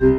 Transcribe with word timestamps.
Dirty 0.00 0.14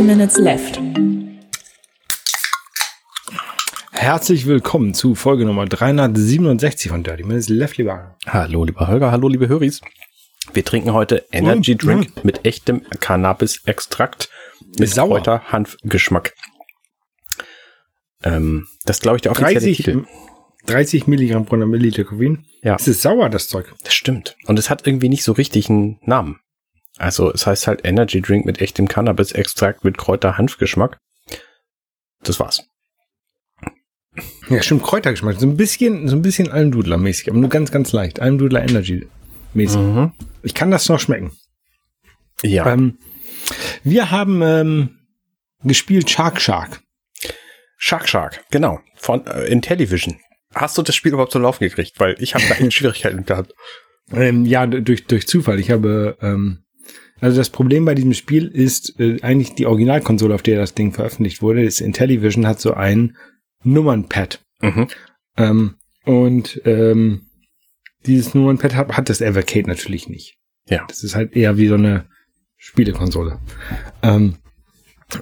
Minutes 0.00 0.38
Left. 0.38 0.80
Herzlich 3.92 4.46
willkommen 4.46 4.94
zu 4.94 5.14
Folge 5.14 5.44
Nummer 5.44 5.66
367 5.66 6.90
von 6.90 7.02
Dirty 7.02 7.24
Minutes 7.24 7.50
Left, 7.50 7.76
lieber. 7.76 8.16
Hallo, 8.24 8.64
lieber 8.64 8.88
Holger, 8.88 9.10
hallo, 9.12 9.28
liebe 9.28 9.48
Höris. 9.48 9.82
Wir 10.54 10.64
trinken 10.64 10.94
heute 10.94 11.26
Energy 11.30 11.74
Mm, 11.74 11.78
Drink 11.78 12.24
mit 12.24 12.46
echtem 12.46 12.80
Cannabis-Extrakt 13.00 14.30
mit 14.78 14.90
Sauer. 14.90 15.16
Kräuter-Hanf-Geschmack. 15.16 16.34
Ähm, 18.22 18.66
das 18.84 19.00
glaube 19.00 19.16
ich, 19.16 19.22
der 19.22 19.32
offizielle 19.32 19.60
30, 19.60 19.76
Titel. 19.76 20.04
30 20.66 21.06
Milligramm 21.06 21.46
pro 21.46 21.56
Milliliter 21.56 22.04
Koffein. 22.04 22.44
Ja. 22.62 22.76
Es 22.76 22.88
ist 22.88 23.02
sauer, 23.02 23.28
das 23.30 23.48
Zeug. 23.48 23.74
Das 23.84 23.94
stimmt. 23.94 24.36
Und 24.46 24.58
es 24.58 24.70
hat 24.70 24.86
irgendwie 24.86 25.08
nicht 25.08 25.24
so 25.24 25.32
richtig 25.32 25.70
einen 25.70 25.98
Namen. 26.02 26.40
Also 26.96 27.32
es 27.32 27.46
heißt 27.46 27.68
halt 27.68 27.84
Energy 27.84 28.20
Drink 28.20 28.44
mit 28.44 28.60
echtem 28.60 28.88
Cannabis-Extrakt 28.88 29.84
mit 29.84 29.96
Kräuter-Hanf-Geschmack. 29.98 30.98
Das 32.22 32.40
war's. 32.40 32.64
Ja, 34.50 34.62
stimmt, 34.62 34.82
Kräutergeschmack. 34.82 35.38
So 35.38 35.46
ein 35.46 35.56
bisschen, 35.56 36.08
so 36.08 36.16
ein 36.16 36.22
bisschen 36.22 36.50
Almdudler-mäßig, 36.50 37.30
aber 37.30 37.38
nur 37.38 37.50
ganz, 37.50 37.70
ganz 37.70 37.92
leicht. 37.92 38.20
Almdudler 38.20 38.62
Energy-mäßig. 38.62 39.80
Mhm. 39.80 40.12
Ich 40.42 40.54
kann 40.54 40.72
das 40.72 40.88
noch 40.88 40.98
schmecken. 40.98 41.32
Ja. 42.42 42.72
Ähm, 42.72 42.98
wir 43.84 44.10
haben 44.10 44.42
ähm, 44.42 44.98
gespielt 45.62 46.10
Shark 46.10 46.40
Shark. 46.40 46.80
Shark 47.76 48.08
Shark, 48.08 48.44
genau. 48.50 48.80
Von 48.96 49.26
äh, 49.26 49.44
Intellivision. 49.46 50.18
Hast 50.54 50.76
du 50.78 50.82
das 50.82 50.96
Spiel 50.96 51.12
überhaupt 51.12 51.32
zum 51.32 51.42
Laufen 51.42 51.64
gekriegt? 51.64 52.00
Weil 52.00 52.16
ich 52.18 52.34
habe 52.34 52.44
da 52.48 52.54
echt 52.56 52.72
Schwierigkeiten 52.74 53.24
gehabt. 53.24 53.52
Ähm, 54.12 54.44
ja, 54.44 54.66
durch, 54.66 55.06
durch 55.06 55.26
Zufall. 55.26 55.60
Ich 55.60 55.70
habe, 55.70 56.16
ähm, 56.22 56.64
also 57.20 57.36
das 57.36 57.50
Problem 57.50 57.84
bei 57.84 57.94
diesem 57.94 58.14
Spiel 58.14 58.46
ist 58.46 58.98
äh, 58.98 59.20
eigentlich 59.22 59.54
die 59.54 59.66
Originalkonsole, 59.66 60.34
auf 60.34 60.42
der 60.42 60.58
das 60.58 60.74
Ding 60.74 60.92
veröffentlicht 60.92 61.42
wurde. 61.42 61.64
Das 61.64 61.80
Intellivision 61.80 62.46
hat 62.46 62.60
so 62.60 62.74
ein 62.74 63.16
Nummernpad. 63.62 64.40
Mhm. 64.60 64.88
Ähm, 65.36 65.74
und 66.04 66.60
ähm, 66.64 67.26
dieses 68.06 68.34
Nummernpad 68.34 68.74
hat, 68.74 68.96
hat 68.96 69.08
das 69.10 69.20
Evercade 69.20 69.68
natürlich 69.68 70.08
nicht. 70.08 70.38
Ja. 70.68 70.84
Das 70.88 71.04
ist 71.04 71.14
halt 71.14 71.36
eher 71.36 71.58
wie 71.58 71.68
so 71.68 71.74
eine 71.74 72.06
Spielekonsole. 72.58 73.38
Ähm, 74.02 74.34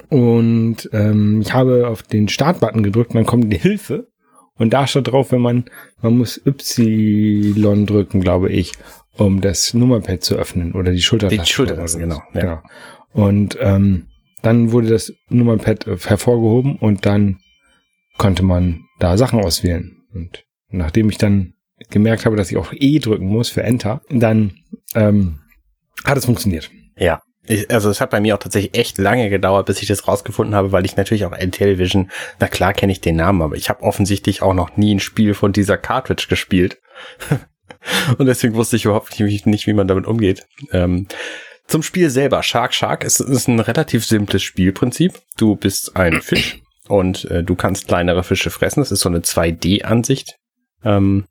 und 0.09 0.89
ähm, 0.91 1.41
ich 1.41 1.53
habe 1.53 1.87
auf 1.87 2.03
den 2.03 2.27
Startbutton 2.27 2.83
gedrückt, 2.83 3.15
dann 3.15 3.25
kommt 3.25 3.51
die 3.51 3.57
Hilfe. 3.57 4.09
Und 4.57 4.73
da 4.73 4.87
steht 4.87 5.07
drauf, 5.07 5.31
wenn 5.31 5.41
man, 5.41 5.65
man 6.01 6.17
muss 6.17 6.41
Y 6.45 7.85
drücken, 7.85 8.21
glaube 8.21 8.49
ich, 8.49 8.73
um 9.15 9.39
das 9.39 9.73
Nummerpad 9.73 10.23
zu 10.23 10.35
öffnen 10.35 10.73
oder 10.73 10.91
die 10.91 11.01
Schultertaste. 11.01 11.43
Die 11.43 11.51
Schultertaste, 11.51 11.99
genau, 11.99 12.21
ja. 12.33 12.41
genau. 12.41 12.61
Und 13.13 13.57
ähm, 13.61 14.07
dann 14.41 14.71
wurde 14.71 14.87
das 14.87 15.13
Nummernpad 15.29 15.87
äh, 15.87 15.97
hervorgehoben 15.97 16.77
und 16.77 17.05
dann 17.05 17.39
konnte 18.17 18.43
man 18.43 18.85
da 18.99 19.17
Sachen 19.17 19.39
auswählen. 19.39 20.03
Und 20.13 20.45
nachdem 20.69 21.09
ich 21.09 21.17
dann 21.17 21.53
gemerkt 21.89 22.25
habe, 22.25 22.35
dass 22.35 22.51
ich 22.51 22.57
auch 22.57 22.73
E 22.73 22.99
drücken 22.99 23.27
muss 23.27 23.49
für 23.49 23.63
Enter, 23.63 24.01
dann 24.09 24.53
ähm, 24.95 25.39
hat 26.03 26.17
es 26.17 26.25
funktioniert. 26.25 26.69
Ja. 26.97 27.21
Ich, 27.47 27.71
also 27.71 27.89
es 27.89 28.01
hat 28.01 28.09
bei 28.09 28.19
mir 28.19 28.35
auch 28.35 28.39
tatsächlich 28.39 28.77
echt 28.77 28.97
lange 28.97 29.29
gedauert, 29.29 29.65
bis 29.65 29.81
ich 29.81 29.87
das 29.87 30.07
rausgefunden 30.07 30.53
habe, 30.55 30.71
weil 30.71 30.85
ich 30.85 30.97
natürlich 30.97 31.25
auch 31.25 31.31
Intellivision, 31.31 32.11
na 32.39 32.47
klar 32.47 32.73
kenne 32.73 32.91
ich 32.91 33.01
den 33.01 33.15
Namen, 33.15 33.41
aber 33.41 33.55
ich 33.55 33.69
habe 33.69 33.83
offensichtlich 33.83 34.41
auch 34.41 34.53
noch 34.53 34.77
nie 34.77 34.93
ein 34.95 34.99
Spiel 34.99 35.33
von 35.33 35.53
dieser 35.53 35.77
Cartridge 35.77 36.27
gespielt. 36.29 36.79
Und 38.17 38.25
deswegen 38.25 38.55
wusste 38.55 38.75
ich 38.75 38.85
überhaupt 38.85 39.17
nicht, 39.19 39.45
nicht 39.45 39.67
wie 39.67 39.73
man 39.73 39.87
damit 39.87 40.05
umgeht. 40.07 40.45
Ähm, 40.71 41.07
zum 41.67 41.83
Spiel 41.83 42.09
selber, 42.09 42.43
Shark 42.43 42.73
Shark, 42.73 43.03
ist, 43.03 43.19
ist 43.19 43.47
ein 43.47 43.59
relativ 43.59 44.05
simples 44.05 44.43
Spielprinzip. 44.43 45.19
Du 45.37 45.55
bist 45.55 45.95
ein 45.95 46.21
Fisch 46.21 46.61
und 46.87 47.25
äh, 47.25 47.43
du 47.43 47.55
kannst 47.55 47.87
kleinere 47.87 48.23
Fische 48.23 48.49
fressen. 48.49 48.81
Das 48.81 48.91
ist 48.91 49.01
so 49.01 49.09
eine 49.09 49.19
2D-Ansicht. 49.19 50.37
Ähm, 50.83 51.25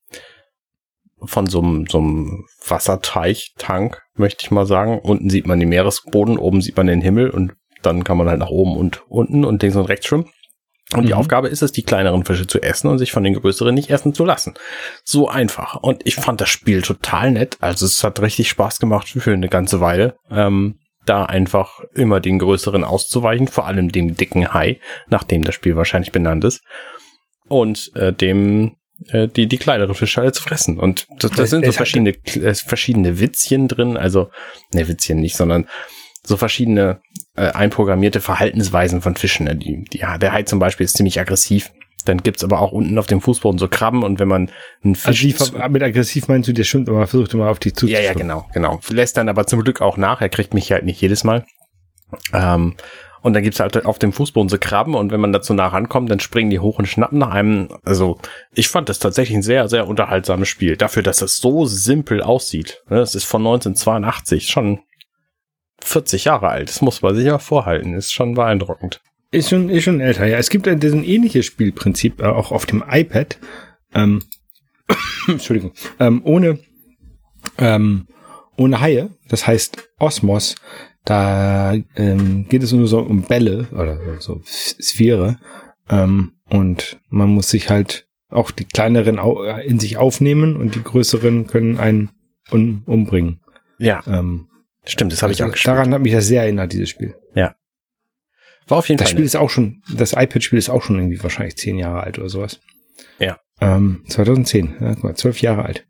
von 1.27 1.47
so 1.47 1.61
einem, 1.61 1.87
so 1.87 1.99
einem 1.99 2.45
Wasserteich, 2.67 3.55
Tank, 3.59 4.03
möchte 4.15 4.45
ich 4.45 4.51
mal 4.51 4.67
sagen. 4.67 4.99
Unten 4.99 5.31
sieht 5.31 5.47
man 5.47 5.61
den 5.61 5.69
Meeresboden, 5.69 6.39
oben 6.39 6.61
sieht 6.61 6.77
man 6.77 6.87
den 6.87 7.01
Himmel 7.01 7.31
und 7.31 7.53
dann 7.83 8.05
kann 8.05 8.17
man 8.17 8.29
halt 8.29 8.39
nach 8.39 8.51
oben 8.51 8.77
und 8.77 9.03
unten 9.09 9.45
und 9.45 9.63
links 9.63 9.77
und 9.77 9.87
rechts 9.87 10.07
schwimmen. 10.07 10.31
Und 10.95 11.03
die 11.03 11.13
Mhm. 11.13 11.19
Aufgabe 11.19 11.49
ist 11.49 11.63
es, 11.63 11.73
die 11.73 11.83
kleineren 11.83 12.25
Fische 12.25 12.47
zu 12.47 12.63
essen 12.63 12.89
und 12.89 12.99
sich 12.99 13.11
von 13.11 13.25
den 13.25 13.35
größeren 13.35 13.75
nicht 13.75 13.91
essen 13.91 14.15
zu 14.15 14.25
lassen. 14.25 14.55
So 15.05 15.29
einfach. 15.29 15.75
Und 15.83 16.07
ich 16.07 16.15
fand 16.15 16.41
das 16.41 16.49
Spiel 16.49 16.83
total 16.83 17.33
nett. 17.33 17.57
Also 17.61 17.87
es 17.87 18.05
hat 18.05 18.21
richtig 18.21 18.49
Spaß 18.49 18.79
gemacht 18.79 19.09
für 19.09 19.33
eine 19.33 19.49
ganze 19.49 19.81
Weile. 19.81 20.17
Ähm, 20.31 20.79
da 21.05 21.25
einfach 21.25 21.81
immer 21.95 22.21
den 22.21 22.39
größeren 22.39 22.85
auszuweichen, 22.85 23.49
vor 23.49 23.67
allem 23.67 23.91
dem 23.91 24.17
dicken 24.17 24.53
Hai, 24.53 24.81
nach 25.09 25.25
dem 25.25 25.45
das 25.45 25.55
Spiel 25.55 25.77
wahrscheinlich 25.77 26.13
benannt 26.13 26.45
ist. 26.45 26.63
Und 27.49 27.93
äh, 27.95 28.13
dem 28.13 28.77
äh, 29.09 29.29
die, 29.29 29.47
die 29.47 29.59
kleineren 29.59 29.95
Fische 29.95 30.21
alle 30.21 30.33
zu 30.33 30.43
fressen. 30.43 30.79
Und 30.79 31.07
das, 31.19 31.31
das 31.33 31.41
Es- 31.41 31.51
sind 31.51 31.65
so 31.67 31.73
verschiedene, 31.73 32.11
äh, 32.11 32.55
verschiedene 32.55 33.21
Witzchen 33.21 33.69
drin, 33.69 33.97
also, 33.97 34.31
ne, 34.73 34.89
Witzchen 34.89 35.21
nicht, 35.21 35.37
sondern 35.37 35.67
so 36.23 36.37
verschiedene 36.37 37.01
äh, 37.37 37.51
einprogrammierte 37.51 38.21
Verhaltensweisen 38.21 39.03
von 39.03 39.15
Fischen. 39.17 39.45
Ne? 39.47 39.57
Die, 39.57 39.85
die, 39.85 39.99
ja, 39.99 40.19
der 40.19 40.33
Hai 40.33 40.43
zum 40.45 40.59
Beispiel 40.59 40.85
ist 40.85 40.97
ziemlich 40.97 41.21
aggressiv. 41.21 41.71
Dann 42.05 42.23
gibt's 42.23 42.45
aber 42.45 42.61
auch 42.61 42.73
unten 42.73 42.99
auf 42.99 43.07
dem 43.09 43.21
Fußboden 43.21 43.59
so 43.59 43.69
Krabben 43.69 44.03
und 44.05 44.19
wenn 44.21 44.29
man 44.29 44.51
einen 44.83 44.95
Also 44.95 45.09
Fisch. 45.09 45.21
die, 45.21 45.35
zu- 45.35 45.53
mit 45.69 45.83
aggressiv 45.83 46.29
meinst 46.29 46.49
du, 46.49 46.53
der 46.53 46.65
stimmt, 46.65 46.89
aber 46.89 47.07
versucht 47.07 47.35
immer 47.35 47.49
auf 47.51 47.59
dich 47.59 47.73
ja, 47.73 47.77
zuzuschwimmen. 47.77 48.05
ja, 48.07 48.13
genau, 48.15 48.47
genau. 48.53 48.81
Lässt 48.91 49.17
dann 49.17 49.29
aber 49.29 49.47
zum 49.47 49.63
Glück 49.63 49.81
auch 49.81 49.97
nach. 49.97 50.21
Er 50.21 50.29
kriegt 50.29 50.55
mich 50.55 50.71
halt 50.73 50.85
nicht 50.85 51.01
jedes 51.01 51.25
Mal. 51.25 51.45
Ähm, 52.33 52.77
und 53.23 53.33
dann 53.33 53.43
gibt's 53.43 53.61
halt 53.61 53.85
auf 53.87 53.99
dem 53.99 54.13
Fußboden 54.13 54.49
so 54.49 54.59
Krabben 54.59 54.95
und 54.95 55.13
wenn 55.13 55.21
man 55.21 55.33
dazu 55.33 55.55
nah 55.55 55.67
rankommt, 55.67 56.11
dann 56.11 56.21
springen 56.21 56.51
die 56.51 56.61
hoch 56.61 56.79
und 56.79 56.87
schnappen 56.87 57.19
nach 57.19 57.31
einem. 57.31 57.69
Also 57.85 58.19
ich 58.55 58.69
fand 58.69 58.89
das 58.89 58.99
tatsächlich 58.99 59.37
ein 59.37 59.43
sehr, 59.43 59.69
sehr 59.69 59.87
unterhaltsames 59.87 60.49
Spiel. 60.49 60.77
Dafür, 60.77 61.03
dass 61.03 61.23
es 61.23 61.37
so 61.37 61.67
simpel 61.67 62.23
aussieht. 62.23 62.83
Ne, 62.89 63.01
Es 63.01 63.15
ist 63.15 63.25
von 63.25 63.43
1982, 63.43 64.49
schon 64.49 64.81
40 65.83 66.25
Jahre 66.25 66.49
alt. 66.49 66.69
Das 66.69 66.83
muss 66.83 67.03
man 67.03 67.15
sich 67.15 67.27
ja 67.27 67.39
vorhalten. 67.39 67.95
Ist 67.95 68.13
schon 68.13 68.35
beeindruckend. 68.35 69.01
Ist 69.31 69.51
schon, 69.51 69.69
ist 69.69 69.85
schon 69.85 70.01
älter, 70.01 70.27
ja. 70.27 70.39
Es 70.39 70.51
gibt 70.51 70.69
ein, 70.69 70.81
ein 70.83 71.05
ähnliches 71.05 71.47
Spielprinzip, 71.47 72.21
äh, 72.21 72.27
auch 72.27 72.53
auf 72.53 72.67
dem 72.67 72.85
iPad. 72.89 73.39
Ähm, 73.95 74.23
Entschuldigung. 75.29 75.73
Ähm, 75.99 76.23
ohne, 76.25 76.59
ähm, 77.59 78.07
ohne 78.57 78.81
Haie. 78.81 79.11
Das 79.29 79.47
heißt 79.47 79.91
Osmos. 79.99 80.55
Da 81.07 81.75
ähm, 81.95 82.47
geht 82.49 82.63
es 82.63 82.73
nur 82.73 82.87
so 82.89 82.99
um 83.01 83.23
Bälle 83.23 83.69
oder 83.73 83.99
so, 84.21 84.43
Sphäre. 84.45 85.39
Ähm, 85.89 86.33
und 86.51 87.01
man 87.09 87.29
muss 87.31 87.49
sich 87.49 87.71
halt 87.71 88.09
auch 88.29 88.51
die 88.51 88.65
kleineren 88.65 89.19
au 89.19 89.43
in 89.45 89.79
sich 89.79 89.97
aufnehmen 89.97 90.57
und 90.57 90.75
die 90.75 90.83
größeren 90.83 91.47
können 91.47 91.79
einen 91.79 92.11
un 92.51 92.83
umbringen. 92.87 93.41
Ja, 93.79 94.03
Ähm, 94.07 94.49
stimmt, 94.85 95.13
das 95.13 95.23
habe 95.23 95.33
ich 95.33 95.41
auch 95.43 95.47
also 95.47 95.53
gespielt. 95.53 95.77
Daran 95.77 95.95
hat 95.95 96.03
mich 96.03 96.13
das 96.13 96.27
sehr 96.27 96.43
erinnert, 96.43 96.73
dieses 96.73 96.91
Spiel. 96.91 97.15
War 98.69 98.79
auf 98.79 98.89
jeden 98.89 98.99
Das 98.99 99.07
Fall. 99.09 99.13
Spiel 99.13 99.21
nett. 99.21 99.27
ist 99.27 99.37
auch 99.37 99.49
schon, 99.51 99.81
das 99.95 100.13
iPad-Spiel 100.13 100.59
ist 100.59 100.71
auch 100.71 100.83
schon 100.83 100.97
irgendwie 100.97 101.23
wahrscheinlich 101.23 101.57
zehn 101.57 101.79
Jahre 101.79 102.01
alt 102.01 102.19
oder 102.19 102.29
sowas. 102.29 102.61
Ja. 103.21 103.39
Ähm, 103.61 104.03
2010, 104.09 104.75
ja, 104.81 104.95
guck 104.95 105.05
mal, 105.05 105.15
zwölf 105.15 105.41
Jahre 105.41 105.65
alt. 105.65 105.87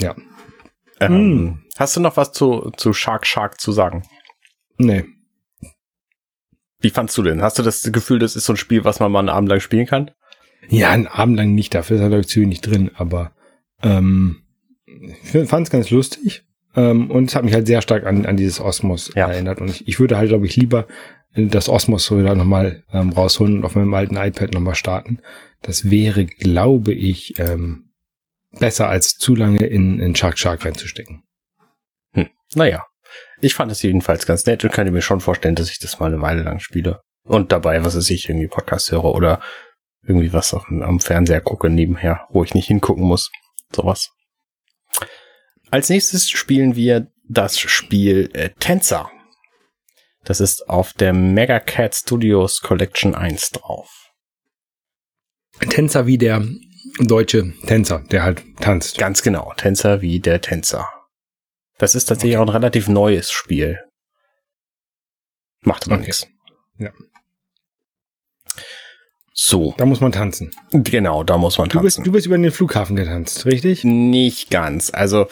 Ja. 0.00 0.14
Ähm, 1.00 1.62
Hast 1.76 1.96
du 1.96 2.00
noch 2.00 2.16
was 2.16 2.32
zu, 2.32 2.72
zu 2.76 2.92
Shark 2.92 3.26
Shark 3.26 3.60
zu 3.60 3.72
sagen? 3.72 4.02
Nee. 4.78 5.04
Wie 6.80 6.90
fandst 6.90 7.16
du 7.18 7.22
denn? 7.22 7.42
Hast 7.42 7.58
du 7.58 7.62
das 7.62 7.90
Gefühl, 7.92 8.18
das 8.18 8.36
ist 8.36 8.44
so 8.46 8.52
ein 8.52 8.56
Spiel, 8.58 8.84
was 8.84 9.00
man 9.00 9.10
mal 9.12 9.20
einen 9.20 9.28
Abend 9.28 9.48
lang 9.48 9.60
spielen 9.60 9.86
kann? 9.86 10.10
Ja, 10.68 10.90
einen 10.90 11.06
Abend 11.06 11.36
lang 11.36 11.54
nicht, 11.54 11.74
dafür 11.74 11.96
ist 11.96 12.12
er, 12.12 12.22
zu 12.26 12.40
wenig 12.40 12.60
drin, 12.60 12.90
aber 12.94 13.32
ähm, 13.82 14.42
ich 14.86 15.48
fand 15.48 15.66
es 15.66 15.70
ganz 15.70 15.90
lustig. 15.90 16.44
Ähm, 16.74 17.10
und 17.10 17.24
es 17.28 17.34
hat 17.34 17.44
mich 17.44 17.54
halt 17.54 17.66
sehr 17.66 17.82
stark 17.82 18.04
an, 18.04 18.26
an 18.26 18.36
dieses 18.36 18.60
Osmos 18.60 19.12
Ja. 19.14 19.28
erinnert. 19.28 19.60
Und 19.60 19.70
ich, 19.70 19.88
ich 19.88 19.98
würde 19.98 20.16
halt, 20.18 20.28
glaube 20.28 20.46
ich, 20.46 20.56
lieber 20.56 20.86
das 21.34 21.68
Osmos 21.68 22.04
so 22.04 22.22
da 22.22 22.34
nochmal 22.34 22.84
ähm, 22.92 23.10
rausholen 23.10 23.58
und 23.58 23.64
auf 23.64 23.74
meinem 23.74 23.92
alten 23.94 24.16
iPad 24.16 24.52
nochmal 24.54 24.74
starten. 24.74 25.18
Das 25.62 25.90
wäre, 25.90 26.24
glaube 26.26 26.92
ich, 26.94 27.38
ähm, 27.38 27.85
besser 28.58 28.88
als 28.88 29.14
zu 29.14 29.34
lange 29.34 29.66
in, 29.66 30.00
in 30.00 30.14
Shark 30.14 30.38
Shark 30.38 30.64
reinzustecken. 30.64 31.22
Naja, 32.54 32.84
ich 33.40 33.54
fand 33.54 33.70
es 33.72 33.82
jedenfalls 33.82 34.26
ganz 34.26 34.46
nett 34.46 34.64
und 34.64 34.72
könnte 34.72 34.92
mir 34.92 35.02
schon 35.02 35.20
vorstellen, 35.20 35.54
dass 35.54 35.70
ich 35.70 35.78
das 35.78 35.98
mal 35.98 36.06
eine 36.06 36.22
Weile 36.22 36.42
lang 36.42 36.60
spiele. 36.60 37.00
Und 37.24 37.52
dabei, 37.52 37.84
was 37.84 37.96
weiß 37.96 38.10
ich, 38.10 38.28
irgendwie 38.28 38.48
Podcast 38.48 38.92
höre 38.92 39.04
oder 39.04 39.40
irgendwie 40.02 40.32
was 40.32 40.54
auch 40.54 40.68
am 40.68 41.00
Fernseher 41.00 41.40
gucke 41.40 41.68
nebenher, 41.68 42.26
wo 42.30 42.44
ich 42.44 42.54
nicht 42.54 42.68
hingucken 42.68 43.04
muss. 43.04 43.30
Sowas. 43.74 44.10
Als 45.70 45.88
nächstes 45.88 46.28
spielen 46.30 46.76
wir 46.76 47.08
das 47.28 47.58
Spiel 47.58 48.30
äh, 48.32 48.50
Tänzer. 48.60 49.10
Das 50.24 50.40
ist 50.40 50.68
auf 50.68 50.92
der 50.92 51.12
Mega 51.12 51.58
Cat 51.58 51.94
Studios 51.94 52.60
Collection 52.60 53.14
1 53.14 53.50
drauf. 53.50 54.12
Tänzer 55.68 56.06
wie 56.06 56.18
der 56.18 56.44
deutsche 56.98 57.52
Tänzer, 57.66 58.00
der 58.10 58.22
halt 58.22 58.42
tanzt. 58.60 58.98
Ganz 58.98 59.22
genau, 59.22 59.52
Tänzer 59.56 60.00
wie 60.00 60.20
der 60.20 60.40
Tänzer. 60.40 60.88
Das 61.78 61.94
ist 61.94 62.06
tatsächlich 62.06 62.36
okay. 62.36 62.42
auch 62.42 62.48
ein 62.48 62.56
relativ 62.56 62.88
neues 62.88 63.30
Spiel. 63.30 63.78
Macht 65.60 65.86
aber 65.86 65.96
okay. 65.96 66.06
nichts. 66.06 66.26
Ja. 66.78 66.90
So. 69.34 69.74
Da 69.76 69.84
muss 69.84 70.00
man 70.00 70.12
tanzen. 70.12 70.50
Genau, 70.70 71.22
da 71.22 71.36
muss 71.36 71.58
man 71.58 71.68
du 71.68 71.74
tanzen. 71.78 72.02
Bist, 72.02 72.06
du 72.06 72.12
bist 72.12 72.26
über 72.26 72.38
den 72.38 72.50
Flughafen 72.50 72.96
getanzt, 72.96 73.44
richtig? 73.44 73.84
Nicht 73.84 74.50
ganz. 74.50 74.90
Also 74.94 75.26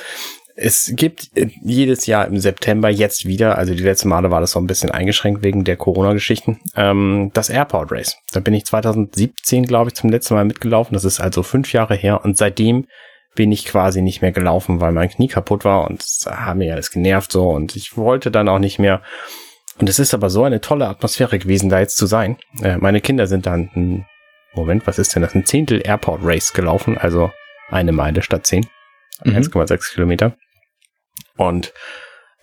es 0.56 0.93
gibt 0.95 1.37
äh, 1.37 1.49
jedes 1.62 2.06
Jahr 2.06 2.27
im 2.27 2.39
September 2.39 2.89
jetzt 2.89 3.27
wieder, 3.27 3.59
also 3.59 3.75
die 3.75 3.83
letzten 3.83 4.09
Male 4.09 4.31
war 4.31 4.41
das 4.41 4.53
so 4.53 4.61
ein 4.61 4.67
bisschen 4.67 4.91
eingeschränkt 4.91 5.43
wegen 5.43 5.65
der 5.65 5.77
Corona-Geschichten, 5.77 6.61
ähm, 6.77 7.31
das 7.35 7.51
Airport 7.51 7.91
Race. 7.91 8.17
Da 8.33 8.41
bin 8.41 8.55
ich 8.55 8.65
2017, 8.65 9.67
glaube 9.67 9.91
ich, 9.91 9.95
zum 9.95 10.11
letzten 10.11 10.35
Mal 10.35 10.45
mitgelaufen. 10.45 10.95
Das 10.95 11.05
ist 11.05 11.21
also 11.21 11.43
fünf 11.43 11.73
Jahre 11.73 11.95
her 11.95 12.25
und 12.25 12.37
seitdem 12.37 12.87
bin 13.35 13.51
ich 13.51 13.65
quasi 13.65 14.01
nicht 14.01 14.23
mehr 14.23 14.31
gelaufen, 14.31 14.81
weil 14.81 14.93
mein 14.93 15.11
Knie 15.11 15.27
kaputt 15.27 15.65
war 15.65 15.91
und 15.91 16.03
es 16.03 16.25
hat 16.29 16.56
mir 16.56 16.73
alles 16.73 16.93
genervt 16.93 17.33
so 17.33 17.49
und 17.51 17.75
ich 17.75 17.97
wollte 17.97 18.31
dann 18.31 18.49
auch 18.49 18.61
nicht 18.61 18.79
mehr. 18.79 19.03
Und 19.81 19.89
es 19.89 19.99
ist 19.99 20.15
aber 20.15 20.31
so 20.31 20.45
eine 20.45 20.61
tolle 20.61 20.87
Atmosphäre 20.87 21.41
gewesen, 21.41 21.69
da 21.69 21.81
jetzt 21.81 21.97
zu 21.97 22.06
sein. 22.06 22.37
Äh, 22.62 22.77
meine 22.77 23.01
Kinder 23.01 23.27
sind 23.27 23.47
dann, 23.47 23.71
ein, 23.75 24.06
Moment, 24.55 24.87
was 24.87 25.01
ist 25.01 25.17
denn 25.17 25.23
das? 25.23 25.35
Ein 25.35 25.47
Zehntel 25.47 25.83
Airport 25.85 26.21
Race 26.23 26.53
gelaufen, 26.53 26.97
also 26.97 27.33
eine 27.71 27.91
Meile 27.91 28.23
statt 28.23 28.47
zehn. 28.47 28.65
Mhm. 29.25 29.37
1,6 29.37 29.95
Kilometer. 29.95 30.37
Und 31.36 31.72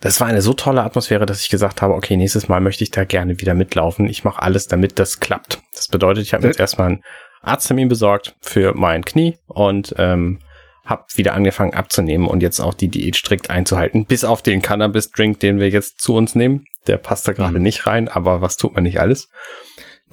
das 0.00 0.20
war 0.20 0.26
eine 0.26 0.42
so 0.42 0.52
tolle 0.52 0.82
Atmosphäre, 0.82 1.26
dass 1.26 1.42
ich 1.42 1.48
gesagt 1.48 1.80
habe, 1.80 1.94
okay, 1.94 2.16
nächstes 2.16 2.48
Mal 2.48 2.60
möchte 2.60 2.82
ich 2.82 2.90
da 2.90 3.04
gerne 3.04 3.40
wieder 3.40 3.54
mitlaufen. 3.54 4.08
Ich 4.08 4.24
mache 4.24 4.42
alles, 4.42 4.66
damit 4.66 4.98
das 4.98 5.20
klappt. 5.20 5.60
Das 5.74 5.88
bedeutet, 5.88 6.24
ich 6.24 6.34
habe 6.34 6.46
jetzt 6.46 6.58
erstmal 6.58 6.88
einen 6.88 7.02
Arzttermin 7.40 7.88
besorgt 7.88 8.34
für 8.40 8.74
mein 8.74 9.04
Knie 9.04 9.38
und 9.46 9.94
ähm, 9.98 10.40
habe 10.84 11.04
wieder 11.14 11.34
angefangen 11.34 11.74
abzunehmen 11.74 12.26
und 12.26 12.42
jetzt 12.42 12.60
auch 12.60 12.74
die 12.74 12.88
Diät 12.88 13.14
strikt 13.14 13.50
einzuhalten, 13.50 14.04
bis 14.04 14.24
auf 14.24 14.42
den 14.42 14.62
Cannabis-Drink, 14.62 15.38
den 15.38 15.60
wir 15.60 15.68
jetzt 15.68 16.00
zu 16.00 16.14
uns 16.14 16.34
nehmen. 16.34 16.64
Der 16.88 16.96
passt 16.96 17.28
da 17.28 17.32
gerade 17.32 17.58
mhm. 17.58 17.62
nicht 17.62 17.86
rein, 17.86 18.08
aber 18.08 18.40
was 18.40 18.56
tut 18.56 18.74
man 18.74 18.82
nicht 18.82 18.98
alles? 18.98 19.28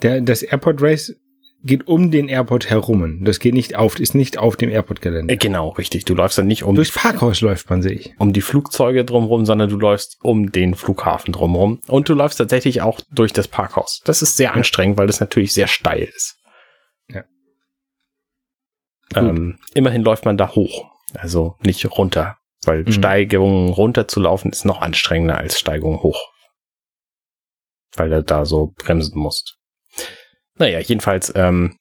Der, 0.04 0.22
das 0.22 0.44
Airport 0.44 0.82
Race 0.82 1.16
geht 1.64 1.88
um 1.88 2.12
den 2.12 2.30
Airport 2.30 2.70
herum. 2.70 3.24
Das 3.24 3.40
geht 3.40 3.54
nicht 3.54 3.76
auf, 3.76 4.00
ist 4.00 4.16
nicht 4.16 4.38
auf 4.38 4.56
dem 4.56 4.70
Airport-Gelände. 4.70 5.34
Äh, 5.34 5.38
genau, 5.38 5.70
richtig. 5.70 6.06
Du 6.06 6.16
läufst 6.16 6.38
dann 6.38 6.48
nicht 6.48 6.64
um. 6.64 6.76
Durchs 6.76 6.94
Parkhaus 6.94 7.42
läuft 7.42 7.70
man, 7.70 7.82
sehe 7.82 7.94
ich. 7.94 8.14
Um 8.18 8.34
die 8.34 8.42
Flugzeuge 8.42 9.04
drumherum, 9.04 9.46
sondern 9.46 9.70
du 9.70 9.78
läufst 9.78 10.18
um 10.22 10.52
den 10.52 10.76
Flughafen 10.76 11.34
drumherum. 11.34 11.82
Und 11.88 12.08
du 12.08 12.14
läufst 12.14 12.38
tatsächlich 12.38 12.82
auch 12.82 13.02
durch 13.12 13.34
das 13.34 13.48
Parkhaus. 13.48 14.02
Das 14.06 14.22
ist 14.22 14.38
sehr 14.38 14.54
anstrengend, 14.54 14.98
weil 14.98 15.08
das 15.08 15.20
natürlich 15.20 15.54
sehr 15.54 15.68
steil 15.68 16.04
ist. 16.04 16.38
Ja. 17.10 17.24
Ähm, 19.16 19.60
immerhin 19.74 20.04
läuft 20.04 20.26
man 20.26 20.38
da 20.38 20.56
hoch. 20.56 20.92
Also 21.14 21.56
nicht 21.62 21.86
runter. 21.86 22.38
Weil 22.64 22.84
mhm. 22.84 22.92
Steigungen 22.92 23.70
runter 23.70 24.08
zu 24.08 24.20
laufen 24.20 24.52
ist 24.52 24.66
noch 24.66 24.82
anstrengender 24.82 25.38
als 25.38 25.60
Steigung 25.60 26.02
hoch. 26.04 26.22
Weil 27.96 28.10
du 28.10 28.24
da 28.24 28.46
so 28.46 28.74
bremsen 28.78 29.20
musst. 29.20 29.59
Naja, 30.60 30.80
jedenfalls 30.80 31.32
ähm, 31.36 31.78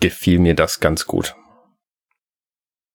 gefiel 0.00 0.38
mir 0.38 0.54
das 0.54 0.80
ganz 0.80 1.06
gut. 1.06 1.36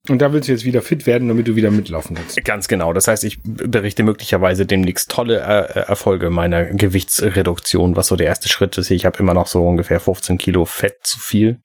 Und 0.09 0.21
da 0.21 0.33
willst 0.33 0.49
du 0.49 0.51
jetzt 0.51 0.65
wieder 0.65 0.81
fit 0.81 1.05
werden, 1.05 1.29
damit 1.29 1.47
du 1.47 1.55
wieder 1.55 1.71
mitlaufen 1.71 2.17
kannst. 2.17 2.43
Ganz 2.43 2.67
genau. 2.67 2.91
Das 2.91 3.07
heißt, 3.07 3.23
ich 3.23 3.39
berichte 3.41 4.03
möglicherweise 4.03 4.65
demnächst 4.65 5.09
tolle 5.09 5.39
äh, 5.39 5.79
Erfolge 5.87 6.29
meiner 6.29 6.65
Gewichtsreduktion, 6.65 7.95
was 7.95 8.07
so 8.07 8.17
der 8.17 8.27
erste 8.27 8.49
Schritt 8.49 8.77
ist. 8.77 8.91
Ich 8.91 9.05
habe 9.05 9.19
immer 9.19 9.33
noch 9.33 9.47
so 9.47 9.65
ungefähr 9.65 10.01
15 10.01 10.37
Kilo 10.37 10.65
Fett 10.65 10.97
zu 11.03 11.19
viel. 11.19 11.61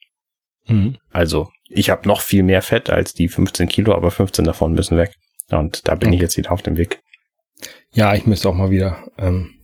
Mhm. 0.69 0.99
Also 1.11 1.51
ich 1.69 1.91
habe 1.91 2.07
noch 2.07 2.21
viel 2.21 2.45
mehr 2.45 2.63
Fett 2.63 2.91
als 2.91 3.13
die 3.13 3.29
15 3.29 3.69
Kilo, 3.69 3.93
aber 3.93 4.13
15 4.13 4.45
davon 4.45 4.73
müssen 4.73 4.97
weg. 4.97 5.15
Und 5.51 5.89
da 5.89 5.97
bin 5.97 6.11
okay. 6.11 6.17
ich 6.17 6.23
jetzt 6.23 6.37
wieder 6.37 6.53
auf 6.53 6.63
dem 6.63 6.77
Weg. 6.77 7.01
Ja, 7.93 8.15
ich 8.15 8.25
müsste 8.25 8.49
auch 8.49 8.55
mal 8.55 8.71
wieder 8.71 9.05
ähm, 9.19 9.55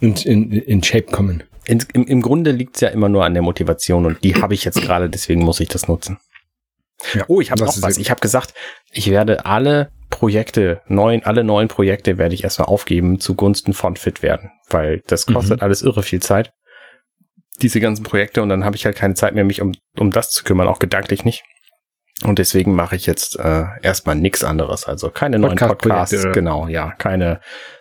in, 0.00 0.14
in, 0.14 0.52
in 0.52 0.82
Shape 0.84 1.10
kommen. 1.10 1.42
In, 1.70 1.84
im, 1.92 2.04
Im 2.04 2.20
Grunde 2.20 2.50
liegt 2.50 2.74
es 2.74 2.80
ja 2.80 2.88
immer 2.88 3.08
nur 3.08 3.24
an 3.24 3.32
der 3.32 3.44
Motivation 3.44 4.04
und 4.04 4.24
die 4.24 4.34
habe 4.34 4.54
ich 4.54 4.64
jetzt 4.64 4.82
gerade, 4.82 5.08
deswegen 5.08 5.44
muss 5.44 5.60
ich 5.60 5.68
das 5.68 5.86
nutzen. 5.86 6.18
Ja, 7.14 7.24
oh, 7.28 7.40
ich 7.40 7.52
habe 7.52 7.64
noch 7.64 7.80
was. 7.80 7.96
Ich 7.96 8.10
habe 8.10 8.20
gesagt, 8.20 8.54
ich 8.90 9.08
werde 9.08 9.46
alle 9.46 9.92
Projekte, 10.10 10.82
neuen, 10.88 11.24
alle 11.24 11.44
neuen 11.44 11.68
Projekte 11.68 12.18
werde 12.18 12.34
ich 12.34 12.42
erstmal 12.42 12.66
aufgeben 12.66 13.20
zugunsten 13.20 13.72
von 13.72 13.94
Fit 13.94 14.20
werden, 14.20 14.50
weil 14.68 15.00
das 15.06 15.26
kostet 15.26 15.60
mhm. 15.60 15.62
alles 15.62 15.82
irre 15.82 16.02
viel 16.02 16.20
Zeit. 16.20 16.52
Diese 17.62 17.78
ganzen 17.78 18.02
Projekte 18.02 18.42
und 18.42 18.48
dann 18.48 18.64
habe 18.64 18.74
ich 18.74 18.84
halt 18.84 18.96
keine 18.96 19.14
Zeit 19.14 19.36
mehr, 19.36 19.44
mich 19.44 19.62
um, 19.62 19.72
um 19.96 20.10
das 20.10 20.30
zu 20.30 20.42
kümmern, 20.42 20.66
auch 20.66 20.80
gedanklich 20.80 21.24
nicht. 21.24 21.44
Und 22.24 22.40
deswegen 22.40 22.74
mache 22.74 22.96
ich 22.96 23.06
jetzt 23.06 23.38
äh, 23.38 23.64
erstmal 23.80 24.16
nichts 24.16 24.42
anderes. 24.42 24.86
Also 24.86 25.10
keine 25.10 25.38
neuen 25.38 25.56
Podcasts, 25.56 26.26
genau, 26.32 26.66
ja, 26.66 26.90
keine, 26.98 27.40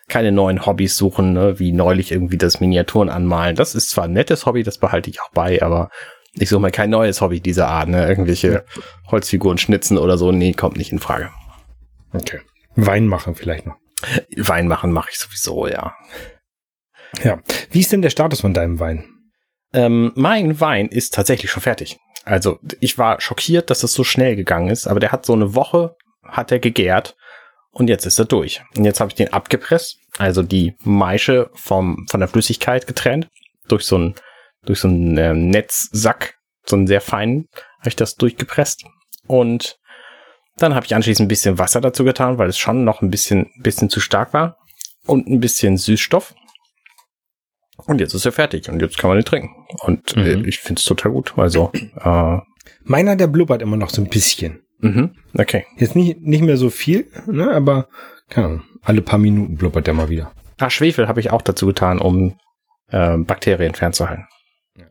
keine 0.10 0.32
neuen 0.32 0.66
Hobbys 0.66 0.98
suchen, 0.98 1.34
ne, 1.34 1.60
wie 1.60 1.72
neulich 1.72 2.12
irgendwie 2.12 2.38
das 2.38 2.60
Miniaturen 2.60 3.10
anmalen. 3.10 3.56
Das 3.56 3.76
ist 3.76 3.90
zwar 3.90 4.06
ein 4.06 4.14
nettes 4.14 4.46
Hobby, 4.46 4.64
das 4.64 4.78
behalte 4.78 5.10
ich 5.10 5.22
auch 5.22 5.32
bei, 5.32 5.62
aber 5.62 5.90
ich 6.34 6.50
suche 6.50 6.62
mal 6.62 6.72
kein 6.72 6.90
neues 6.90 7.22
Hobby 7.22 7.40
dieser 7.40 7.68
Art, 7.68 7.90
ne? 7.90 8.08
Irgendwelche. 8.08 8.66
Holzfiguren 9.08 9.58
schnitzen 9.58 9.98
oder 9.98 10.18
so. 10.18 10.32
Nee, 10.32 10.54
kommt 10.54 10.78
nicht 10.78 10.92
in 10.92 11.00
Frage. 11.00 11.32
Okay. 12.14 12.42
Wein 12.76 13.08
machen 13.08 13.36
vielleicht 13.36 13.66
noch. 13.66 13.76
Wein 14.38 14.68
machen 14.68 14.92
mache 14.92 15.10
ich 15.12 15.18
sowieso, 15.18 15.68
ja. 15.68 15.96
Ja. 17.24 17.40
Wie 17.72 17.80
ist 17.80 17.92
denn 17.92 18.02
der 18.02 18.12
Status 18.12 18.42
von 18.42 18.54
deinem 18.54 18.80
Wein? 18.80 19.06
Ähm, 19.74 20.12
mein 20.16 20.60
Wein 20.60 20.88
ist 20.88 21.14
tatsächlich 21.14 21.52
schon 21.52 21.64
fertig. 21.64 21.98
Also 22.24 22.60
ich 22.80 22.98
war 22.98 23.20
schockiert, 23.22 23.70
dass 23.70 23.84
es 23.84 23.94
so 23.94 24.04
schnell 24.04 24.36
gegangen 24.36 24.70
ist, 24.70 24.88
aber 24.88 25.00
der 25.00 25.12
hat 25.12 25.26
so 25.26 25.34
eine 25.34 25.56
Woche, 25.56 25.96
hat 26.24 26.52
er 26.52 26.60
gegärt 26.60 27.16
und 27.72 27.90
jetzt 27.90 28.06
ist 28.06 28.20
er 28.20 28.26
durch. 28.26 28.62
Und 28.76 28.86
jetzt 28.86 29.00
habe 29.00 29.10
ich 29.10 29.16
den 29.16 29.34
abgepresst, 29.34 29.98
also 30.18 30.44
die 30.44 30.76
Maische 30.84 31.50
vom, 31.54 32.06
von 32.10 32.20
der 32.20 32.30
Flüssigkeit 32.30 32.88
getrennt, 32.88 33.28
durch 33.68 33.86
so 33.86 33.98
ein 33.98 34.16
durch 34.66 34.80
so 34.80 34.88
einen 34.88 35.18
äh, 35.18 35.34
Netzsack, 35.34 36.36
so 36.66 36.76
einen 36.76 36.88
sehr 36.88 37.02
feinen, 37.02 37.48
habe 37.80 37.90
ich 37.90 37.96
das 37.96 38.16
durchgepresst 38.16 38.86
und 39.28 39.78
dann 40.58 40.76
habe 40.76 40.86
ich 40.86 40.94
anschließend 40.94 41.26
ein 41.26 41.30
bisschen 41.30 41.58
Wasser 41.58 41.80
dazu 41.80 42.04
getan, 42.04 42.38
weil 42.38 42.50
es 42.50 42.58
schon 42.58 42.84
noch 42.84 43.02
ein 43.02 43.10
bisschen, 43.10 43.50
bisschen 43.62 43.90
zu 43.90 44.02
stark 44.02 44.34
war 44.34 44.58
und 45.06 45.28
ein 45.28 45.40
bisschen 45.40 45.78
Süßstoff. 45.78 46.36
Und 47.86 48.02
jetzt 48.02 48.14
ist 48.14 48.26
er 48.26 48.34
fertig 48.34 48.70
und 48.70 48.82
jetzt 48.82 48.98
kann 48.98 49.10
man 49.10 49.20
ihn 49.20 49.26
trinken. 49.26 49.56
Und 49.84 50.18
äh, 50.18 50.36
mhm. 50.36 50.44
äh, 50.44 50.50
ich 50.50 50.60
finde 50.60 50.80
es 50.80 50.86
total 50.86 51.14
gut. 51.14 51.34
Also 51.38 51.72
äh, 51.74 52.38
meiner, 52.84 53.16
der 53.16 53.28
blubbert 53.28 53.62
immer 53.62 53.78
noch 53.78 53.90
so 53.90 54.02
ein 54.02 54.10
bisschen. 54.10 54.62
Mhm. 54.80 55.12
Okay. 55.38 55.66
Jetzt 55.78 55.96
nicht, 55.96 56.22
nicht 56.22 56.42
mehr 56.42 56.58
so 56.58 56.70
viel, 56.70 57.08
ne, 57.28 57.52
aber 57.52 57.88
keine 58.30 58.48
Ahnung, 58.48 58.62
alle 58.82 59.02
paar 59.02 59.20
Minuten 59.20 59.56
blubbert 59.56 59.88
der 59.88 59.94
mal 59.94 60.10
wieder. 60.10 60.32
Ah, 60.58 60.70
Schwefel 60.70 61.08
habe 61.08 61.20
ich 61.20 61.32
auch 61.32 61.42
dazu 61.42 61.66
getan, 61.68 62.00
um 62.00 62.38
äh, 62.90 63.18
Bakterien 63.18 63.76
fernzuhalten. 63.76 64.26
Ja. 64.78 64.86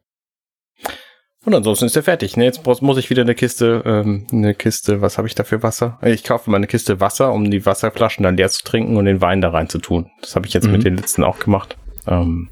Und 1.44 1.54
ansonsten 1.54 1.86
ist 1.86 1.96
er 1.96 2.02
fertig. 2.02 2.36
Ne? 2.36 2.44
Jetzt 2.44 2.64
muss 2.66 2.98
ich 2.98 3.10
wieder 3.10 3.22
eine 3.22 3.34
Kiste, 3.34 3.82
ähm, 3.84 4.26
eine 4.32 4.54
Kiste, 4.54 5.00
was 5.00 5.18
habe 5.18 5.28
ich 5.28 5.34
da 5.34 5.44
für 5.44 5.62
Wasser? 5.62 5.98
Ich 6.02 6.24
kaufe 6.24 6.50
mal 6.50 6.56
eine 6.56 6.66
Kiste 6.66 7.00
Wasser, 7.00 7.32
um 7.32 7.50
die 7.50 7.64
Wasserflaschen 7.64 8.22
dann 8.22 8.36
leer 8.36 8.50
zu 8.50 8.64
trinken 8.64 8.96
und 8.96 9.04
den 9.04 9.20
Wein 9.20 9.40
da 9.40 9.50
rein 9.50 9.68
zu 9.68 9.78
tun. 9.78 10.10
Das 10.20 10.36
habe 10.36 10.46
ich 10.46 10.54
jetzt 10.54 10.66
mhm. 10.66 10.72
mit 10.72 10.84
den 10.84 10.96
letzten 10.96 11.24
auch 11.24 11.38
gemacht. 11.38 11.76
Ähm, 12.06 12.50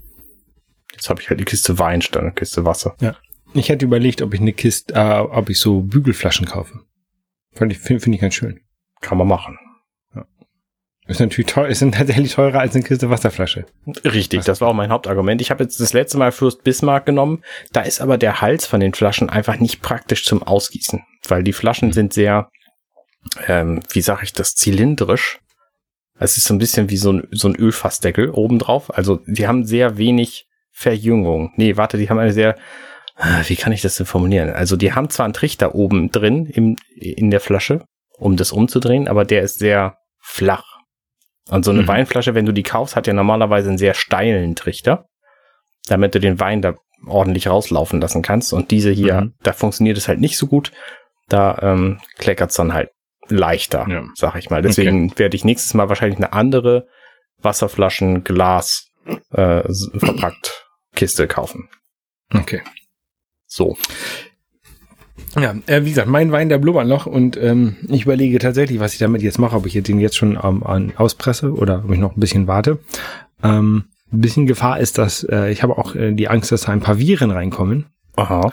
Jetzt 0.96 1.10
habe 1.10 1.20
ich 1.20 1.28
halt 1.28 1.38
die 1.38 1.44
Kiste 1.44 1.78
Wein 1.78 2.00
statt 2.00 2.22
eine 2.22 2.32
Kiste 2.32 2.64
Wasser. 2.64 2.96
Ja. 3.00 3.14
Ich 3.54 3.68
hätte 3.68 3.84
überlegt, 3.84 4.22
ob 4.22 4.34
ich 4.34 4.40
eine 4.40 4.52
Kiste, 4.52 4.94
äh, 4.94 5.18
ob 5.18 5.50
ich 5.50 5.60
so 5.60 5.82
Bügelflaschen 5.82 6.46
kaufe. 6.46 6.80
Finde 7.56 7.75
ich, 7.75 7.80
find, 7.80 8.02
find 8.02 8.14
ich 8.14 8.20
ganz 8.20 8.34
schön. 8.34 8.60
Kann 9.00 9.18
man 9.18 9.26
machen. 9.26 9.58
Ja. 10.14 10.26
Ist 11.06 11.20
natürlich 11.20 11.50
teuer, 11.52 11.68
ist 11.68 11.80
tatsächlich 11.92 12.34
teurer 12.34 12.60
als 12.60 12.75
eine 12.75 12.84
Kiste 12.84 13.10
Wasserflasche. 13.10 13.66
Richtig, 14.04 14.44
das 14.44 14.60
war 14.60 14.68
auch 14.68 14.75
mein 14.75 14.90
Hauptargument. 14.90 15.40
Ich 15.40 15.50
habe 15.50 15.64
jetzt 15.64 15.80
das 15.80 15.92
letzte 15.92 16.18
Mal 16.18 16.32
Fürst 16.32 16.64
Bismarck 16.64 17.06
genommen. 17.06 17.42
Da 17.72 17.82
ist 17.82 18.00
aber 18.00 18.18
der 18.18 18.40
Hals 18.40 18.66
von 18.66 18.80
den 18.80 18.94
Flaschen 18.94 19.30
einfach 19.30 19.58
nicht 19.58 19.82
praktisch 19.82 20.25
zum 20.25 20.42
Ausgießen, 20.42 21.02
weil 21.28 21.42
die 21.42 21.52
Flaschen 21.52 21.88
mhm. 21.88 21.92
sind 21.92 22.12
sehr, 22.12 22.50
ähm, 23.46 23.82
wie 23.90 24.02
sage 24.02 24.25
ich 24.25 24.32
das, 24.32 24.54
zylindrisch. 24.54 25.40
Es 26.18 26.36
ist 26.36 26.46
so 26.46 26.54
ein 26.54 26.58
bisschen 26.58 26.90
wie 26.90 26.96
so 26.96 27.12
ein, 27.12 27.28
so 27.30 27.48
ein 27.48 27.56
Ölfassdeckel 27.56 28.30
obendrauf. 28.30 28.96
Also 28.96 29.20
die 29.26 29.46
haben 29.46 29.64
sehr 29.64 29.98
wenig 29.98 30.46
Verjüngung. 30.72 31.52
Nee, 31.56 31.76
warte, 31.76 31.96
die 31.96 32.08
haben 32.10 32.18
eine 32.18 32.32
sehr, 32.32 32.56
wie 33.46 33.56
kann 33.56 33.73
ich 33.73 33.82
das 33.82 33.96
denn 33.96 34.06
formulieren? 34.06 34.50
Also 34.50 34.76
die 34.76 34.92
haben 34.92 35.11
zwar 35.11 35.25
einen 35.25 35.32
Trichter 35.32 35.75
oben 35.75 36.11
drin 36.11 36.46
im, 36.46 36.76
in 36.96 37.30
der 37.30 37.40
Flasche, 37.40 37.85
um 38.18 38.37
das 38.37 38.52
umzudrehen, 38.52 39.08
aber 39.08 39.25
der 39.25 39.42
ist 39.42 39.58
sehr 39.58 39.96
flach. 40.20 40.64
Und 41.49 41.64
so 41.64 41.70
eine 41.70 41.82
mhm. 41.82 41.88
Weinflasche, 41.88 42.35
wenn 42.35 42.46
du 42.46 42.52
die 42.52 42.62
kaufst, 42.62 42.96
hat 42.96 43.06
ja 43.06 43.12
normalerweise 43.12 43.68
einen 43.68 43.78
sehr 43.78 43.94
steilen 43.94 44.56
Trichter, 44.56 45.06
damit 45.87 46.14
du 46.14 46.20
den 46.20 46.40
Wein 46.40 46.61
da 46.61 46.75
ordentlich 47.06 47.49
rauslaufen 47.49 48.00
lassen 48.00 48.23
kannst. 48.23 48.52
Und 48.52 48.70
diese 48.70 48.90
hier, 48.90 49.20
mhm. 49.20 49.35
da 49.42 49.52
funktioniert 49.52 49.96
es 49.96 50.08
halt 50.08 50.20
nicht 50.20 50.37
so 50.37 50.46
gut. 50.46 50.73
Da 51.28 51.58
ähm, 51.62 52.00
kleckert 52.18 52.50
es 52.50 52.56
dann 52.56 52.75
halt 52.75 52.90
leichter, 53.28 53.87
ja. 53.88 54.04
sag 54.14 54.37
ich 54.37 54.50
mal. 54.50 54.62
Deswegen 54.62 55.06
okay. 55.06 55.18
werde 55.18 55.37
ich 55.37 55.44
nächstes 55.44 55.75
Mal 55.75 55.88
wahrscheinlich 55.88 56.18
eine 56.18 56.32
andere 56.32 56.87
Wasserflaschen, 57.38 58.25
Glas 58.25 58.90
äh, 59.30 59.62
verpackt 59.73 60.66
Kiste 60.94 61.26
kaufen. 61.26 61.68
Okay. 62.32 62.62
So. 63.56 63.75
Ja, 65.40 65.54
äh, 65.66 65.84
wie 65.84 65.88
gesagt, 65.88 66.08
mein 66.08 66.30
Wein, 66.30 66.50
der 66.50 66.58
blubbert 66.58 66.86
noch 66.86 67.06
und 67.06 67.38
ähm, 67.38 67.76
ich 67.88 68.02
überlege 68.02 68.38
tatsächlich, 68.38 68.80
was 68.80 68.92
ich 68.92 68.98
damit 68.98 69.22
jetzt 69.22 69.38
mache, 69.38 69.56
ob 69.56 69.64
ich 69.64 69.82
den 69.82 69.98
jetzt 69.98 70.16
schon 70.16 70.38
ähm, 70.42 70.62
an, 70.62 70.92
auspresse 70.96 71.54
oder 71.54 71.82
ob 71.84 71.90
ich 71.90 71.98
noch 71.98 72.14
ein 72.14 72.20
bisschen 72.20 72.46
warte. 72.46 72.78
Ähm, 73.42 73.84
ein 74.12 74.20
bisschen 74.20 74.46
Gefahr 74.46 74.78
ist, 74.78 74.98
dass 74.98 75.25
äh, 75.25 75.50
ich 75.50 75.62
habe 75.62 75.78
auch 75.78 75.94
äh, 75.94 76.12
die 76.12 76.28
Angst, 76.28 76.52
dass 76.52 76.62
da 76.62 76.72
ein 76.72 76.80
paar 76.80 76.98
Viren 76.98 77.30
reinkommen. 77.30 77.86
Aha. 78.16 78.52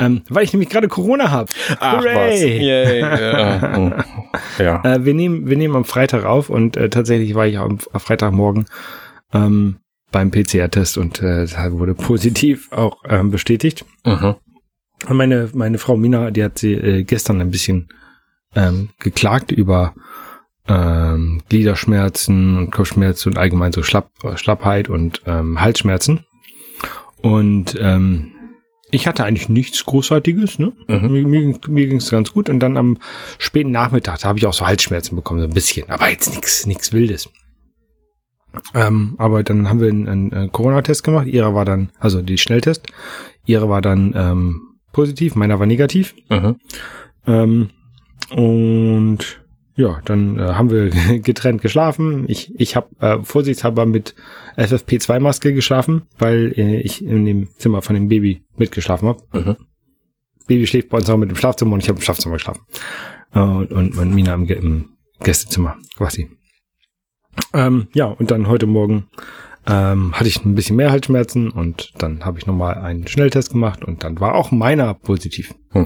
Ähm, 0.00 0.22
weil 0.28 0.42
ich 0.42 0.52
nämlich 0.52 0.68
gerade 0.68 0.88
Corona 0.88 1.30
habe. 1.30 1.50
Ach 1.78 2.02
was. 2.02 2.40
Yay. 2.40 3.00
ja. 3.00 4.04
ja. 4.58 4.84
Äh, 4.84 5.04
wir, 5.04 5.14
nehmen, 5.14 5.48
wir 5.48 5.56
nehmen 5.56 5.76
am 5.76 5.84
Freitag 5.84 6.24
auf 6.24 6.50
und 6.50 6.76
äh, 6.76 6.90
tatsächlich 6.90 7.36
war 7.36 7.46
ich 7.46 7.56
am, 7.58 7.78
am 7.92 8.00
Freitagmorgen 8.00 8.66
ähm, 9.32 9.76
beim 10.12 10.30
PCR-Test 10.30 10.98
und 10.98 11.22
äh, 11.22 11.46
wurde 11.72 11.94
positiv 11.94 12.70
auch 12.72 13.02
ähm, 13.08 13.30
bestätigt. 13.30 13.84
Mhm. 14.04 14.36
Und 15.08 15.16
meine, 15.16 15.48
meine 15.54 15.78
Frau 15.78 15.96
Mina, 15.96 16.30
die 16.30 16.44
hat 16.44 16.58
sie 16.58 16.74
äh, 16.74 17.02
gestern 17.04 17.40
ein 17.40 17.50
bisschen 17.50 17.88
ähm, 18.54 18.90
geklagt 18.98 19.50
über 19.52 19.94
ähm, 20.68 21.42
Gliederschmerzen 21.48 22.56
und 22.56 22.70
Kopfschmerzen 22.70 23.30
und 23.30 23.38
allgemein 23.38 23.72
so 23.72 23.82
Schlapp, 23.82 24.10
Schlappheit 24.36 24.88
und 24.88 25.22
ähm, 25.26 25.60
Halsschmerzen. 25.60 26.24
Und 27.22 27.76
ähm, 27.80 28.32
ich 28.90 29.06
hatte 29.06 29.24
eigentlich 29.24 29.48
nichts 29.48 29.84
Großartiges, 29.84 30.58
ne? 30.58 30.72
Mhm. 30.88 31.12
Mir, 31.12 31.26
mir, 31.26 31.58
mir 31.68 31.86
ging 31.86 31.98
es 31.98 32.10
ganz 32.10 32.32
gut. 32.32 32.48
Und 32.48 32.60
dann 32.60 32.76
am 32.76 32.98
späten 33.38 33.70
Nachmittag, 33.70 34.18
da 34.20 34.28
habe 34.28 34.38
ich 34.38 34.46
auch 34.46 34.52
so 34.52 34.66
Halsschmerzen 34.66 35.16
bekommen, 35.16 35.40
so 35.40 35.46
ein 35.46 35.54
bisschen. 35.54 35.88
Aber 35.90 36.10
jetzt 36.10 36.34
nichts 36.34 36.66
nichts 36.66 36.92
Wildes. 36.92 37.30
Ähm, 38.74 39.14
aber 39.18 39.42
dann 39.42 39.68
haben 39.68 39.80
wir 39.80 39.88
einen, 39.88 40.08
einen, 40.08 40.32
einen 40.32 40.52
Corona-Test 40.52 41.04
gemacht. 41.04 41.26
Ihrer 41.26 41.54
war 41.54 41.64
dann, 41.64 41.90
also 41.98 42.22
die 42.22 42.38
Schnelltest. 42.38 42.86
Ihre 43.44 43.68
war 43.68 43.80
dann 43.80 44.12
ähm, 44.16 44.60
positiv, 44.92 45.34
meiner 45.34 45.58
war 45.58 45.66
negativ. 45.66 46.14
Mhm. 46.28 46.56
Ähm, 47.26 47.70
und 48.30 49.40
ja, 49.76 50.00
dann 50.04 50.38
äh, 50.38 50.42
haben 50.42 50.70
wir 50.70 50.90
getrennt 51.20 51.62
geschlafen. 51.62 52.24
Ich, 52.28 52.52
ich 52.58 52.76
habe 52.76 52.88
äh, 53.00 53.18
vorsichtshalber 53.22 53.86
mit 53.86 54.14
FFP2-Maske 54.56 55.54
geschlafen, 55.54 56.02
weil 56.18 56.52
äh, 56.56 56.80
ich 56.80 57.04
in 57.04 57.24
dem 57.24 57.48
Zimmer 57.56 57.82
von 57.82 57.94
dem 57.94 58.08
Baby 58.08 58.42
mitgeschlafen 58.56 59.08
habe. 59.08 59.22
Mhm. 59.32 59.56
Baby 60.46 60.66
schläft 60.66 60.88
bei 60.88 60.98
uns 60.98 61.08
auch 61.08 61.16
mit 61.16 61.30
dem 61.30 61.36
Schlafzimmer 61.36 61.74
und 61.74 61.82
ich 61.82 61.88
habe 61.88 61.98
im 61.98 62.02
Schlafzimmer 62.02 62.34
geschlafen. 62.34 62.62
Äh, 63.32 63.40
und, 63.40 63.72
und, 63.72 63.96
und 63.96 64.14
Mina 64.14 64.34
im, 64.34 64.46
im 64.46 64.88
Gästezimmer 65.22 65.76
quasi. 65.96 66.28
Ähm, 67.54 67.88
ja, 67.94 68.06
und 68.06 68.30
dann 68.30 68.48
heute 68.48 68.66
Morgen 68.66 69.08
ähm, 69.66 70.12
hatte 70.12 70.28
ich 70.28 70.44
ein 70.44 70.54
bisschen 70.54 70.76
mehr 70.76 70.90
Halsschmerzen 70.90 71.50
und 71.50 71.92
dann 71.98 72.24
habe 72.24 72.38
ich 72.38 72.46
nochmal 72.46 72.74
einen 72.74 73.06
Schnelltest 73.06 73.50
gemacht 73.52 73.84
und 73.84 74.04
dann 74.04 74.20
war 74.20 74.34
auch 74.34 74.50
meiner 74.50 74.94
positiv. 74.94 75.54
Hm. 75.72 75.84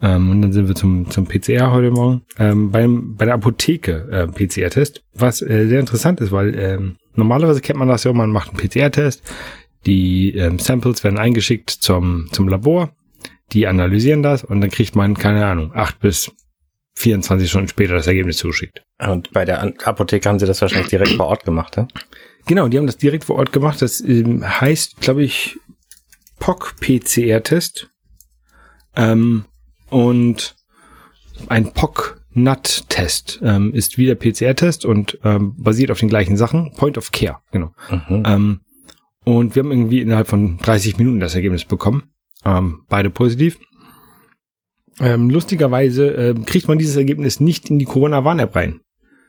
Ähm, 0.00 0.30
und 0.30 0.42
dann 0.42 0.52
sind 0.52 0.68
wir 0.68 0.74
zum, 0.74 1.08
zum 1.10 1.26
PCR 1.26 1.72
heute 1.72 1.90
Morgen. 1.90 2.22
Ähm, 2.38 2.70
beim, 2.70 3.16
bei 3.16 3.24
der 3.24 3.34
Apotheke 3.34 4.08
äh, 4.10 4.26
PCR-Test, 4.26 5.04
was 5.14 5.42
äh, 5.42 5.68
sehr 5.68 5.80
interessant 5.80 6.20
ist, 6.20 6.32
weil 6.32 6.58
ähm, 6.58 6.96
normalerweise 7.14 7.60
kennt 7.60 7.78
man 7.78 7.88
das 7.88 8.04
ja, 8.04 8.12
man 8.12 8.30
macht 8.30 8.50
einen 8.50 8.58
PCR-Test, 8.58 9.22
die 9.86 10.36
ähm, 10.36 10.58
Samples 10.58 11.04
werden 11.04 11.18
eingeschickt 11.18 11.70
zum, 11.70 12.28
zum 12.32 12.48
Labor, 12.48 12.90
die 13.52 13.66
analysieren 13.66 14.22
das 14.22 14.44
und 14.44 14.60
dann 14.60 14.70
kriegt 14.70 14.96
man, 14.96 15.14
keine 15.14 15.46
Ahnung, 15.46 15.72
acht 15.74 16.00
bis 16.00 16.32
24 16.94 17.48
Stunden 17.48 17.68
später 17.68 17.94
das 17.94 18.06
Ergebnis 18.06 18.36
zugeschickt. 18.36 18.82
Und 18.98 19.32
bei 19.32 19.44
der 19.44 19.62
Apotheke 19.86 20.28
haben 20.28 20.38
sie 20.38 20.46
das 20.46 20.60
wahrscheinlich 20.60 20.90
direkt 20.90 21.12
vor 21.12 21.26
Ort 21.26 21.44
gemacht, 21.44 21.76
ne? 21.76 21.88
Genau, 22.46 22.68
die 22.68 22.76
haben 22.76 22.86
das 22.86 22.98
direkt 22.98 23.24
vor 23.24 23.36
Ort 23.36 23.52
gemacht. 23.52 23.80
Das 23.82 24.00
ähm, 24.00 24.42
heißt, 24.44 25.00
glaube 25.00 25.22
ich, 25.22 25.58
POC-PCR-Test. 26.40 27.88
Ähm, 28.96 29.44
und 29.90 30.56
ein 31.46 31.72
POC-NAT-Test 31.72 33.40
ähm, 33.42 33.72
ist 33.72 33.96
wieder 33.96 34.16
PCR-Test 34.16 34.84
und 34.84 35.18
ähm, 35.24 35.54
basiert 35.56 35.90
auf 35.90 36.00
den 36.00 36.08
gleichen 36.08 36.36
Sachen. 36.36 36.72
Point 36.72 36.98
of 36.98 37.12
Care, 37.12 37.38
genau. 37.52 37.72
Mhm. 37.90 38.22
Ähm, 38.26 38.60
und 39.24 39.54
wir 39.54 39.62
haben 39.62 39.70
irgendwie 39.70 40.00
innerhalb 40.00 40.26
von 40.26 40.58
30 40.58 40.98
Minuten 40.98 41.20
das 41.20 41.34
Ergebnis 41.34 41.64
bekommen. 41.64 42.10
Ähm, 42.44 42.84
beide 42.88 43.10
positiv. 43.10 43.58
Ähm, 45.00 45.30
lustigerweise 45.30 46.08
ähm, 46.08 46.44
kriegt 46.44 46.68
man 46.68 46.78
dieses 46.78 46.96
Ergebnis 46.96 47.40
nicht 47.40 47.70
in 47.70 47.78
die 47.78 47.84
Corona-Warn-App 47.86 48.54
rein. 48.54 48.80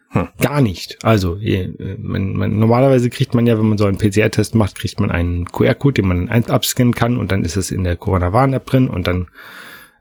Hm. 0.09 0.27
Gar 0.39 0.61
nicht. 0.61 1.03
Also 1.03 1.37
äh, 1.37 1.73
man, 1.99 2.33
man, 2.33 2.59
normalerweise 2.59 3.09
kriegt 3.09 3.33
man 3.33 3.47
ja, 3.47 3.57
wenn 3.57 3.67
man 3.67 3.77
so 3.77 3.85
einen 3.85 3.97
PCR-Test 3.97 4.55
macht, 4.55 4.75
kriegt 4.75 4.99
man 4.99 5.09
einen 5.09 5.45
QR-Code, 5.45 5.93
den 6.01 6.07
man 6.07 6.29
ein- 6.29 6.45
abscannen 6.49 6.93
kann 6.93 7.17
und 7.17 7.31
dann 7.31 7.43
ist 7.43 7.55
es 7.55 7.71
in 7.71 7.83
der 7.83 7.95
Corona-Warn-App 7.95 8.65
drin 8.65 8.89
und 8.89 9.07
dann 9.07 9.27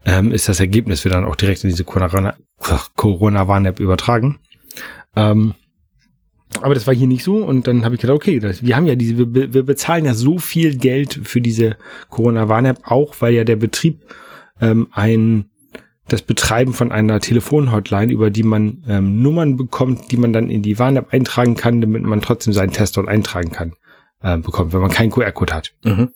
ähm, 0.05 0.33
ist 0.33 0.49
das 0.49 0.61
Ergebnis 0.61 1.05
wird 1.05 1.15
dann 1.15 1.25
auch 1.25 1.37
direkt 1.37 1.63
in 1.65 1.71
diese 1.71 1.85
Corona- 1.85 2.35
Corona-Warn-App 2.97 3.81
übertragen. 3.81 4.39
Ähm, 5.17 5.55
aber 6.61 6.75
das 6.75 6.87
war 6.87 6.95
hier 6.95 7.07
nicht 7.07 7.25
so 7.25 7.37
und 7.37 7.67
dann 7.67 7.85
habe 7.85 7.95
ich 7.95 8.01
gedacht, 8.01 8.17
okay, 8.17 8.39
das, 8.39 8.63
wir 8.63 8.77
haben 8.77 8.87
ja 8.87 8.95
diese, 8.97 9.35
wir, 9.35 9.55
wir 9.55 9.63
bezahlen 9.63 10.05
ja 10.05 10.13
so 10.13 10.39
viel 10.39 10.77
Geld 10.77 11.21
für 11.23 11.41
diese 11.41 11.77
Corona-Warn-App 12.11 12.81
auch, 12.85 13.15
weil 13.21 13.33
ja 13.33 13.45
der 13.45 13.57
Betrieb 13.57 14.03
ähm, 14.61 14.89
ein 14.93 15.47
das 16.09 16.23
Betreiben 16.23 16.73
von 16.73 16.93
einer 16.93 17.21
Telefonhotline, 17.21 18.13
über 18.13 18.31
die 18.31 18.43
man 18.43 18.85
ähm, 18.89 19.23
Nummern 19.23 19.57
bekommt, 19.57 20.11
die 20.11 20.17
man 20.17 20.33
dann 20.33 20.51
in 20.51 20.63
die 20.63 20.79
Warn-App 20.79 21.13
eintragen 21.13 21.55
kann, 21.55 21.81
damit 21.81 22.03
man 22.03 22.21
trotzdem 22.21 22.53
seinen 22.53 22.73
Test 22.73 22.97
dort 22.97 23.09
eintragen 23.09 23.53
kann, 23.53 23.75
äh, 24.23 24.37
bekommt, 24.39 24.73
wenn 24.73 24.81
man 24.81 24.91
keinen 24.91 25.11
QR-Code 25.11 25.55
hat. 25.55 25.75
Mhm. 25.85 26.11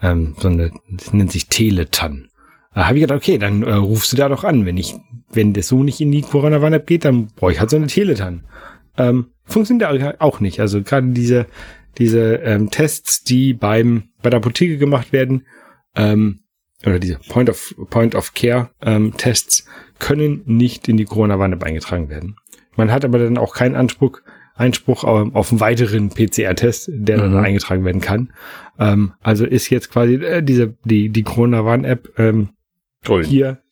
Ähm, 0.00 0.34
so 0.38 0.48
eine, 0.48 0.72
das 0.90 1.12
nennt 1.12 1.32
sich 1.32 1.48
Teletan. 1.48 2.28
Da 2.74 2.86
habe 2.86 2.98
ich 2.98 3.02
gedacht, 3.02 3.18
okay, 3.18 3.38
dann 3.38 3.62
äh, 3.62 3.72
rufst 3.72 4.12
du 4.12 4.16
da 4.16 4.28
doch 4.28 4.44
an. 4.44 4.64
Wenn 4.64 4.76
ich, 4.76 4.94
wenn 5.30 5.52
das 5.52 5.68
so 5.68 5.82
nicht 5.82 6.00
in 6.00 6.12
die 6.12 6.22
Corona-Warn-App 6.22 6.86
geht, 6.86 7.04
dann 7.04 7.26
brauche 7.26 7.52
ich 7.52 7.60
halt 7.60 7.70
so 7.70 7.76
eine 7.76 7.88
Teletan. 7.88 8.44
Ähm, 8.96 9.32
funktioniert 9.44 10.20
auch 10.20 10.40
nicht. 10.40 10.60
Also 10.60 10.82
gerade 10.82 11.08
diese, 11.08 11.46
diese 11.98 12.36
ähm, 12.36 12.70
Tests, 12.70 13.24
die 13.24 13.52
beim 13.52 14.10
bei 14.22 14.30
der 14.30 14.38
Apotheke 14.38 14.78
gemacht 14.78 15.12
werden, 15.12 15.46
ähm, 15.96 16.40
oder 16.86 16.98
diese 16.98 17.18
Point 17.28 17.50
of 17.50 17.74
Point 17.90 18.14
of 18.14 18.34
Care 18.34 18.70
ähm, 18.82 19.14
Tests 19.16 19.66
können 19.98 20.42
nicht 20.46 20.88
in 20.88 20.96
die 20.96 21.04
Corona-Warn-App 21.04 21.62
eingetragen 21.64 22.08
werden. 22.08 22.36
Man 22.76 22.92
hat 22.92 23.04
aber 23.04 23.18
dann 23.18 23.36
auch 23.38 23.54
keinen 23.54 23.74
Anspruch, 23.74 24.20
Einspruch 24.54 25.02
auf, 25.04 25.34
auf 25.34 25.50
einen 25.50 25.60
weiteren 25.60 26.10
PCR-Test, 26.10 26.90
der 26.92 27.18
dann 27.18 27.32
Mhm. 27.32 27.38
eingetragen 27.38 27.84
werden 27.84 28.00
kann. 28.00 28.32
Ähm, 28.78 29.14
also 29.20 29.44
ist 29.44 29.70
jetzt 29.70 29.90
quasi 29.90 30.14
äh, 30.14 30.42
diese 30.42 30.76
die 30.84 31.08
die 31.10 31.22
Corona-Warn-App 31.24 32.16
ähm, 32.18 32.50
Grün. 33.04 33.24
hier 33.24 33.62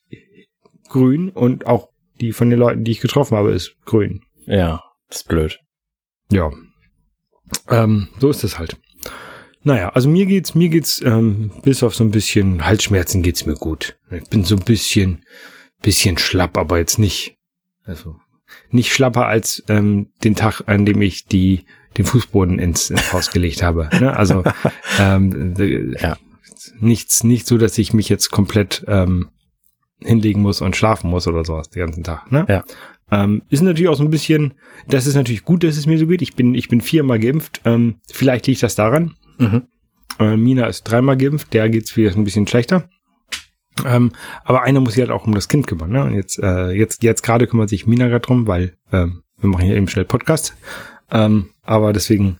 grün 0.89 1.31
und 1.31 1.67
auch 1.67 1.89
die 2.21 2.33
von 2.33 2.51
den 2.51 2.59
Leuten, 2.59 2.83
die 2.85 2.93
ich 2.93 3.01
getroffen 3.01 3.37
habe, 3.37 3.53
ist 3.53 3.77
grün. 3.85 4.23
Ja, 4.47 4.83
ist 5.11 5.29
blöd. 5.29 5.59
Ja. 6.31 6.51
Ähm, 7.69 8.09
so 8.19 8.31
ist 8.31 8.43
es 8.45 8.59
halt. 8.59 8.77
Naja, 9.67 9.89
also 9.89 10.09
mir 10.09 10.27
geht's, 10.27 10.55
mir 10.55 10.69
geht's, 10.69 11.03
ähm, 11.05 11.51
bis 11.65 11.83
auf 11.83 11.93
so 11.93 12.05
ein 12.05 12.13
bisschen 12.13 12.65
Halsschmerzen 12.65 13.21
geht's 13.23 13.47
mir 13.47 13.55
gut. 13.55 13.97
Ich 14.13 14.23
bin 14.31 14.45
so 14.45 14.55
ein 14.55 14.63
bisschen, 14.63 15.25
bisschen 15.83 16.19
schlapp, 16.19 16.57
aber 16.57 16.79
jetzt 16.79 17.01
nicht, 17.01 17.37
also 17.83 18.15
nicht 18.71 18.93
schlapper 18.93 19.27
als 19.27 19.65
ähm, 19.69 20.11
den 20.23 20.37
Tag, 20.37 20.63
an 20.67 20.87
dem 20.87 21.03
ich 21.03 21.27
die 21.27 21.65
den 21.97 22.05
Fußboden 22.05 22.61
ins, 22.61 22.91
ins 22.91 23.13
Haus 23.13 23.33
gelegt 23.33 23.65
habe. 23.65 23.89
Ne? 24.01 24.17
Also 24.17 24.45
ähm, 25.01 25.55
äh, 25.59 26.01
Ja. 26.01 26.17
nichts, 26.79 27.25
nicht 27.25 27.49
so, 27.49 27.59
dass 27.59 27.77
ich 27.77 27.93
mich 27.93 28.09
jetzt 28.09 28.31
komplett 28.31 28.85
ähm, 28.87 29.31
hinlegen 30.01 30.43
muss 30.43 30.61
und 30.61 30.77
schlafen 30.77 31.11
muss 31.11 31.27
oder 31.27 31.45
sowas 31.45 31.71
den 31.71 31.81
ganzen 31.87 32.05
Tag. 32.05 32.31
Ne? 32.31 32.47
Ja. 32.49 32.63
Ähm, 33.11 33.43
ist 33.51 33.63
natürlich 33.63 33.89
auch 33.89 33.97
so 33.97 34.05
ein 34.05 34.11
bisschen, 34.11 34.55
das 34.87 35.09
ist 35.09 35.17
natürlich 35.17 35.45
gut, 35.45 35.65
dass 35.65 35.77
es 35.77 35.87
mir 35.87 35.99
so 35.99 36.07
geht. 36.07 36.23
Ich 36.23 36.37
bin, 36.37 36.55
ich 36.55 36.69
bin 36.69 36.81
viermal 36.81 37.19
geimpft. 37.19 37.63
Ähm, 37.65 37.97
vielleicht 38.13 38.47
liegt 38.47 38.63
das 38.63 38.77
daran. 38.77 39.15
Mhm. 39.39 39.67
Äh, 40.19 40.37
Mina 40.37 40.67
ist 40.67 40.85
dreimal 40.85 41.17
geimpft, 41.17 41.53
der 41.53 41.69
geht's 41.69 41.97
wieder 41.97 42.13
ein 42.15 42.25
bisschen 42.25 42.47
schlechter. 42.47 42.89
Ähm, 43.85 44.13
aber 44.45 44.63
einer 44.63 44.81
muss 44.81 44.95
sich 44.95 45.03
halt 45.03 45.11
auch 45.11 45.27
um 45.27 45.35
das 45.35 45.49
Kind 45.49 45.67
kümmern. 45.67 45.91
Ne? 45.91 46.03
Und 46.05 46.15
jetzt, 46.15 46.39
äh, 46.39 46.71
jetzt, 46.71 47.03
jetzt 47.03 47.23
gerade 47.23 47.47
kümmert 47.47 47.69
sich 47.69 47.87
Mina 47.87 48.09
gerade 48.09 48.21
drum, 48.25 48.47
weil 48.47 48.75
ähm, 48.93 49.23
wir 49.39 49.51
machen 49.51 49.65
hier 49.67 49.77
eben 49.77 49.89
schnell 49.89 50.07
Podcast. 50.07 50.57
Ähm, 51.11 51.51
aber 51.63 51.93
deswegen 51.93 52.39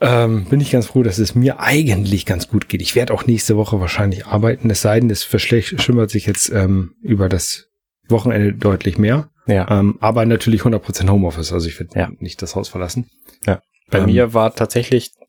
ähm, 0.00 0.44
bin 0.46 0.60
ich 0.60 0.72
ganz 0.72 0.86
froh, 0.86 1.02
dass 1.02 1.18
es 1.18 1.34
mir 1.34 1.60
eigentlich 1.60 2.26
ganz 2.26 2.48
gut 2.48 2.68
geht. 2.68 2.82
Ich 2.82 2.94
werde 2.96 3.14
auch 3.14 3.26
nächste 3.26 3.56
Woche 3.56 3.80
wahrscheinlich 3.80 4.26
arbeiten, 4.26 4.68
es 4.68 4.82
sei 4.82 5.00
denn, 5.00 5.08
es 5.10 5.22
verschlimmert 5.22 6.10
sich 6.10 6.26
jetzt 6.26 6.50
ähm, 6.50 6.94
über 7.00 7.28
das 7.28 7.68
Wochenende 8.08 8.52
deutlich 8.52 8.98
mehr. 8.98 9.30
Ja. 9.46 9.70
Ähm, 9.70 9.96
aber 10.00 10.26
natürlich 10.26 10.62
100% 10.62 11.08
Homeoffice, 11.08 11.52
also 11.52 11.68
ich 11.68 11.78
werde 11.78 11.98
Ja. 11.98 12.10
nicht 12.18 12.42
das 12.42 12.56
Haus 12.56 12.68
verlassen. 12.68 13.08
Bei 13.88 13.98
Ähm, 14.00 14.06
mir 14.06 14.34
war 14.34 14.52
tatsächlich, 14.52 15.12
äh, 15.20 15.25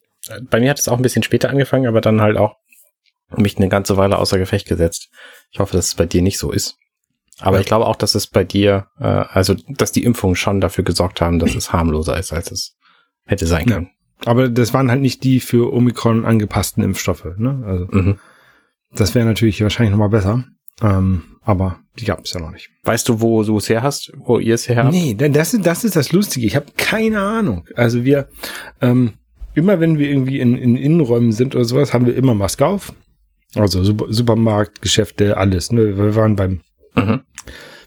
bei 0.49 0.59
mir 0.59 0.69
hat 0.69 0.79
es 0.79 0.87
auch 0.87 0.97
ein 0.97 1.01
bisschen 1.03 1.23
später 1.23 1.49
angefangen, 1.49 1.87
aber 1.87 2.01
dann 2.01 2.21
halt 2.21 2.37
auch 2.37 2.55
mich 3.35 3.57
eine 3.57 3.69
ganze 3.69 3.97
Weile 3.97 4.17
außer 4.19 4.37
Gefecht 4.37 4.67
gesetzt. 4.67 5.09
Ich 5.51 5.59
hoffe, 5.59 5.75
dass 5.75 5.87
es 5.87 5.95
bei 5.95 6.05
dir 6.05 6.21
nicht 6.21 6.37
so 6.37 6.51
ist. 6.51 6.77
Aber 7.39 7.57
Ja. 7.57 7.61
ich 7.61 7.67
glaube 7.67 7.85
auch, 7.85 7.95
dass 7.95 8.15
es 8.15 8.27
bei 8.27 8.43
dir, 8.43 8.87
äh, 8.99 9.03
also 9.03 9.55
dass 9.69 9.91
die 9.91 10.03
Impfungen 10.03 10.35
schon 10.35 10.61
dafür 10.61 10.83
gesorgt 10.83 11.21
haben, 11.21 11.37
dass 11.39 11.53
es 11.55 11.71
harmloser 11.73 12.17
ist, 12.17 12.31
als 12.33 12.51
es 12.51 12.75
hätte 13.25 13.45
sein 13.45 13.67
Ja. 13.67 13.75
können. 13.75 13.89
Aber 14.25 14.49
das 14.49 14.73
waren 14.73 14.89
halt 14.89 15.01
nicht 15.01 15.23
die 15.23 15.39
für 15.39 15.71
Omikron 15.73 16.25
angepassten 16.25 16.83
Impfstoffe. 16.83 17.25
Ne? 17.37 17.63
Also 17.65 17.87
Mhm. 17.91 18.19
das 18.93 19.13
wäre 19.13 19.25
natürlich 19.25 19.61
wahrscheinlich 19.61 19.91
nochmal 19.91 20.09
besser. 20.09 20.45
Ähm, 20.81 21.23
aber 21.43 21.79
die 21.99 22.05
gab 22.05 22.23
es 22.23 22.33
ja 22.33 22.39
noch 22.39 22.51
nicht. 22.51 22.69
Weißt 22.83 23.07
du, 23.09 23.19
wo 23.21 23.43
du 23.43 23.57
es 23.57 23.67
her 23.69 23.83
hast, 23.83 24.11
wo 24.15 24.39
ihr 24.39 24.55
es 24.55 24.67
her 24.69 24.83
habt? 24.83 24.91
Nee, 24.93 25.13
denn 25.13 25.33
das 25.33 25.53
ist, 25.53 25.65
das 25.65 25.83
ist 25.83 25.95
das 25.95 26.11
Lustige. 26.11 26.47
Ich 26.47 26.55
habe 26.55 26.67
keine 26.77 27.19
Ahnung. 27.21 27.67
Also 27.75 28.03
wir, 28.05 28.29
ähm, 28.81 29.13
immer 29.57 29.79
wenn 29.79 29.97
wir 29.97 30.07
irgendwie 30.07 30.39
in, 30.39 30.55
in 30.55 30.77
Innenräumen 30.77 31.31
sind 31.31 31.55
oder 31.55 31.65
sowas, 31.65 31.93
haben 31.93 32.05
wir 32.05 32.15
immer 32.15 32.35
Maske 32.35 32.65
auf. 32.65 32.93
Also 33.55 33.83
Super, 33.83 34.05
Supermarkt, 34.09 34.83
Geschäfte, 34.83 35.37
alles. 35.37 35.71
Ne? 35.71 35.97
Wir 35.97 36.15
waren 36.15 36.35
beim, 36.35 36.61
Mhm. 36.95 37.21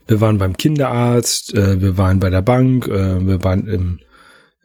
wir 0.08 0.20
waren 0.20 0.38
beim 0.38 0.56
Kinderarzt, 0.56 1.54
äh, 1.54 1.80
wir 1.80 1.96
waren 1.96 2.18
bei 2.18 2.30
der 2.30 2.42
Bank, 2.42 2.88
äh, 2.88 3.24
wir 3.24 3.44
waren 3.44 3.68
im, 3.68 4.00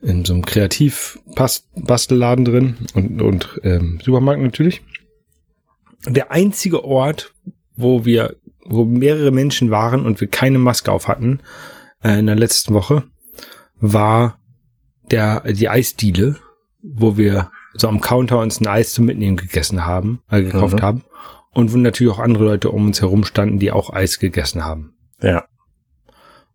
in 0.02 0.26
so 0.26 0.34
einem 0.34 0.46
Kreativbastelladen 0.46 2.46
drin 2.46 2.76
und, 2.96 3.22
und 3.22 3.60
ähm, 3.64 4.00
Supermarkt 4.04 4.42
natürlich. 4.42 4.82
Der 6.08 6.32
einzige 6.32 6.84
Ort, 6.84 7.34
wo 7.76 8.06
wir, 8.06 8.36
wo 8.64 8.86
mehrere 8.86 9.32
Menschen 9.32 9.70
waren 9.70 10.06
und 10.06 10.22
wir 10.22 10.28
keine 10.28 10.60
Maske 10.60 10.92
auf 10.92 11.08
hatten, 11.08 11.40
äh, 12.04 12.20
in 12.20 12.26
der 12.26 12.36
letzten 12.36 12.74
Woche, 12.74 13.04
war 13.80 14.40
der, 15.12 15.42
die 15.54 15.70
Eisdiele, 15.70 16.38
wo 16.94 17.18
wir 17.18 17.52
so 17.74 17.88
am 17.88 18.00
Counter 18.02 18.40
uns 18.40 18.62
ein 18.62 18.68
Eis 18.68 18.94
zum 18.94 19.06
Mitnehmen 19.06 19.38
gegessen 19.38 19.86
haben, 19.86 20.20
äh, 20.30 20.44
gekauft 20.44 20.76
Mhm. 20.76 20.82
haben. 20.82 21.04
Und 21.54 21.74
wo 21.74 21.78
natürlich 21.78 22.12
auch 22.14 22.20
andere 22.20 22.44
Leute 22.46 22.70
um 22.70 22.86
uns 22.86 23.02
herum 23.02 23.24
standen, 23.24 23.60
die 23.60 23.72
auch 23.72 23.90
Eis 23.92 24.20
gegessen 24.20 24.66
haben. 24.66 24.94
Ja. 25.22 25.46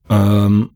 Ähm, 0.09 0.71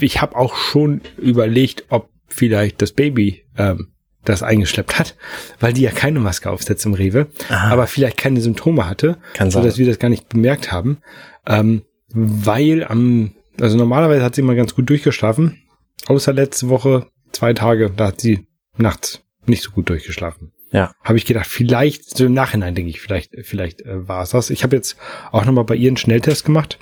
ich 0.00 0.20
habe 0.20 0.36
auch 0.36 0.56
schon 0.56 1.00
überlegt, 1.16 1.84
ob 1.88 2.10
vielleicht 2.26 2.82
das 2.82 2.92
Baby 2.92 3.44
ähm, 3.56 3.88
das 4.24 4.42
eingeschleppt 4.42 4.98
hat, 4.98 5.16
weil 5.58 5.72
die 5.72 5.80
ja 5.82 5.90
keine 5.90 6.20
Maske 6.20 6.50
aufsetzt 6.50 6.84
im 6.84 6.92
Rewe, 6.94 7.28
Aha. 7.48 7.70
aber 7.72 7.86
vielleicht 7.86 8.18
keine 8.18 8.40
Symptome 8.40 8.86
hatte, 8.86 9.16
Kann 9.32 9.50
sein. 9.50 9.64
dass 9.64 9.78
wir 9.78 9.86
das 9.86 9.98
gar 9.98 10.10
nicht 10.10 10.28
bemerkt 10.28 10.70
haben, 10.70 10.98
ähm, 11.46 11.82
weil 12.12 12.84
am, 12.84 13.32
also 13.58 13.78
normalerweise 13.78 14.22
hat 14.22 14.34
sie 14.34 14.42
immer 14.42 14.54
ganz 14.54 14.74
gut 14.74 14.90
durchgeschlafen, 14.90 15.62
außer 16.06 16.32
letzte 16.34 16.68
Woche 16.68 17.06
zwei 17.32 17.52
Tage, 17.52 17.90
da 17.90 18.08
hat 18.08 18.20
sie 18.20 18.46
nachts 18.76 19.22
nicht 19.46 19.62
so 19.62 19.70
gut 19.70 19.88
durchgeschlafen. 19.88 20.52
Ja. 20.70 20.92
Habe 21.02 21.16
ich 21.16 21.24
gedacht, 21.24 21.46
vielleicht, 21.46 22.16
so 22.16 22.26
im 22.26 22.34
Nachhinein 22.34 22.74
denke 22.74 22.90
ich, 22.90 23.00
vielleicht, 23.00 23.34
vielleicht 23.42 23.80
äh, 23.82 24.06
war 24.06 24.22
es 24.22 24.30
das. 24.30 24.50
Ich 24.50 24.62
habe 24.64 24.76
jetzt 24.76 24.96
auch 25.32 25.44
nochmal 25.46 25.64
bei 25.64 25.74
ihr 25.74 25.88
einen 25.88 25.96
Schnelltest 25.96 26.44
gemacht. 26.44 26.78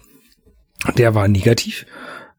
Der 0.96 1.14
war 1.14 1.28
negativ. 1.28 1.86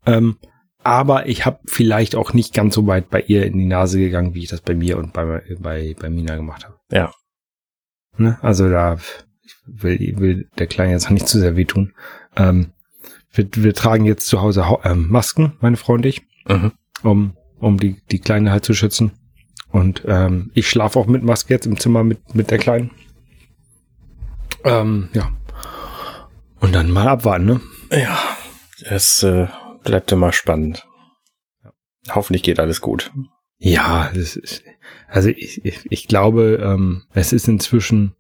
Ähm, 0.06 0.38
aber 0.84 1.28
ich 1.28 1.46
habe 1.46 1.60
vielleicht 1.66 2.16
auch 2.16 2.34
nicht 2.34 2.54
ganz 2.54 2.76
so 2.76 2.86
weit 2.88 3.10
bei 3.10 3.22
ihr 3.22 3.46
in 3.46 3.58
die 3.58 3.66
Nase 3.66 4.00
gegangen, 4.00 4.34
wie 4.34 4.44
ich 4.44 4.50
das 4.50 4.62
bei 4.62 4.76
mir 4.76 4.98
und 4.98 5.14
bei, 5.14 5.42
bei, 5.60 5.96
bei 6.00 6.10
Mina 6.10 6.36
gemacht 6.36 6.66
habe. 6.66 6.78
Ja. 6.92 7.14
Ne? 8.18 8.38
Also 8.42 8.70
da 8.70 8.98
will, 9.66 10.16
will 10.20 10.50
der 10.58 10.68
Kleine 10.68 10.94
jetzt 10.94 11.08
auch 11.08 11.12
nicht 11.12 11.28
zu 11.28 11.40
sehr 11.40 11.56
wehtun. 11.56 11.94
Ähm, 12.36 12.74
wir, 13.32 13.48
wir 13.54 13.74
tragen 13.74 14.06
jetzt 14.06 14.28
zu 14.28 14.42
Hause 14.42 14.68
Hau- 14.68 14.82
ähm, 14.84 15.08
Masken, 15.10 15.54
meine 15.62 15.78
Frau 15.78 15.94
und 15.94 16.06
ich, 16.06 16.22
Mhm. 16.48 16.72
um, 17.04 17.38
um 17.60 17.80
die, 17.80 18.02
die 18.12 18.20
Kleine 18.20 18.52
halt 18.52 18.66
zu 18.66 18.74
schützen. 18.74 19.12
Und 19.72 20.04
ähm, 20.08 20.52
ich 20.54 20.70
schlafe 20.70 21.00
auch 21.00 21.08
mit 21.08 21.24
Maske 21.24 21.54
jetzt 21.54 21.66
im 21.66 21.80
Zimmer 21.80 22.04
mit, 22.04 22.34
mit 22.34 22.52
der 22.52 22.58
Kleinen. 22.58 22.92
Ähm, 24.64 25.10
ja. 25.14 25.32
Und 26.60 26.74
dann 26.74 26.92
mal 26.92 27.08
abwarten, 27.08 27.46
ne? 27.46 27.62
Ja. 27.92 28.18
Es 28.82 29.24
äh, 29.24 29.48
bleibt 29.84 30.12
immer 30.12 30.32
spannend. 30.32 30.88
Hoffentlich 32.10 32.44
geht 32.44 32.60
alles 32.60 32.82
gut. 32.82 33.12
Ja, 33.58 34.06
ist, 34.08 34.64
also 35.08 35.30
ich, 35.30 35.66
ich, 35.66 35.80
ich 35.90 36.08
glaube, 36.08 36.60
ähm, 36.64 37.04
es 37.14 37.34
ist 37.34 37.48
inzwischen 37.48 38.16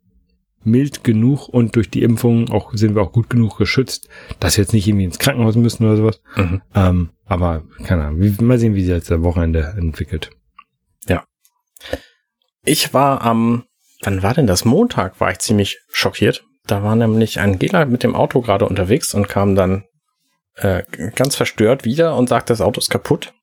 mild 0.67 1.03
genug 1.03 1.47
und 1.47 1.75
durch 1.75 1.89
die 1.89 2.03
Impfung 2.03 2.49
auch 2.51 2.73
sind 2.73 2.95
wir 2.95 3.01
auch 3.01 3.11
gut 3.11 3.29
genug 3.29 3.57
geschützt, 3.57 4.07
dass 4.39 4.57
wir 4.57 4.63
jetzt 4.63 4.73
nicht 4.73 4.87
irgendwie 4.87 5.05
ins 5.05 5.19
Krankenhaus 5.19 5.55
müssen 5.55 5.85
oder 5.85 5.97
sowas. 5.97 6.21
Mhm. 6.35 6.61
Ähm, 6.75 7.09
aber 7.25 7.63
keine 7.83 8.05
Ahnung, 8.05 8.35
mal 8.41 8.59
sehen, 8.59 8.75
wie 8.75 8.81
sich 8.81 8.89
jetzt 8.89 9.11
am 9.11 9.23
Wochenende 9.23 9.75
entwickelt. 9.77 10.29
Ich 12.67 12.93
war 12.93 13.21
am, 13.21 13.63
wann 14.01 14.23
war 14.23 14.33
denn 14.33 14.45
das? 14.45 14.65
Montag 14.65 15.21
war 15.21 15.31
ich 15.31 15.39
ziemlich 15.39 15.79
schockiert. 15.89 16.43
Da 16.65 16.83
war 16.83 16.97
nämlich 16.97 17.39
Angela 17.39 17.85
mit 17.85 18.03
dem 18.03 18.13
Auto 18.13 18.41
gerade 18.41 18.65
unterwegs 18.65 19.13
und 19.13 19.29
kam 19.29 19.55
dann 19.55 19.85
äh, 20.55 20.83
ganz 21.15 21.37
verstört 21.37 21.85
wieder 21.85 22.17
und 22.17 22.27
sagte, 22.27 22.51
das 22.51 22.59
Auto 22.59 22.79
ist 22.79 22.89
kaputt, 22.89 23.33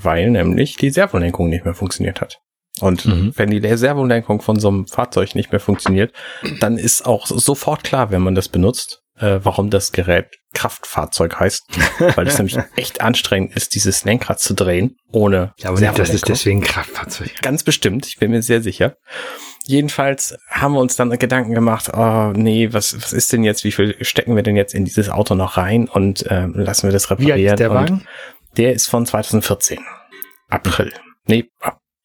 weil 0.00 0.30
nämlich 0.30 0.74
die 0.74 0.90
Servolenkung 0.90 1.48
nicht 1.48 1.64
mehr 1.64 1.74
funktioniert 1.74 2.20
hat. 2.20 2.40
Und 2.82 3.04
Mhm. 3.06 3.32
wenn 3.36 3.50
die 3.50 3.76
Servolenkung 3.76 4.40
von 4.42 4.58
so 4.58 4.68
einem 4.68 4.86
Fahrzeug 4.86 5.34
nicht 5.34 5.52
mehr 5.52 5.60
funktioniert, 5.60 6.12
dann 6.60 6.78
ist 6.78 7.06
auch 7.06 7.26
sofort 7.26 7.84
klar, 7.84 8.10
wenn 8.10 8.22
man 8.22 8.34
das 8.34 8.48
benutzt, 8.48 9.02
äh, 9.18 9.40
warum 9.42 9.70
das 9.70 9.92
Gerät 9.92 10.26
Kraftfahrzeug 10.54 11.38
heißt. 11.40 11.64
Weil 12.16 12.26
es 12.26 12.38
nämlich 12.38 12.56
echt 12.76 13.00
anstrengend 13.00 13.54
ist, 13.56 13.74
dieses 13.74 14.04
Lenkrad 14.04 14.40
zu 14.40 14.54
drehen, 14.54 14.96
ohne 15.12 15.52
Servolenkung. 15.58 16.18
deswegen 16.26 16.60
Kraftfahrzeug. 16.62 17.30
Ganz 17.42 17.62
bestimmt, 17.64 18.06
ich 18.06 18.16
bin 18.18 18.30
mir 18.30 18.42
sehr 18.42 18.62
sicher. 18.62 18.96
Jedenfalls 19.66 20.34
haben 20.48 20.72
wir 20.72 20.80
uns 20.80 20.96
dann 20.96 21.10
Gedanken 21.10 21.52
gemacht, 21.54 21.90
oh 21.94 22.32
nee, 22.34 22.72
was, 22.72 22.96
was 22.96 23.12
ist 23.12 23.32
denn 23.32 23.42
jetzt, 23.44 23.64
wie 23.64 23.72
viel 23.72 23.96
stecken 24.02 24.34
wir 24.34 24.42
denn 24.42 24.56
jetzt 24.56 24.74
in 24.74 24.84
dieses 24.86 25.10
Auto 25.10 25.34
noch 25.34 25.56
rein 25.58 25.88
und 25.88 26.24
ähm, 26.30 26.54
lassen 26.56 26.86
wir 26.88 26.92
das 26.92 27.10
Wie 27.10 27.14
reparieren. 27.14 27.40
alt 27.50 27.50
ist 27.52 27.60
der 27.60 27.70
Wagen? 27.70 28.06
Der 28.56 28.72
ist 28.72 28.86
von 28.88 29.04
2014. 29.04 29.78
April. 30.48 30.92
Nee, 31.26 31.50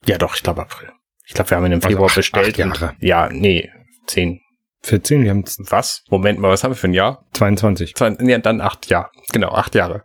ja 0.05 0.17
doch, 0.17 0.35
ich 0.35 0.43
glaube 0.43 0.61
April. 0.61 0.89
Ich 1.25 1.33
glaube, 1.33 1.49
wir 1.51 1.57
haben 1.57 1.65
ihn 1.65 1.71
im 1.73 1.77
Also 1.79 1.89
Februar 1.89 2.09
acht- 2.09 2.15
bestellt. 2.15 2.47
acht 2.49 2.57
Jahre. 2.57 2.95
Ja, 2.99 3.29
nee, 3.31 3.69
zehn. 4.07 4.39
14, 4.85 5.23
wir 5.23 5.29
haben 5.29 5.45
Was? 5.69 6.03
Moment 6.09 6.39
mal, 6.39 6.49
was 6.51 6.63
haben 6.65 6.71
wir 6.71 6.75
für 6.75 6.87
ein 6.89 6.93
Jahr? 6.93 7.23
22. 7.33 7.95
Zwei, 7.95 8.17
ja, 8.19 8.37
dann 8.39 8.59
acht 8.59 8.89
Jahre. 8.89 9.09
Genau, 9.31 9.49
acht 9.49 9.75
Jahre. 9.75 10.03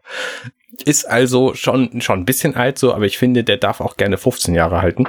Ist 0.84 1.04
also 1.10 1.54
schon, 1.54 2.00
schon 2.00 2.20
ein 2.20 2.24
bisschen 2.24 2.54
alt 2.54 2.78
so, 2.78 2.94
aber 2.94 3.04
ich 3.04 3.18
finde, 3.18 3.42
der 3.42 3.56
darf 3.56 3.80
auch 3.80 3.96
gerne 3.96 4.16
15 4.18 4.54
Jahre 4.54 4.80
halten. 4.80 5.06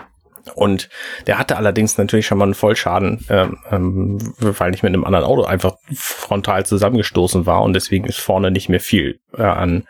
Und 0.55 0.89
der 1.27 1.37
hatte 1.37 1.57
allerdings 1.57 1.99
natürlich 1.99 2.25
schon 2.25 2.39
mal 2.39 2.45
einen 2.45 2.55
Vollschaden, 2.55 3.23
ähm, 3.29 3.57
ähm, 3.69 4.33
weil 4.39 4.73
ich 4.73 4.81
mit 4.81 4.91
einem 4.91 5.03
anderen 5.05 5.25
Auto 5.25 5.43
einfach 5.43 5.75
frontal 5.93 6.65
zusammengestoßen 6.65 7.45
war 7.45 7.61
und 7.61 7.73
deswegen 7.73 8.05
ist 8.05 8.19
vorne 8.19 8.49
nicht 8.49 8.69
mehr 8.69 8.79
viel 8.79 9.19
äh, 9.37 9.43
an, 9.43 9.83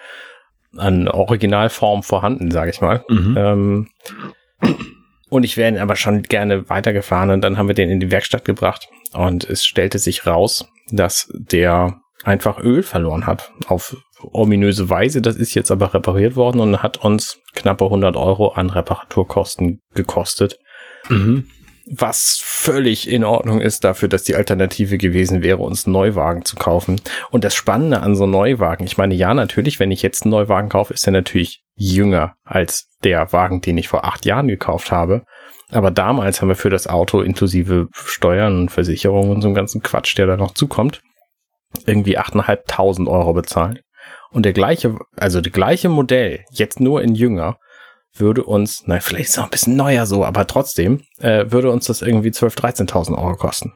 an 0.76 1.08
Originalform 1.08 2.04
vorhanden, 2.04 2.52
sage 2.52 2.72
ich 2.72 2.82
mal. 2.82 3.06
Mhm. 3.08 3.38
Ähm, 3.38 3.88
und 5.30 5.44
ich 5.44 5.58
wäre 5.58 5.70
ihn 5.70 5.78
aber 5.78 5.96
schon 5.96 6.24
gerne 6.24 6.70
weitergefahren 6.70 7.30
und 7.30 7.42
dann 7.42 7.58
haben 7.58 7.68
wir 7.68 7.76
den 7.76 7.90
in 7.90 8.00
die 8.00 8.12
Werkstatt 8.12 8.46
gebracht 8.46 8.88
und 9.14 9.50
es 9.50 9.66
stellte 9.66 10.00
sich 10.00 10.26
raus, 10.26 10.68
dass 10.92 11.32
der 11.34 12.02
einfach 12.24 12.60
Öl 12.60 12.84
verloren 12.84 13.26
hat 13.26 13.52
auf 13.68 13.96
ominöse 14.22 14.90
Weise. 14.90 15.22
Das 15.22 15.38
ist 15.38 15.54
jetzt 15.54 15.72
aber 15.72 15.94
repariert 15.94 16.36
worden 16.36 16.60
und 16.60 16.84
hat 16.84 16.98
uns 16.98 17.40
knappe 17.56 17.86
100 17.86 18.18
Euro 18.18 18.50
an 18.50 18.70
Reparaturkosten 18.70 19.80
gekostet, 19.94 20.60
Mhm. 21.08 21.46
Was 21.92 22.40
völlig 22.44 23.10
in 23.10 23.24
Ordnung 23.24 23.62
ist 23.62 23.84
dafür, 23.84 24.10
dass 24.10 24.24
die 24.24 24.36
Alternative 24.36 24.98
gewesen 24.98 25.42
wäre, 25.42 25.58
uns 25.58 25.86
einen 25.86 25.94
Neuwagen 25.94 26.46
zu 26.46 26.56
kaufen. 26.56 27.02
Und 27.32 27.44
das 27.44 27.56
Spannende 27.56 28.02
an 28.02 28.16
so 28.16 28.28
Neuwagen, 28.28 28.86
ich 28.86 28.98
meine, 28.98 29.16
ja, 29.16 29.34
natürlich, 29.34 29.80
wenn 29.80 29.92
ich 29.92 30.02
jetzt 30.02 30.24
einen 30.24 30.32
Neuwagen 30.32 30.70
kaufe, 30.70 30.94
ist 30.94 31.08
er 31.08 31.14
natürlich 31.14 31.64
jünger 31.76 32.36
als 32.44 32.88
der 33.04 33.34
Wagen, 33.34 33.62
den 33.62 33.78
ich 33.78 33.88
vor 33.88 34.06
acht 34.06 34.26
Jahren 34.26 34.48
gekauft 34.48 34.92
habe. 34.92 35.24
Aber 35.72 35.92
damals 35.92 36.42
haben 36.42 36.50
wir 36.50 36.56
für 36.56 36.70
das 36.70 36.88
Auto 36.88 37.22
inklusive 37.22 37.88
Steuern 37.94 38.60
und 38.60 38.70
Versicherungen 38.70 39.32
und 39.32 39.42
so 39.42 39.48
einem 39.48 39.56
ganzen 39.56 39.82
Quatsch, 39.82 40.18
der 40.18 40.28
da 40.28 40.38
noch 40.38 40.54
zukommt, 40.54 41.02
irgendwie 41.86 42.20
8.500 42.20 43.08
Euro 43.08 43.34
bezahlt. 43.34 43.82
Und 44.32 44.46
der 44.46 44.54
gleiche, 44.54 44.98
also 45.16 45.42
der 45.42 45.52
gleiche 45.52 45.90
Modell, 45.90 46.44
jetzt 46.52 46.80
nur 46.80 47.02
in 47.02 47.16
jünger, 47.16 47.58
würde 48.16 48.44
uns, 48.44 48.84
na, 48.86 49.00
vielleicht 49.00 49.26
ist 49.30 49.32
es 49.32 49.40
auch 49.40 49.46
ein 49.46 49.50
bisschen 49.52 49.76
neuer 49.76 50.06
so, 50.06 50.26
aber 50.26 50.48
trotzdem, 50.48 51.02
äh, 51.20 51.46
würde 51.50 51.72
uns 51.72 51.86
das 51.86 52.02
irgendwie 52.02 52.30
12.000, 52.30 52.90
13.000 52.90 53.18
Euro 53.18 53.36
kosten. 53.36 53.74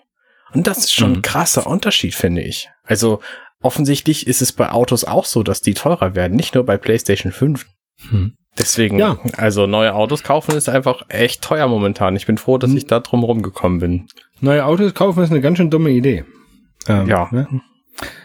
Und 0.54 0.68
das 0.68 0.80
ist 0.80 0.94
schon 0.94 1.12
Mhm. 1.12 1.16
ein 1.18 1.22
krasser 1.22 1.66
Unterschied, 1.68 2.14
finde 2.16 2.42
ich. 2.42 2.70
Also, 2.84 3.22
offensichtlich 3.62 4.28
ist 4.28 4.42
es 4.42 4.52
bei 4.52 4.70
Autos 4.72 5.04
auch 5.06 5.26
so, 5.26 5.42
dass 5.44 5.62
die 5.62 5.74
teurer 5.74 6.16
werden, 6.16 6.36
nicht 6.36 6.56
nur 6.56 6.66
bei 6.66 6.78
PlayStation 6.78 7.32
5. 7.32 7.66
Hm. 8.10 8.34
Deswegen, 8.58 9.00
Ja. 9.00 9.18
also 9.38 9.66
neue 9.66 9.96
Autos 9.96 10.22
kaufen 10.22 10.56
ist 10.56 10.70
einfach 10.70 11.04
echt 11.10 11.42
teuer 11.42 11.68
momentan. 11.68 12.16
Ich 12.16 12.28
bin 12.28 12.38
froh, 12.38 12.58
dass 12.60 12.70
Mhm. 12.70 12.78
ich 12.78 12.86
da 12.86 13.00
drum 13.00 13.24
rumgekommen 13.24 13.80
bin. 13.80 14.08
Neue 14.42 14.66
Autos 14.66 14.94
kaufen 14.94 15.24
ist 15.24 15.32
eine 15.32 15.42
ganz 15.42 15.58
schön 15.58 15.72
dumme 15.72 15.90
Idee. 15.90 16.24
Ähm, 16.88 17.08
Ja. 17.08 17.30
Ne? 17.32 17.48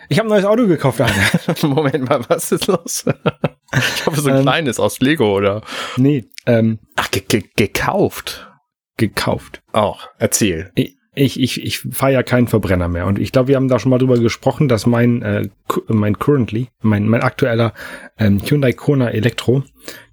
Ich 0.09 0.19
habe 0.19 0.27
ein 0.29 0.31
neues 0.31 0.45
Auto 0.45 0.67
gekauft, 0.67 1.01
Alter. 1.01 1.67
Moment 1.69 2.09
mal, 2.09 2.21
was 2.29 2.51
ist 2.53 2.67
los? 2.67 3.05
ich 3.73 4.07
hoffe, 4.07 4.21
so 4.21 4.29
ein 4.31 4.37
Ähm. 4.37 4.43
kleines 4.43 4.81
aus 4.81 5.01
Lego 5.01 5.37
oder. 5.37 5.63
nee, 5.97 6.25
ähm, 6.47 6.79
Ach, 6.97 7.11
ge 7.11 7.23
ge 7.29 7.45
gekauft. 7.57 8.51
gekauft. 8.97 9.63
Auch. 9.73 10.09
Erzähl. 10.19 10.73
Ich, 11.15 11.39
ich, 11.41 11.63
ich 11.63 11.81
fahre 11.81 12.13
ja 12.13 12.23
keinen 12.23 12.47
Verbrenner 12.49 12.89
mehr. 12.89 13.07
Und 13.07 13.19
ich 13.19 13.33
glaube, 13.33 13.49
wir 13.49 13.57
haben 13.57 13.69
da 13.69 13.79
schon 13.79 13.91
mal 13.91 13.99
drüber 13.99 14.19
gesprochen, 14.19 14.69
dass 14.69 14.87
mein, 14.87 15.21
äh, 15.23 15.49
mein 15.89 16.19
currently, 16.19 16.69
mein, 16.81 17.07
mein 17.09 17.23
aktueller 17.23 17.75
ähm, 18.19 18.41
Hyundai 18.41 18.73
Kona 18.73 19.11
Elektro, 19.11 19.65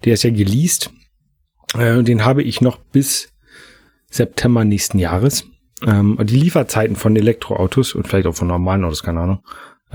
der 0.04 0.14
ist 0.16 0.24
ja 0.24 0.32
geleast. 0.32 0.92
Äh, 1.78 2.02
den 2.04 2.26
habe 2.26 2.42
ich 2.44 2.60
noch 2.60 2.78
bis 2.78 3.30
September 4.10 4.66
nächsten 4.66 4.98
Jahres. 5.00 5.46
Ähm, 5.86 6.18
die 6.24 6.38
Lieferzeiten 6.38 6.96
von 6.96 7.16
Elektroautos 7.16 7.94
und 7.94 8.08
vielleicht 8.08 8.28
auch 8.28 8.36
von 8.36 8.48
normalen 8.48 8.84
Autos, 8.84 9.04
keine 9.04 9.20
Ahnung. 9.22 9.44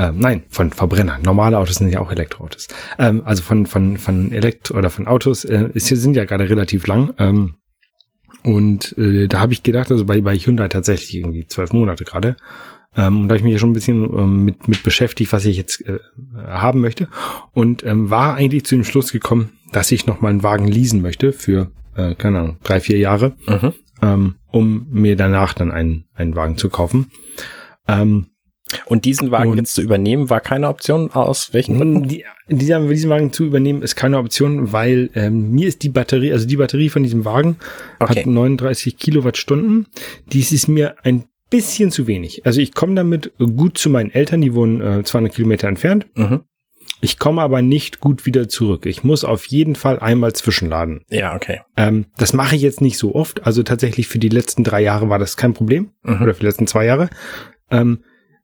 Ähm, 0.00 0.18
nein, 0.18 0.44
von 0.48 0.72
Verbrennern. 0.72 1.20
Normale 1.20 1.58
Autos 1.58 1.76
sind 1.76 1.92
ja 1.92 2.00
auch 2.00 2.10
Elektroautos. 2.10 2.68
Ähm, 2.98 3.20
also 3.26 3.42
von, 3.42 3.66
von, 3.66 3.98
von 3.98 4.32
Elektro 4.32 4.78
oder 4.78 4.88
von 4.88 5.06
Autos 5.06 5.44
äh, 5.44 5.68
ist, 5.74 5.88
sind 5.88 6.16
ja 6.16 6.24
gerade 6.24 6.48
relativ 6.48 6.86
lang. 6.86 7.12
Ähm, 7.18 7.56
und 8.42 8.96
äh, 8.96 9.28
da 9.28 9.40
habe 9.40 9.52
ich 9.52 9.62
gedacht, 9.62 9.90
also 9.90 10.06
bei, 10.06 10.22
bei 10.22 10.38
Hyundai 10.38 10.68
tatsächlich 10.68 11.16
irgendwie 11.16 11.46
zwölf 11.46 11.74
Monate 11.74 12.04
gerade. 12.04 12.36
Ähm, 12.96 13.20
und 13.20 13.28
da 13.28 13.34
habe 13.34 13.36
ich 13.36 13.44
mich 13.44 13.52
ja 13.52 13.58
schon 13.58 13.72
ein 13.72 13.74
bisschen 13.74 14.04
ähm, 14.04 14.44
mit, 14.46 14.68
mit 14.68 14.82
beschäftigt, 14.82 15.34
was 15.34 15.44
ich 15.44 15.58
jetzt 15.58 15.86
äh, 15.86 15.98
haben 16.46 16.80
möchte. 16.80 17.08
Und 17.52 17.84
ähm, 17.84 18.08
war 18.08 18.36
eigentlich 18.36 18.64
zu 18.64 18.76
dem 18.76 18.84
Schluss 18.84 19.12
gekommen, 19.12 19.50
dass 19.70 19.92
ich 19.92 20.06
noch 20.06 20.22
mal 20.22 20.30
einen 20.30 20.42
Wagen 20.42 20.66
leasen 20.66 21.02
möchte 21.02 21.34
für, 21.34 21.72
äh, 21.94 22.14
keine 22.14 22.38
Ahnung, 22.38 22.56
drei, 22.62 22.80
vier 22.80 22.96
Jahre, 22.96 23.36
mhm. 23.46 23.74
ähm, 24.00 24.34
um 24.50 24.86
mir 24.90 25.16
danach 25.16 25.52
dann 25.52 25.70
einen, 25.70 26.06
einen 26.14 26.34
Wagen 26.36 26.56
zu 26.56 26.70
kaufen. 26.70 27.10
Ähm, 27.86 28.28
und 28.86 29.04
diesen 29.04 29.30
Wagen 29.30 29.50
und 29.50 29.58
jetzt 29.58 29.74
zu 29.74 29.82
übernehmen, 29.82 30.30
war 30.30 30.40
keine 30.40 30.68
Option 30.68 31.10
aus 31.10 31.52
welchen 31.52 31.76
Gründen? 31.78 32.08
Die, 32.08 32.24
dieser, 32.48 32.80
diesen 32.86 33.10
Wagen 33.10 33.32
zu 33.32 33.44
übernehmen 33.44 33.82
ist 33.82 33.96
keine 33.96 34.18
Option, 34.18 34.72
weil 34.72 35.10
ähm, 35.14 35.52
mir 35.52 35.68
ist 35.68 35.82
die 35.82 35.88
Batterie, 35.88 36.32
also 36.32 36.46
die 36.46 36.56
Batterie 36.56 36.88
von 36.88 37.02
diesem 37.02 37.24
Wagen 37.24 37.56
okay. 37.98 38.20
hat 38.20 38.26
39 38.26 38.96
Kilowattstunden. 38.96 39.86
Dies 40.32 40.52
ist 40.52 40.68
mir 40.68 40.96
ein 41.02 41.24
bisschen 41.50 41.90
zu 41.90 42.06
wenig. 42.06 42.46
Also 42.46 42.60
ich 42.60 42.74
komme 42.74 42.94
damit 42.94 43.32
gut 43.38 43.76
zu 43.76 43.90
meinen 43.90 44.10
Eltern, 44.10 44.40
die 44.40 44.54
wohnen 44.54 44.80
äh, 44.80 45.02
200 45.02 45.34
Kilometer 45.34 45.68
entfernt. 45.68 46.06
Mhm. 46.14 46.42
Ich 47.02 47.18
komme 47.18 47.40
aber 47.40 47.62
nicht 47.62 48.00
gut 48.00 48.26
wieder 48.26 48.48
zurück. 48.48 48.84
Ich 48.84 49.04
muss 49.04 49.24
auf 49.24 49.46
jeden 49.46 49.74
Fall 49.74 49.98
einmal 50.00 50.34
zwischenladen. 50.34 51.04
Ja, 51.08 51.34
okay. 51.34 51.60
Ähm, 51.76 52.06
das 52.18 52.34
mache 52.34 52.56
ich 52.56 52.62
jetzt 52.62 52.82
nicht 52.82 52.98
so 52.98 53.14
oft. 53.14 53.46
Also 53.46 53.62
tatsächlich 53.62 54.06
für 54.06 54.18
die 54.18 54.28
letzten 54.28 54.64
drei 54.64 54.82
Jahre 54.82 55.08
war 55.08 55.18
das 55.18 55.36
kein 55.36 55.54
Problem. 55.54 55.92
Mhm. 56.02 56.22
Oder 56.22 56.34
für 56.34 56.40
die 56.40 56.46
letzten 56.46 56.66
zwei 56.66 56.84
Jahre. 56.84 57.08
Ähm, 57.70 58.00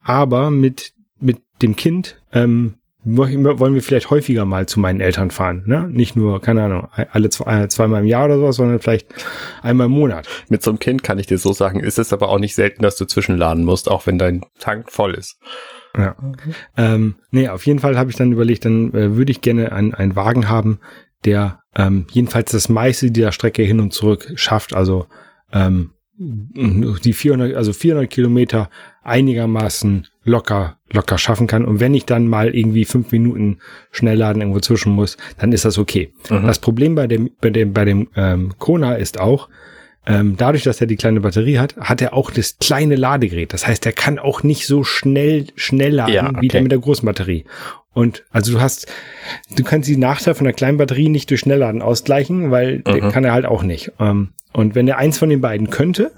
aber 0.07 0.51
mit, 0.51 0.93
mit 1.19 1.39
dem 1.63 1.75
Kind 1.75 2.23
ähm, 2.33 2.77
wollen 3.03 3.75
wir 3.75 3.83
vielleicht 3.83 4.11
häufiger 4.11 4.45
mal 4.45 4.67
zu 4.67 4.81
meinen 4.81 5.01
Eltern 5.01 5.31
fahren. 5.31 5.63
Ne? 5.67 5.89
Nicht 5.89 6.17
nur, 6.17 6.41
keine 6.41 6.65
Ahnung, 6.65 6.89
alle 7.13 7.29
zwei, 7.31 7.63
äh, 7.63 7.69
zweimal 7.69 8.03
im 8.03 8.09
Jahr 8.09 8.25
oder 8.27 8.37
sowas, 8.39 8.57
sondern 8.57 8.81
vielleicht 8.81 9.07
einmal 9.63 9.87
im 9.87 9.93
Monat. 9.93 10.29
Mit 10.49 10.63
so 10.63 10.71
einem 10.71 10.79
Kind 10.79 11.03
kann 11.03 11.19
ich 11.19 11.27
dir 11.27 11.39
so 11.39 11.53
sagen, 11.53 11.81
ist 11.81 11.99
es 11.99 12.13
aber 12.13 12.29
auch 12.29 12.39
nicht 12.39 12.55
selten, 12.55 12.83
dass 12.83 12.97
du 12.97 13.05
zwischenladen 13.05 13.65
musst, 13.65 13.89
auch 13.89 14.07
wenn 14.07 14.19
dein 14.19 14.45
Tank 14.59 14.91
voll 14.91 15.15
ist. 15.15 15.39
Ja. 15.97 16.17
Okay. 16.19 16.51
Ähm, 16.77 17.17
nee, 17.31 17.49
auf 17.49 17.65
jeden 17.67 17.79
Fall 17.79 17.97
habe 17.97 18.11
ich 18.11 18.17
dann 18.17 18.33
überlegt, 18.33 18.65
dann 18.65 18.93
äh, 18.93 19.17
würde 19.17 19.31
ich 19.31 19.41
gerne 19.41 19.73
einen, 19.73 19.95
einen 19.95 20.17
Wagen 20.17 20.49
haben, 20.49 20.79
der 21.25 21.61
ähm, 21.77 22.07
jedenfalls 22.11 22.53
das 22.53 22.69
meiste 22.69 23.11
dieser 23.11 23.33
Strecke 23.33 23.63
hin 23.63 23.81
und 23.81 23.93
zurück 23.93 24.33
schafft. 24.35 24.75
Also 24.75 25.07
ähm, 25.53 25.93
die 26.19 27.13
400, 27.13 27.55
also 27.55 27.73
400 27.73 28.11
Kilometer 28.11 28.71
einigermaßen 29.07 30.07
locker, 30.25 30.79
locker 30.91 31.19
schaffen 31.19 31.47
kann. 31.47 31.65
Und 31.65 31.81
wenn 31.81 31.95
ich 31.95 32.05
dann 32.05 32.29
mal 32.29 32.55
irgendwie 32.55 32.85
fünf 32.85 33.13
Minuten 33.13 33.59
Schnellladen 33.93 34.43
irgendwo 34.43 34.61
zwischen 34.61 34.93
muss, 34.93 35.17
dann 35.39 35.53
ist 35.53 35.65
das 35.65 35.79
okay. 35.79 36.13
Mhm. 36.29 36.47
Das 36.47 36.59
Problem 36.59 36.95
bei 36.95 37.07
dem, 37.07 37.31
bei 37.41 37.51
dem, 37.51 37.73
bei 37.73 37.85
dem 37.85 38.09
ähm, 38.17 38.55
Kona 38.59 38.95
ist 38.95 39.21
auch, 39.21 39.49
ähm, 40.09 40.37
dadurch, 40.37 40.63
dass 40.63 40.81
er 40.81 40.87
die 40.87 40.97
kleine 40.97 41.21
Batterie 41.21 41.59
hat, 41.59 41.77
hat 41.77 42.01
er 42.01 42.15
auch 42.15 42.31
das 42.31 42.59
kleine 42.59 42.95
Ladegerät. 42.95 43.53
Das 43.53 43.67
heißt, 43.67 43.85
er 43.87 43.93
kann 43.93 44.19
auch 44.19 44.43
nicht 44.45 44.67
so 44.67 44.85
schnell, 44.85 45.47
schnell 45.57 45.95
laden 45.95 46.15
ja, 46.15 46.29
okay. 46.29 46.39
wie 46.41 46.49
der 46.49 46.63
mit 46.63 46.71
der 46.71 46.79
großen 46.79 47.05
Batterie. 47.05 47.45
Und 47.93 48.25
also 48.31 48.53
du 48.53 48.61
hast, 48.61 48.87
du 49.57 49.65
kannst 49.65 49.89
die 49.89 49.97
Nachteil 49.97 50.35
von 50.35 50.45
der 50.45 50.53
kleinen 50.53 50.79
Batterie 50.79 51.09
nicht 51.09 51.31
durch 51.31 51.41
Schnellladen 51.41 51.83
ausgleichen, 51.83 52.51
weil 52.51 52.83
mhm. 52.87 53.11
kann 53.11 53.25
er 53.25 53.33
halt 53.33 53.47
auch 53.47 53.63
nicht. 53.63 53.93
Ähm, 53.99 54.29
und 54.53 54.75
wenn 54.75 54.87
er 54.87 54.99
eins 54.99 55.19
von 55.19 55.29
den 55.29 55.41
beiden 55.41 55.71
könnte, 55.71 56.13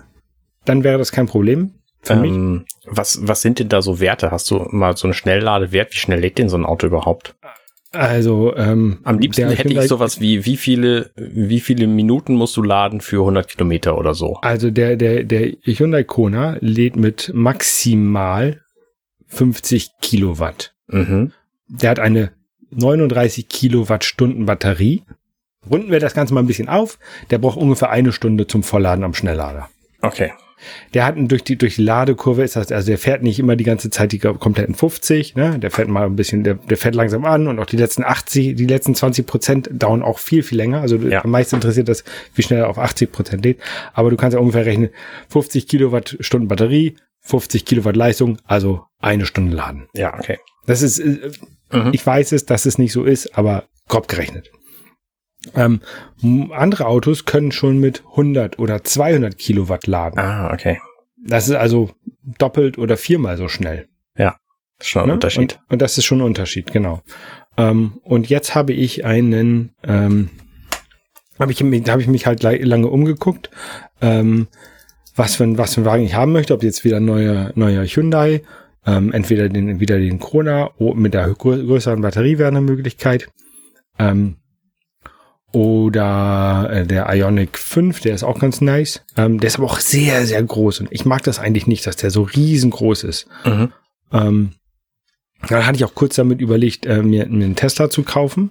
dann 0.64 0.84
wäre 0.84 0.98
das 0.98 1.12
kein 1.12 1.26
Problem. 1.26 1.72
Für 2.02 2.14
ähm, 2.14 2.52
mich. 2.52 2.66
Was, 2.86 3.26
was 3.26 3.42
sind 3.42 3.58
denn 3.58 3.68
da 3.68 3.82
so 3.82 4.00
Werte? 4.00 4.30
Hast 4.30 4.50
du 4.50 4.66
mal 4.70 4.96
so 4.96 5.06
einen 5.06 5.14
Schnellladewert? 5.14 5.92
Wie 5.92 5.98
schnell 5.98 6.20
lädt 6.20 6.38
denn 6.38 6.48
so 6.48 6.56
ein 6.56 6.64
Auto 6.64 6.86
überhaupt? 6.86 7.34
Also 7.92 8.54
ähm, 8.54 8.98
am 9.04 9.18
liebsten 9.18 9.48
hätte 9.48 9.72
ich 9.72 9.88
sowas 9.88 10.20
wie 10.20 10.44
wie 10.44 10.58
viele 10.58 11.10
wie 11.16 11.60
viele 11.60 11.86
Minuten 11.86 12.34
musst 12.34 12.56
du 12.58 12.62
laden 12.62 13.00
für 13.00 13.20
100 13.20 13.48
Kilometer 13.48 13.96
oder 13.96 14.12
so. 14.12 14.34
Also 14.42 14.70
der 14.70 14.96
der 14.96 15.24
der 15.24 15.52
Hyundai 15.62 16.04
Kona 16.04 16.58
lädt 16.60 16.96
mit 16.96 17.30
maximal 17.32 18.60
50 19.28 19.92
Kilowatt. 20.02 20.74
Mhm. 20.88 21.32
Der 21.68 21.90
hat 21.90 21.98
eine 21.98 22.32
39 22.70 23.48
Kilowattstunden 23.48 24.44
Batterie. 24.44 25.04
Runden 25.70 25.90
wir 25.90 26.00
das 26.00 26.14
Ganze 26.14 26.34
mal 26.34 26.40
ein 26.40 26.46
bisschen 26.46 26.68
auf. 26.68 26.98
Der 27.30 27.38
braucht 27.38 27.56
ungefähr 27.56 27.90
eine 27.90 28.12
Stunde 28.12 28.46
zum 28.46 28.62
Vollladen 28.62 29.04
am 29.04 29.14
Schnelllader. 29.14 29.68
Okay. 30.02 30.32
Der 30.94 31.04
hat 31.04 31.16
durch 31.18 31.44
die, 31.44 31.56
durch 31.56 31.76
die 31.76 31.82
Ladekurve 31.82 32.42
ist 32.42 32.56
das, 32.56 32.72
also 32.72 32.86
der 32.86 32.98
fährt 32.98 33.22
nicht 33.22 33.38
immer 33.38 33.56
die 33.56 33.64
ganze 33.64 33.90
Zeit 33.90 34.12
die 34.12 34.18
kompletten 34.18 34.74
50, 34.74 35.34
ne? 35.36 35.58
Der 35.58 35.70
fährt 35.70 35.88
mal 35.88 36.06
ein 36.06 36.16
bisschen, 36.16 36.44
der, 36.44 36.54
der 36.54 36.76
fährt 36.76 36.94
langsam 36.94 37.24
an 37.24 37.48
und 37.48 37.58
auch 37.58 37.66
die 37.66 37.76
letzten 37.76 38.04
80, 38.04 38.54
die 38.54 38.66
letzten 38.66 38.94
20 38.94 39.26
Prozent 39.26 39.70
dauern 39.72 40.02
auch 40.02 40.18
viel, 40.18 40.42
viel 40.42 40.58
länger. 40.58 40.80
Also 40.80 40.96
ja. 40.96 41.24
am 41.24 41.30
meisten 41.30 41.56
interessiert 41.56 41.88
das, 41.88 42.04
wie 42.34 42.42
schnell 42.42 42.60
er 42.60 42.68
auf 42.68 42.78
80 42.78 43.12
Prozent 43.12 43.44
lädt. 43.44 43.58
Aber 43.92 44.10
du 44.10 44.16
kannst 44.16 44.34
ja 44.34 44.40
ungefähr 44.40 44.66
rechnen, 44.66 44.90
50 45.28 45.68
Kilowattstunden 45.68 46.48
Batterie, 46.48 46.96
50 47.20 47.64
Kilowatt 47.64 47.96
Leistung, 47.96 48.38
also 48.44 48.84
eine 49.00 49.26
Stunde 49.26 49.54
laden. 49.54 49.88
Ja, 49.94 50.14
okay. 50.14 50.38
Das 50.66 50.82
ist, 50.82 50.98
äh, 50.98 51.30
mhm. 51.72 51.90
ich 51.92 52.06
weiß 52.06 52.32
es, 52.32 52.46
dass 52.46 52.66
es 52.66 52.78
nicht 52.78 52.92
so 52.92 53.04
ist, 53.04 53.36
aber 53.36 53.64
grob 53.88 54.08
gerechnet. 54.08 54.50
Ähm, 55.54 55.80
andere 56.52 56.86
Autos 56.86 57.24
können 57.24 57.52
schon 57.52 57.78
mit 57.78 58.02
100 58.10 58.58
oder 58.58 58.82
200 58.82 59.38
Kilowatt 59.38 59.86
laden. 59.86 60.18
Ah, 60.18 60.52
okay. 60.52 60.80
Das 61.24 61.48
ist 61.48 61.54
also 61.54 61.90
doppelt 62.38 62.78
oder 62.78 62.96
viermal 62.96 63.36
so 63.36 63.48
schnell. 63.48 63.88
Ja, 64.16 64.36
schon 64.80 65.02
ein 65.02 65.08
ne? 65.08 65.14
Unterschied. 65.14 65.54
Und, 65.54 65.72
und, 65.72 65.82
das 65.82 65.98
ist 65.98 66.04
schon 66.04 66.18
ein 66.18 66.26
Unterschied, 66.26 66.72
genau. 66.72 67.02
Ähm, 67.56 67.98
und 68.02 68.28
jetzt 68.28 68.54
habe 68.54 68.72
ich 68.72 69.04
einen, 69.04 69.74
ähm, 69.84 70.30
habe 71.38 71.52
ich, 71.52 71.58
da 71.84 71.92
habe 71.92 72.02
ich 72.02 72.08
mich 72.08 72.26
halt 72.26 72.42
lange 72.42 72.88
umgeguckt, 72.88 73.50
ähm, 74.00 74.48
was 75.14 75.36
für 75.36 75.44
ein, 75.44 75.58
was 75.58 75.74
für 75.74 75.82
ein 75.82 75.84
Wagen 75.84 76.04
ich 76.04 76.14
haben 76.14 76.32
möchte, 76.32 76.54
ob 76.54 76.62
jetzt 76.62 76.84
wieder 76.84 76.98
ein 76.98 77.04
neuer, 77.04 77.52
neuer 77.54 77.84
Hyundai, 77.84 78.42
ähm, 78.86 79.12
entweder 79.12 79.48
den, 79.48 79.80
wieder 79.80 79.98
den 79.98 80.18
Kona 80.18 80.70
mit 80.78 81.14
der 81.14 81.28
größeren 81.28 82.00
Batterie 82.00 82.38
wäre 82.38 82.48
eine 82.48 82.60
Möglichkeit. 82.60 83.28
Ähm, 83.98 84.36
oder 85.58 86.70
äh, 86.70 86.86
der 86.86 87.12
Ionic 87.12 87.58
5, 87.58 88.00
der 88.02 88.14
ist 88.14 88.22
auch 88.22 88.38
ganz 88.38 88.60
nice. 88.60 89.02
Ähm, 89.16 89.40
der 89.40 89.48
ist 89.48 89.56
aber 89.56 89.66
auch 89.66 89.80
sehr, 89.80 90.24
sehr 90.24 90.40
groß. 90.40 90.78
Und 90.78 90.92
ich 90.92 91.04
mag 91.04 91.24
das 91.24 91.40
eigentlich 91.40 91.66
nicht, 91.66 91.84
dass 91.84 91.96
der 91.96 92.12
so 92.12 92.22
riesengroß 92.22 93.02
ist. 93.02 93.26
Mhm. 93.44 93.72
Ähm, 94.12 94.52
dann 95.48 95.66
hatte 95.66 95.74
ich 95.74 95.84
auch 95.84 95.96
kurz 95.96 96.14
damit 96.14 96.40
überlegt, 96.40 96.86
äh, 96.86 97.02
mir, 97.02 97.26
mir 97.26 97.44
einen 97.44 97.56
Tesla 97.56 97.90
zu 97.90 98.04
kaufen. 98.04 98.50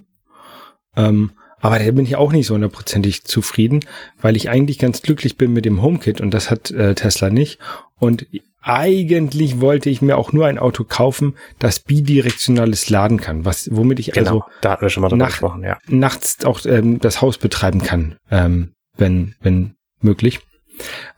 Ähm, 0.96 1.30
aber 1.60 1.78
da 1.78 1.90
bin 1.92 2.04
ich 2.04 2.16
auch 2.16 2.30
nicht 2.30 2.46
so 2.46 2.52
hundertprozentig 2.52 3.24
zufrieden, 3.24 3.80
weil 4.20 4.36
ich 4.36 4.50
eigentlich 4.50 4.78
ganz 4.78 5.00
glücklich 5.00 5.38
bin 5.38 5.54
mit 5.54 5.64
dem 5.64 5.80
HomeKit 5.80 6.20
und 6.20 6.32
das 6.34 6.50
hat 6.50 6.70
äh, 6.72 6.94
Tesla 6.94 7.30
nicht. 7.30 7.58
Und 7.96 8.26
eigentlich 8.60 9.60
wollte 9.60 9.88
ich 9.88 10.02
mir 10.02 10.18
auch 10.18 10.32
nur 10.32 10.46
ein 10.46 10.58
Auto 10.58 10.84
kaufen, 10.84 11.36
das 11.58 11.80
bidirektionales 11.80 12.90
laden 12.90 13.20
kann, 13.20 13.44
was 13.44 13.68
womit 13.72 13.98
ich 13.98 14.12
genau, 14.12 14.30
also 14.30 14.44
da 14.60 14.72
hatten 14.72 14.82
wir 14.82 14.90
schon 14.90 15.02
mal 15.02 15.08
drüber 15.08 15.24
nach, 15.24 15.30
gesprochen, 15.30 15.62
ja. 15.62 15.78
nachts 15.86 16.44
auch 16.44 16.64
ähm, 16.66 16.98
das 16.98 17.22
Haus 17.22 17.38
betreiben 17.38 17.82
kann, 17.82 18.16
ähm, 18.30 18.74
wenn 18.96 19.34
wenn 19.40 19.76
möglich. 20.00 20.40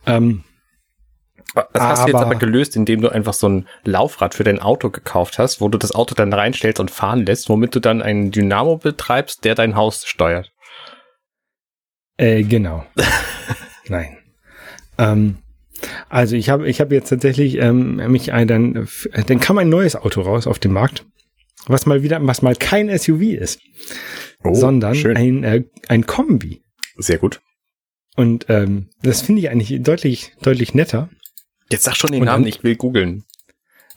Ähm, 0.05 0.43
das 1.53 1.65
hast 1.73 1.99
aber, 1.99 2.11
du 2.11 2.17
jetzt 2.17 2.25
aber 2.25 2.35
gelöst, 2.35 2.75
indem 2.75 3.01
du 3.01 3.09
einfach 3.09 3.33
so 3.33 3.49
ein 3.49 3.67
Laufrad 3.83 4.35
für 4.35 4.43
dein 4.43 4.59
Auto 4.59 4.89
gekauft 4.89 5.37
hast, 5.37 5.59
wo 5.59 5.67
du 5.67 5.77
das 5.77 5.91
Auto 5.91 6.15
dann 6.15 6.31
reinstellst 6.31 6.79
und 6.79 6.91
fahren 6.91 7.25
lässt, 7.25 7.49
womit 7.49 7.75
du 7.75 7.79
dann 7.79 8.01
einen 8.01 8.31
Dynamo 8.31 8.77
betreibst, 8.77 9.43
der 9.43 9.55
dein 9.55 9.75
Haus 9.75 10.05
steuert. 10.05 10.51
Äh, 12.17 12.43
genau. 12.43 12.85
Nein. 13.87 14.17
Ähm, 14.97 15.39
also 16.09 16.35
ich 16.35 16.49
habe 16.49 16.67
ich 16.69 16.81
habe 16.81 16.95
jetzt 16.95 17.09
tatsächlich 17.09 17.57
ähm, 17.57 17.95
mich 18.11 18.33
ein, 18.33 18.47
dann, 18.47 18.87
dann 19.27 19.39
kam 19.39 19.57
ein 19.57 19.69
neues 19.69 19.95
Auto 19.95 20.21
raus 20.21 20.47
auf 20.47 20.59
dem 20.59 20.73
Markt, 20.73 21.05
was 21.67 21.85
mal 21.85 22.03
wieder, 22.03 22.25
was 22.25 22.41
mal 22.41 22.55
kein 22.55 22.95
SUV 22.97 23.21
ist, 23.21 23.61
oh, 24.43 24.53
sondern 24.53 24.95
schön. 24.95 25.17
ein, 25.17 25.43
äh, 25.43 25.63
ein 25.87 26.05
Kombi. 26.05 26.61
Sehr 26.97 27.17
gut. 27.17 27.41
Und 28.15 28.47
ähm, 28.49 28.89
das 29.01 29.21
finde 29.21 29.41
ich 29.41 29.49
eigentlich 29.49 29.81
deutlich, 29.81 30.33
deutlich 30.41 30.73
netter. 30.73 31.09
Jetzt 31.71 31.83
sag 31.83 31.95
schon 31.95 32.11
den 32.11 32.21
Und 32.21 32.25
Namen, 32.25 32.45
ich 32.45 32.63
will 32.63 32.75
googeln. 32.75 33.23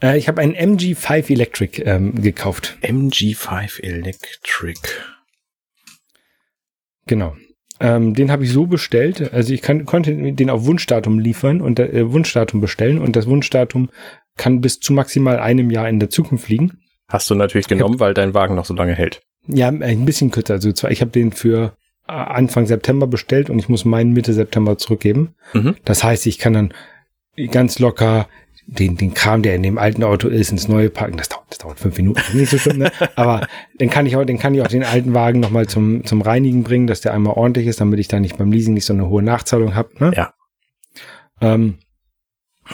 Äh, 0.01 0.19
ich 0.19 0.29
habe 0.29 0.41
einen 0.41 0.55
MG5 0.55 1.31
Electric 1.31 1.83
ähm, 1.83 2.15
gekauft. 2.21 2.79
MG5 2.83 3.83
Electric. 3.83 4.81
Genau. 7.07 7.37
Ähm, 7.85 8.15
den 8.15 8.31
habe 8.31 8.45
ich 8.45 8.51
so 8.51 8.67
bestellt, 8.67 9.35
also 9.35 9.53
ich 9.53 9.61
kann, 9.61 9.85
konnte 9.85 10.15
den 10.15 10.49
auf 10.49 10.65
Wunschdatum 10.65 11.19
liefern 11.19 11.61
und 11.61 11.79
äh, 11.79 12.11
Wunschdatum 12.11 12.63
bestellen 12.63 12.99
und 12.99 13.15
das 13.15 13.27
Wunschdatum 13.27 13.91
kann 14.39 14.63
bis 14.63 14.81
zu 14.81 14.95
maximal 14.95 15.39
einem 15.39 15.71
Jahr 15.71 15.87
in 15.87 16.01
der 16.01 16.09
Zukunft 16.09 16.49
liegen. 16.49 16.79
Hast 17.09 17.29
du 17.29 17.35
natürlich 17.35 17.69
genommen, 17.69 17.97
hab, 17.97 18.01
weil 18.01 18.15
dein 18.15 18.33
Wagen 18.33 18.55
noch 18.55 18.65
so 18.65 18.73
lange 18.73 18.95
hält. 18.95 19.21
Ja, 19.47 19.69
ein 19.69 20.07
bisschen 20.07 20.31
kürzer. 20.31 20.55
Also 20.55 20.73
zwar, 20.73 20.93
ich 20.93 21.03
habe 21.03 21.11
den 21.11 21.33
für 21.33 21.77
Anfang 22.07 22.65
September 22.65 23.07
bestellt 23.07 23.51
und 23.51 23.59
ich 23.59 23.69
muss 23.69 23.85
meinen 23.85 24.15
Mitte 24.15 24.33
September 24.33 24.79
zurückgeben. 24.79 25.35
Mhm. 25.53 25.77
Das 25.85 26.03
heißt, 26.03 26.27
ich 26.27 26.39
kann 26.39 26.55
dann 26.55 26.75
ganz 27.51 27.79
locker 27.81 28.29
den, 28.67 28.97
den 28.97 29.15
Kram, 29.15 29.43
der 29.43 29.55
in 29.55 29.63
dem 29.63 29.79
alten 29.79 30.03
Auto 30.03 30.29
ist, 30.29 30.51
ins 30.51 30.69
neue 30.69 30.91
packen. 30.91 31.17
Das 31.17 31.29
dauert, 31.29 31.45
das 31.51 31.59
dauert 31.59 31.79
fünf 31.79 31.97
Minuten, 31.97 32.21
nicht 32.35 32.51
so 32.51 32.59
schlimm, 32.59 32.79
ne? 32.79 32.93
Aber 33.17 33.47
dann 33.79 33.91
kann 33.91 34.07
ich 34.07 34.17
auch, 34.17 34.25
dann 34.25 34.39
kann 34.39 34.55
ich 34.55 34.63
auch 34.63 34.69
den 34.69 34.85
alten 34.85 35.15
Wagen 35.15 35.41
nochmal 35.41 35.67
zum, 35.67 36.05
zum 36.05 36.23
Reinigen 36.23 36.63
bringen, 36.63 36.87
dass 36.87 37.01
der 37.01 37.13
einmal 37.13 37.35
ordentlich 37.35 37.67
ist, 37.67 37.81
damit 37.81 38.01
ich 38.01 38.09
da 38.09 38.21
nicht 38.21 38.39
beim 38.39 38.53
Leasing 38.53 38.75
nicht 38.75 38.87
so 38.87 38.95
eine 38.95 39.09
hohe 39.09 39.23
Nachzahlung 39.23 39.75
habe. 39.75 39.91
Ne? 39.99 40.13
Ja. 40.17 40.35
Ähm, 41.41 41.79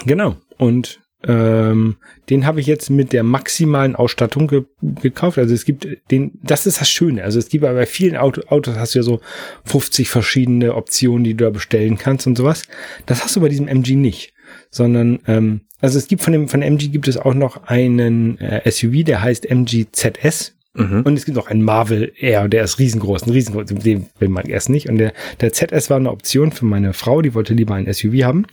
genau. 0.05 0.37
Und 0.57 1.01
ähm, 1.27 1.97
den 2.29 2.45
habe 2.45 2.59
ich 2.59 2.67
jetzt 2.67 2.89
mit 2.89 3.13
der 3.13 3.23
maximalen 3.23 3.95
Ausstattung 3.95 4.47
ge 4.47 4.63
gekauft. 4.81 5.37
Also 5.37 5.53
es 5.53 5.65
gibt 5.65 5.87
den, 6.09 6.39
das 6.41 6.65
ist 6.65 6.81
das 6.81 6.89
Schöne. 6.89 7.23
Also 7.23 7.37
es 7.37 7.49
gibt 7.49 7.61
bei 7.61 7.85
vielen 7.85 8.17
Auto 8.17 8.41
Autos 8.47 8.77
hast 8.77 8.95
du 8.95 8.99
ja 8.99 9.03
so 9.03 9.19
50 9.65 10.09
verschiedene 10.09 10.75
Optionen, 10.75 11.23
die 11.23 11.35
du 11.35 11.43
da 11.43 11.51
bestellen 11.51 11.97
kannst 11.97 12.25
und 12.25 12.37
sowas. 12.37 12.63
Das 13.05 13.23
hast 13.23 13.35
du 13.35 13.41
bei 13.41 13.49
diesem 13.49 13.67
MG 13.67 13.95
nicht, 13.95 14.33
sondern 14.71 15.19
ähm, 15.27 15.61
also 15.79 15.97
es 15.97 16.07
gibt 16.07 16.23
von 16.23 16.33
dem 16.33 16.47
von 16.47 16.61
MG 16.61 16.87
gibt 16.87 17.07
es 17.07 17.17
auch 17.17 17.33
noch 17.33 17.63
einen 17.67 18.39
äh, 18.39 18.69
SUV, 18.69 19.03
der 19.03 19.21
heißt 19.21 19.49
MG 19.49 19.85
ZS. 19.91 20.55
Mhm. 20.73 21.01
Und 21.01 21.17
es 21.17 21.25
gibt 21.25 21.35
noch 21.35 21.47
einen 21.47 21.63
Marvel 21.63 22.13
Air, 22.17 22.47
der 22.47 22.63
ist 22.63 22.79
riesengroß, 22.79 23.23
ein 23.23 23.31
riesengroß, 23.31 23.65
den 23.65 24.07
will 24.19 24.29
man 24.29 24.45
erst 24.45 24.69
nicht. 24.69 24.87
Und 24.89 24.99
der, 24.99 25.11
der 25.41 25.51
ZS 25.51 25.89
war 25.89 25.97
eine 25.97 26.11
Option 26.11 26.53
für 26.53 26.65
meine 26.65 26.93
Frau, 26.93 27.21
die 27.21 27.33
wollte 27.33 27.53
lieber 27.53 27.75
ein 27.75 27.91
SUV 27.91 28.23
haben. 28.23 28.45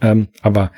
Ähm, 0.00 0.28
aber 0.40 0.72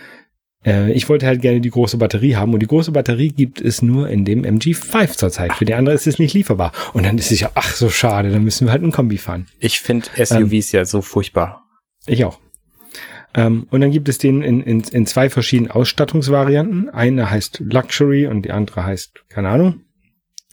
äh, 0.67 0.93
ich 0.93 1.09
wollte 1.09 1.27
halt 1.27 1.41
gerne 1.41 1.61
die 1.61 1.71
große 1.71 1.99
Batterie 1.99 2.35
haben 2.35 2.53
und 2.53 2.61
die 2.61 2.67
große 2.67 2.91
Batterie 2.91 3.29
gibt 3.29 3.61
es 3.61 3.83
nur 3.83 4.09
in 4.09 4.25
dem 4.25 4.43
MG5 4.43 5.17
zurzeit. 5.17 5.53
Für 5.53 5.65
die 5.65 5.75
andere 5.75 5.95
ist 5.95 6.07
es 6.07 6.19
nicht 6.19 6.35
lieferbar. 6.35 6.73
Und 6.93 7.05
dann 7.07 7.19
ist 7.19 7.31
es 7.31 7.41
ja, 7.41 7.51
ach 7.55 7.75
so 7.75 7.89
schade, 7.89 8.31
dann 8.31 8.43
müssen 8.43 8.67
wir 8.67 8.73
halt 8.73 8.83
ein 8.83 8.93
Kombi 8.93 9.19
fahren. 9.19 9.47
Ich 9.61 9.81
finde 9.81 10.09
SUVs 10.17 10.73
ja 10.73 10.85
so 10.85 11.01
furchtbar. 11.01 11.65
Ich 12.07 12.25
auch. 12.25 12.41
Ähm, 13.35 13.67
und 13.71 13.81
dann 13.81 13.91
gibt 13.91 14.09
es 14.09 14.19
den 14.19 14.43
in, 14.43 14.63
in, 14.63 14.81
in 14.83 15.07
zwei 15.07 15.31
verschiedenen 15.31 15.71
Ausstattungsvarianten. 15.71 16.91
Eine 16.91 17.31
heißt 17.31 17.61
Luxury 17.65 18.27
und 18.27 18.43
die 18.43 18.51
andere 18.53 18.85
heißt, 18.85 19.25
keine 19.29 19.49
Ahnung. 19.49 19.81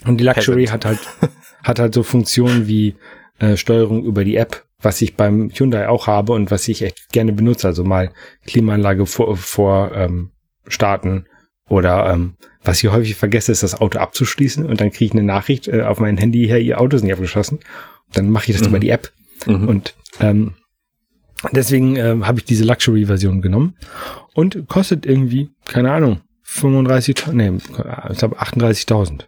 Und 0.05 0.17
die 0.19 0.23
Luxury 0.23 0.63
Peasant. 0.65 0.85
hat 0.85 0.85
halt, 0.85 1.31
hat 1.63 1.79
halt 1.79 1.93
so 1.93 2.03
Funktionen 2.03 2.67
wie 2.67 2.95
äh, 3.39 3.57
Steuerung 3.57 4.03
über 4.05 4.23
die 4.23 4.37
App, 4.37 4.65
was 4.81 5.01
ich 5.01 5.15
beim 5.15 5.49
Hyundai 5.53 5.89
auch 5.89 6.07
habe 6.07 6.33
und 6.33 6.51
was 6.51 6.67
ich 6.67 6.81
echt 6.83 7.09
gerne 7.11 7.33
benutze. 7.33 7.67
Also 7.67 7.83
mal 7.83 8.11
Klimaanlage 8.45 9.05
vor, 9.05 9.35
vor 9.35 9.91
ähm, 9.93 10.31
starten 10.67 11.25
oder 11.67 12.09
ähm, 12.13 12.35
was 12.63 12.83
ich 12.83 12.89
häufig 12.91 13.15
vergesse, 13.15 13.51
ist 13.51 13.63
das 13.63 13.79
Auto 13.79 13.99
abzuschließen 13.99 14.65
und 14.65 14.81
dann 14.81 14.91
kriege 14.91 15.05
ich 15.05 15.11
eine 15.11 15.23
Nachricht 15.23 15.67
äh, 15.67 15.81
auf 15.83 15.99
mein 15.99 16.17
Handy 16.17 16.45
her, 16.47 16.59
ihr 16.59 16.79
Auto 16.79 16.95
ist 16.97 17.03
nicht 17.03 17.13
abgeschlossen. 17.13 17.59
Dann 18.13 18.29
mache 18.29 18.49
ich 18.51 18.57
das 18.57 18.63
Mhm. 18.63 18.69
über 18.69 18.79
die 18.79 18.89
App 18.89 19.11
Mhm. 19.45 19.67
und 19.67 19.95
ähm, 20.19 20.53
deswegen 21.51 21.95
ähm, 21.95 22.27
habe 22.27 22.39
ich 22.39 22.45
diese 22.45 22.63
Luxury-Version 22.65 23.41
genommen 23.41 23.75
und 24.33 24.67
kostet 24.67 25.05
irgendwie, 25.05 25.49
keine 25.65 25.91
Ahnung, 25.91 26.21
35, 26.43 27.27
nee, 27.33 27.51
ich 27.57 28.17
glaube 28.17 28.39
38.000. 28.39 29.25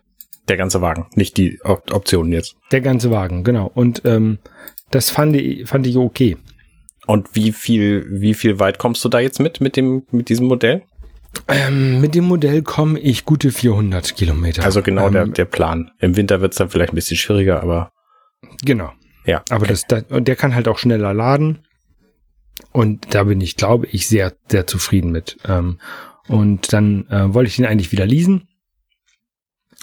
Der 0.48 0.58
ganze 0.58 0.82
Wagen, 0.82 1.08
nicht 1.16 1.38
die 1.38 1.60
Op 1.64 1.94
Optionen 1.94 2.34
jetzt. 2.34 2.56
Der 2.72 2.82
ganze 2.82 3.12
Wagen, 3.12 3.44
genau. 3.44 3.72
Und 3.74 4.02
ähm, 4.06 4.40
das 4.90 5.10
fand 5.10 5.36
ich, 5.36 5.68
fand 5.68 5.86
ich 5.88 5.98
okay. 5.98 6.38
Und 7.08 7.36
wie 7.36 7.52
viel, 7.52 8.06
wie 8.10 8.34
viel 8.34 8.60
weit 8.60 8.78
kommst 8.80 9.04
du 9.06 9.10
da 9.10 9.20
jetzt 9.20 9.40
mit, 9.40 9.62
mit 9.62 9.76
dem, 9.76 10.04
mit 10.12 10.30
diesem 10.30 10.48
Modell? 10.48 10.84
Ähm, 11.48 12.02
mit 12.02 12.16
dem 12.16 12.26
Modell 12.26 12.62
komme 12.62 13.00
ich 13.00 13.26
gute 13.26 13.52
400 13.52 14.16
Kilometer. 14.16 14.64
Also 14.64 14.82
genau 14.82 15.10
der, 15.10 15.24
ähm, 15.24 15.34
der 15.34 15.46
Plan. 15.46 15.92
Im 16.00 16.16
Winter 16.18 16.42
wird's 16.42 16.58
dann 16.58 16.70
vielleicht 16.70 16.92
ein 16.92 16.96
bisschen 16.96 17.18
schwieriger, 17.18 17.62
aber 17.62 17.92
Genau. 18.64 18.92
ja. 19.26 19.44
Aber 19.50 19.66
das, 19.68 19.86
das, 19.88 20.04
und 20.10 20.28
der 20.28 20.36
kann 20.36 20.56
halt 20.56 20.68
auch 20.68 20.78
schneller 20.78 21.14
laden. 21.14 21.60
Und 22.72 23.14
da 23.14 23.24
bin 23.26 23.42
ich, 23.42 23.58
glaube 23.58 23.88
ich, 23.88 24.08
sehr, 24.08 24.34
sehr 24.48 24.68
zufrieden 24.68 25.12
mit. 25.12 25.38
Ähm, 25.46 25.80
und 26.28 26.72
dann 26.74 27.08
äh, 27.10 27.34
wollte 27.34 27.50
ich 27.50 27.58
den 27.58 27.66
eigentlich 27.66 27.92
wieder 27.92 28.06
leasen. 28.06 28.48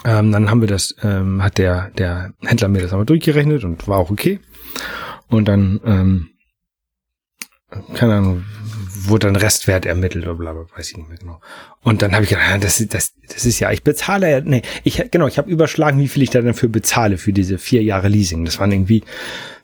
Ähm, 0.05 0.33
dann 0.33 0.51
haben 0.51 0.61
wir 0.61 0.69
das, 0.69 0.95
ähm, 1.03 1.43
hat 1.43 1.59
der, 1.59 1.91
der 1.91 2.33
Händler 2.41 2.69
mir 2.69 2.83
das 2.83 2.93
aber 2.93 3.05
durchgerechnet 3.05 3.65
und 3.65 3.89
war 3.89 3.99
auch 3.99 4.11
okay. 4.11 4.41
Und 5.29 5.47
dann, 5.49 5.81
ähm, 5.85 6.31
keine 7.95 8.15
Ahnung, 8.15 8.45
wurde 9.05 9.27
dann 9.27 9.37
Restwert 9.37 9.87
ermittelt 9.87 10.25
oder 10.25 10.35
bla, 10.35 10.53
bla, 10.53 10.65
weiß 10.77 10.91
ich 10.91 10.97
nicht 10.97 11.09
mehr 11.09 11.19
genau. 11.19 11.41
Und 11.83 12.03
dann 12.03 12.13
habe 12.15 12.25
ich 12.25 12.31
gedacht, 12.31 12.63
das, 12.65 12.81
ist- 12.81 12.95
das, 12.95 13.15
das 13.29 13.45
ist 13.47 13.61
ja, 13.61 13.71
ich 13.71 13.83
bezahle 13.83 14.31
ja, 14.31 14.41
nee, 14.41 14.63
ich, 14.85 15.03
genau, 15.11 15.27
ich 15.27 15.39
habe 15.39 15.51
überschlagen, 15.51 15.99
wie 16.01 16.09
viel 16.09 16.23
ich 16.23 16.31
da 16.31 16.41
dafür 16.41 16.69
bezahle 16.69 17.19
für 17.19 17.33
diese 17.33 17.59
vier 17.59 17.83
Jahre 17.83 18.09
Leasing. 18.09 18.45
Das 18.45 18.59
waren 18.59 18.73
irgendwie 18.73 19.03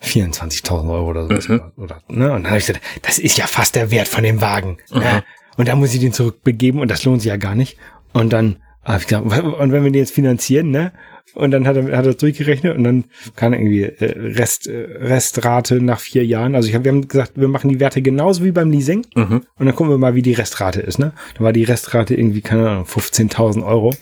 24.000 0.03 0.91
Euro 0.93 1.11
oder 1.11 1.41
so. 1.41 1.53
Mhm. 1.55 1.73
Oder, 1.77 2.03
ne? 2.09 2.33
Und 2.33 2.43
dann 2.45 2.51
habe 2.51 2.59
ich 2.59 2.67
gedacht, 2.67 2.83
das 3.03 3.19
ist 3.19 3.37
ja 3.39 3.47
fast 3.47 3.75
der 3.75 3.91
Wert 3.91 4.09
von 4.09 4.23
dem 4.25 4.41
Wagen. 4.41 4.79
Ne? 4.93 5.25
Und 5.57 5.69
da 5.69 5.77
muss 5.77 5.95
ich 5.95 6.01
den 6.01 6.13
zurückbegeben 6.13 6.81
und 6.81 6.91
das 6.91 7.05
lohnt 7.05 7.23
sich 7.23 7.29
ja 7.31 7.37
gar 7.37 7.55
nicht. 7.55 7.79
Und 8.13 8.33
dann 8.33 8.57
habe 8.85 8.99
ich 9.01 9.07
gesagt, 9.07 9.25
und 9.25 9.73
wenn 9.73 9.83
wir 9.85 9.91
den 9.91 10.01
jetzt 10.01 10.15
finanzieren, 10.15 10.71
ne? 10.71 10.93
Und 11.33 11.51
dann 11.51 11.67
hat 11.67 11.77
er, 11.77 11.85
hat 11.85 11.91
er 11.93 12.03
das 12.03 12.17
durchgerechnet 12.19 12.77
und 12.77 12.85
dann 12.85 13.05
kann 13.35 13.55
irgendwie 13.55 13.83
äh, 13.83 14.35
Rest, 14.37 14.69
äh, 14.69 14.87
Restrate 15.01 15.81
nach 15.81 15.99
vier 15.99 16.25
Jahren. 16.25 16.55
Also 16.55 16.69
ich 16.69 16.75
hab, 16.75 16.85
wir 16.85 16.93
haben 16.93 17.09
gesagt, 17.09 17.33
wir 17.35 17.49
machen 17.49 17.71
die 17.71 17.81
Werte 17.81 18.03
genauso 18.03 18.45
wie 18.45 18.53
beim 18.53 18.71
Leasing. 18.71 19.05
Mhm. 19.17 19.43
Und 19.57 19.67
dann 19.67 19.75
gucken 19.75 19.93
wir 19.93 19.99
mal, 19.99 20.15
wie 20.15 20.23
die 20.23 20.35
Restrate 20.35 20.81
ist, 20.81 20.99
ne? 20.99 21.13
Da 21.37 21.43
war 21.43 21.53
die 21.53 21.65
Restrate 21.65 22.15
irgendwie, 22.15 22.41
keine 22.41 22.69
Ahnung, 22.69 22.85
15.000 22.85 23.67
Euro. 23.67 23.95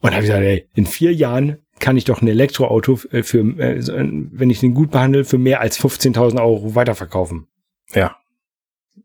Und 0.00 0.10
habe 0.10 0.24
ich 0.24 0.30
gesagt, 0.30 0.44
ey, 0.44 0.66
in 0.74 0.86
vier 0.86 1.12
Jahren 1.12 1.58
kann 1.78 1.96
ich 1.96 2.04
doch 2.04 2.22
ein 2.22 2.28
Elektroauto 2.28 2.98
äh, 3.12 3.22
für, 3.22 3.44
wenn 3.44 4.50
ich 4.50 4.60
den 4.60 4.74
gut 4.74 4.90
behandle, 4.90 5.24
für 5.24 5.38
mehr 5.38 5.60
als 5.60 5.78
15.000 5.80 6.40
Euro 6.40 6.74
weiterverkaufen. 6.74 7.46
Ja. 7.94 8.16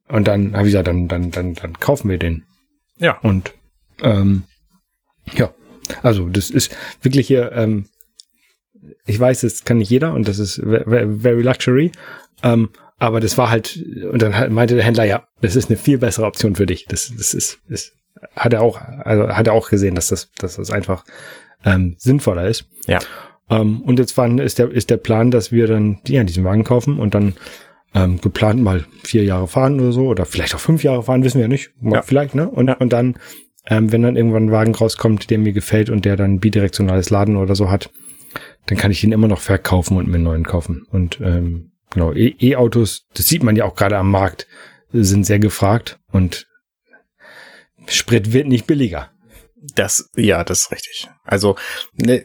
Und 0.07 0.27
dann 0.27 0.53
habe 0.53 0.67
ich 0.67 0.73
gesagt, 0.73 0.87
dann, 0.87 1.07
dann, 1.07 1.31
dann, 1.31 1.53
dann 1.53 1.79
kaufen 1.79 2.09
wir 2.09 2.17
den. 2.17 2.43
Ja. 2.97 3.17
Und 3.19 3.53
ähm, 4.01 4.43
ja, 5.35 5.51
also 6.01 6.27
das 6.29 6.49
ist 6.49 6.75
wirklich 7.01 7.27
hier, 7.27 7.51
ähm, 7.53 7.85
ich 9.05 9.19
weiß, 9.19 9.41
das 9.41 9.63
kann 9.63 9.77
nicht 9.77 9.89
jeder 9.89 10.13
und 10.13 10.27
das 10.27 10.39
ist 10.39 10.59
ve- 10.59 10.83
ve- 10.85 11.19
very 11.21 11.41
luxury. 11.41 11.91
Ähm, 12.43 12.69
aber 12.99 13.19
das 13.19 13.37
war 13.37 13.49
halt, 13.49 13.83
und 14.11 14.21
dann 14.21 14.53
meinte 14.53 14.75
der 14.75 14.83
Händler, 14.83 15.03
ja, 15.05 15.27
das 15.41 15.55
ist 15.55 15.69
eine 15.69 15.77
viel 15.77 15.97
bessere 15.97 16.25
Option 16.25 16.55
für 16.55 16.65
dich. 16.65 16.85
Das, 16.85 17.11
das 17.15 17.33
ist, 17.33 17.59
ist 17.67 17.93
hat 18.35 18.53
er 18.53 18.61
auch, 18.61 18.79
also 18.81 19.27
hat 19.29 19.47
er 19.47 19.53
auch 19.53 19.69
gesehen, 19.69 19.95
dass 19.95 20.07
das, 20.07 20.31
dass 20.37 20.55
das 20.55 20.71
einfach 20.71 21.03
ähm, 21.65 21.95
sinnvoller 21.97 22.47
ist. 22.47 22.65
Ja. 22.87 22.99
Ähm, 23.49 23.81
und 23.81 23.99
jetzt 23.99 24.15
war, 24.17 24.29
ist 24.39 24.59
der, 24.59 24.71
ist 24.71 24.89
der 24.89 24.97
Plan, 24.97 25.31
dass 25.31 25.51
wir 25.51 25.67
dann 25.67 25.99
ja, 26.07 26.23
diesen 26.23 26.43
Wagen 26.45 26.63
kaufen 26.63 26.99
und 26.99 27.13
dann 27.13 27.33
ähm, 27.93 28.21
geplant 28.21 28.61
mal 28.61 28.85
vier 29.03 29.23
Jahre 29.23 29.47
fahren 29.47 29.79
oder 29.79 29.91
so 29.91 30.07
oder 30.07 30.25
vielleicht 30.25 30.55
auch 30.55 30.59
fünf 30.59 30.83
Jahre 30.83 31.03
fahren, 31.03 31.23
wissen 31.23 31.37
wir 31.39 31.43
ja 31.43 31.47
nicht. 31.49 31.71
Mal 31.81 31.95
Ja. 31.95 32.01
Vielleicht, 32.01 32.35
ne? 32.35 32.49
Und, 32.49 32.69
und 32.69 32.93
dann, 32.93 33.17
ähm, 33.65 33.91
wenn 33.91 34.01
dann 34.01 34.15
irgendwann 34.15 34.45
ein 34.45 34.51
Wagen 34.51 34.75
rauskommt, 34.75 35.29
der 35.29 35.39
mir 35.39 35.53
gefällt 35.53 35.89
und 35.89 36.05
der 36.05 36.15
dann 36.15 36.39
bidirektionales 36.39 37.09
Laden 37.09 37.37
oder 37.37 37.55
so 37.55 37.69
hat, 37.69 37.89
dann 38.65 38.77
kann 38.77 38.91
ich 38.91 39.01
den 39.01 39.11
immer 39.11 39.27
noch 39.27 39.41
verkaufen 39.41 39.97
und 39.97 40.07
mir 40.07 40.15
einen 40.15 40.23
neuen 40.23 40.45
kaufen. 40.45 40.85
Und 40.89 41.19
ähm, 41.21 41.71
genau, 41.89 42.13
E- 42.13 42.35
E-Autos, 42.39 43.05
das 43.13 43.27
sieht 43.27 43.43
man 43.43 43.55
ja 43.55 43.65
auch 43.65 43.75
gerade 43.75 43.97
am 43.97 44.11
Markt, 44.11 44.47
sind 44.91 45.25
sehr 45.25 45.39
gefragt 45.39 45.99
und 46.11 46.47
Sprit 47.87 48.31
wird 48.31 48.47
nicht 48.47 48.67
billiger. 48.67 49.11
Das, 49.75 50.09
ja, 50.15 50.43
das 50.43 50.61
ist 50.61 50.71
richtig. 50.71 51.09
Also, 51.23 51.55
ne, 51.93 52.23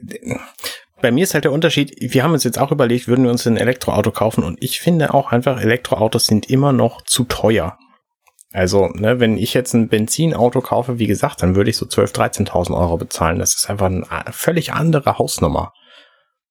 bei 1.00 1.10
mir 1.12 1.22
ist 1.22 1.34
halt 1.34 1.44
der 1.44 1.52
Unterschied, 1.52 1.94
wir 2.00 2.22
haben 2.24 2.32
uns 2.32 2.44
jetzt 2.44 2.58
auch 2.58 2.72
überlegt, 2.72 3.06
würden 3.06 3.24
wir 3.24 3.30
uns 3.30 3.46
ein 3.46 3.56
Elektroauto 3.56 4.10
kaufen 4.10 4.42
und 4.42 4.62
ich 4.62 4.80
finde 4.80 5.14
auch 5.14 5.30
einfach, 5.30 5.60
Elektroautos 5.60 6.24
sind 6.24 6.50
immer 6.50 6.72
noch 6.72 7.02
zu 7.02 7.24
teuer. 7.24 7.78
Also, 8.52 8.88
ne, 8.88 9.20
wenn 9.20 9.36
ich 9.36 9.52
jetzt 9.52 9.74
ein 9.74 9.88
Benzinauto 9.88 10.60
kaufe, 10.60 10.98
wie 10.98 11.06
gesagt, 11.06 11.42
dann 11.42 11.54
würde 11.54 11.70
ich 11.70 11.76
so 11.76 11.84
12.000, 11.84 12.48
13.000 12.48 12.78
Euro 12.78 12.96
bezahlen. 12.96 13.38
Das 13.38 13.54
ist 13.54 13.68
einfach 13.68 13.86
eine 13.86 14.04
völlig 14.30 14.72
andere 14.72 15.18
Hausnummer. 15.18 15.72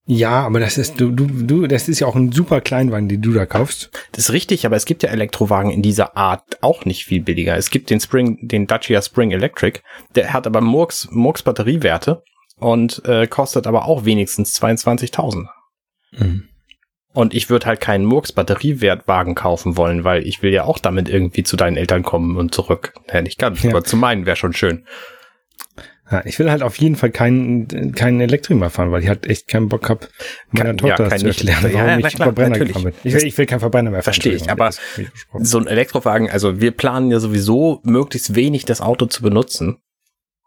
Ja, 0.10 0.46
aber 0.46 0.62
das 0.62 0.78
ist, 0.78 1.02
du, 1.02 1.12
du, 1.12 1.26
du, 1.26 1.68
das 1.68 1.90
ist 1.90 2.00
ja 2.00 2.08
auch 2.08 2.16
ein 2.16 2.32
super 2.32 2.62
Kleinwagen, 2.62 3.10
den 3.10 3.22
du 3.22 3.34
da 3.34 3.46
kaufst. 3.46 3.90
Das 4.14 4.26
ist 4.26 4.32
richtig, 4.32 4.66
aber 4.66 4.78
es 4.78 4.86
gibt 4.86 5.04
ja 5.04 5.10
Elektrowagen 5.10 5.70
in 5.70 5.82
dieser 5.82 6.16
Art 6.16 6.64
auch 6.64 6.86
nicht 6.86 7.04
viel 7.04 7.22
billiger. 7.22 7.58
Es 7.58 7.72
gibt 7.72 7.90
den 7.90 8.00
Spring, 8.00 8.48
den 8.48 8.68
Dacia 8.68 9.02
Spring 9.02 9.32
Electric, 9.32 9.82
der 10.16 10.32
hat 10.32 10.48
aber 10.48 10.62
Murks, 10.62 11.10
Murks 11.12 11.44
Batteriewerte 11.44 12.24
und 12.58 13.04
äh, 13.06 13.28
kostet 13.28 13.68
aber 13.68 13.86
auch 13.86 14.06
wenigstens 14.06 14.58
22.000. 14.62 15.48
Und 17.18 17.34
ich 17.34 17.50
würde 17.50 17.66
halt 17.66 17.82
keinen 17.82 18.06
Murks 18.06 18.32
Batteriewertwagen 18.32 19.34
kaufen 19.34 19.76
wollen, 19.76 20.04
weil 20.04 20.28
ich 20.28 20.44
will 20.44 20.54
ja 20.54 20.66
auch 20.66 20.78
damit 20.78 21.10
irgendwie 21.10 21.42
zu 21.42 21.58
deinen 21.58 21.76
Eltern 21.76 22.04
kommen 22.04 22.38
und 22.38 22.54
zurück. 22.54 22.94
Ja, 23.12 23.24
nicht 23.24 23.40
ganz, 23.40 23.64
Ja. 23.64 23.72
aber 23.72 23.84
zu 23.84 23.98
meinen 23.98 24.28
wäre 24.28 24.36
schon 24.36 24.54
schön. 24.54 24.86
Ja, 26.12 26.22
ich 26.26 26.38
will 26.38 26.52
halt 26.52 26.62
auf 26.62 26.78
jeden 26.78 26.96
Fall 26.96 27.10
keinen, 27.10 27.92
keinen 27.94 28.22
Elektrik 28.22 28.58
mehr 28.58 28.70
fahren, 28.70 28.92
weil 28.92 29.02
ich 29.02 29.10
halt 29.10 29.26
echt 29.26 29.48
keinen 29.48 29.68
Bock 29.68 29.90
hab, 29.90 30.08
meiner 30.52 30.66
Kein- 30.70 30.78
Tochter 30.78 30.90
ja, 30.90 30.98
das 30.98 31.10
kein 31.10 31.20
zu 31.22 31.26
nicht- 31.26 31.44
erklären, 31.48 31.72
ja, 31.74 31.86
warum 31.88 32.00
na 32.02 32.08
ich 32.08 32.14
klar, 32.16 32.26
Verbrenner 32.28 32.50
natürlich. 32.50 32.74
gefahren 32.74 32.94
bin. 32.94 32.94
Ich 33.04 33.14
will, 33.16 33.24
ich 33.26 33.38
will 33.40 33.46
keinen 33.48 33.60
Verbrenner 33.62 33.90
mehr 33.92 34.00
fahren. 34.04 34.14
Verstehe 34.14 34.34
ich, 34.34 34.50
aber. 34.52 34.70
So 35.40 35.58
ein 35.58 35.66
Elektrowagen, 35.68 36.30
also 36.30 36.62
wir 36.62 36.72
planen 36.72 37.10
ja 37.10 37.20
sowieso 37.20 37.82
möglichst 37.84 38.36
wenig 38.36 38.64
das 38.66 38.80
Auto 38.80 39.08
zu 39.08 39.24
benutzen. 39.24 39.80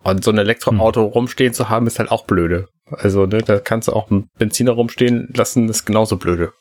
Und 0.03 0.25
so 0.25 0.31
ein 0.31 0.39
Elektroauto 0.39 1.03
rumstehen 1.05 1.53
zu 1.53 1.69
haben, 1.69 1.87
ist 1.89 1.99
halt 1.99 2.11
auch 2.13 2.25
blöde. 2.25 2.69
Also, 2.91 3.27
ne, 3.27 3.39
da 3.39 3.59
kannst 3.59 3.89
du 3.89 3.93
auch 3.93 4.11
einen 4.11 4.29
Benziner 4.39 4.71
rumstehen 4.73 5.29
lassen, 5.35 5.69
ist 5.69 5.85
genauso 5.85 6.17
blöde. 6.17 6.53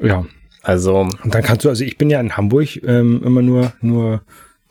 Ja. 0.00 0.24
Also. 0.62 0.96
Und 0.98 1.34
dann 1.34 1.42
kannst 1.42 1.64
du, 1.64 1.68
also 1.68 1.84
ich 1.84 1.96
bin 1.98 2.10
ja 2.10 2.20
in 2.20 2.36
Hamburg 2.36 2.82
ähm, 2.84 3.22
immer 3.24 3.42
nur, 3.42 3.72
nur 3.80 4.22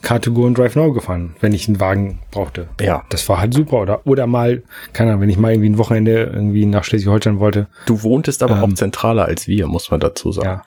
Car2Go 0.03 0.45
und 0.45 0.57
Drive 0.57 0.75
Now 0.75 0.93
gefahren, 0.93 1.35
wenn 1.41 1.51
ich 1.53 1.67
einen 1.67 1.79
Wagen 1.79 2.19
brauchte. 2.31 2.69
Ja. 2.79 3.03
Das 3.09 3.27
war 3.27 3.39
halt 3.39 3.53
super. 3.53 3.81
Oder, 3.81 4.05
oder 4.05 4.27
mal, 4.27 4.63
keine 4.93 5.09
Ahnung, 5.11 5.21
wenn 5.23 5.29
ich 5.29 5.37
mal 5.37 5.51
irgendwie 5.51 5.69
ein 5.69 5.77
Wochenende 5.77 6.23
irgendwie 6.33 6.65
nach 6.65 6.83
Schleswig-Holstein 6.83 7.39
wollte. 7.39 7.67
Du 7.85 8.01
wohntest 8.03 8.43
aber 8.43 8.57
Ähm, 8.57 8.63
auch 8.63 8.73
zentraler 8.75 9.25
als 9.25 9.47
wir, 9.47 9.67
muss 9.67 9.91
man 9.91 9.99
dazu 9.99 10.31
sagen. 10.31 10.47
Ja. 10.47 10.63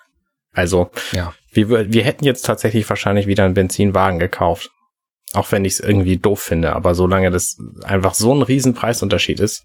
Also, 0.53 0.91
Ja. 1.13 1.33
wir, 1.53 1.93
wir 1.93 2.03
hätten 2.05 2.25
jetzt 2.25 2.43
tatsächlich 2.45 2.89
wahrscheinlich 2.91 3.27
wieder 3.27 3.45
einen 3.45 3.55
Benzinwagen 3.55 4.19
gekauft. 4.19 4.71
Auch 5.35 5.51
wenn 5.51 5.65
ich 5.65 5.75
es 5.75 5.81
irgendwie 5.81 6.19
doof 6.19 6.41
finde, 6.41 6.75
aber 6.75 6.95
solange 6.95 7.31
das 7.31 7.57
einfach 7.85 8.13
so 8.13 8.35
ein 8.35 8.43
riesen 8.43 8.75
Preisunterschied 8.75 9.41
ist. 9.41 9.65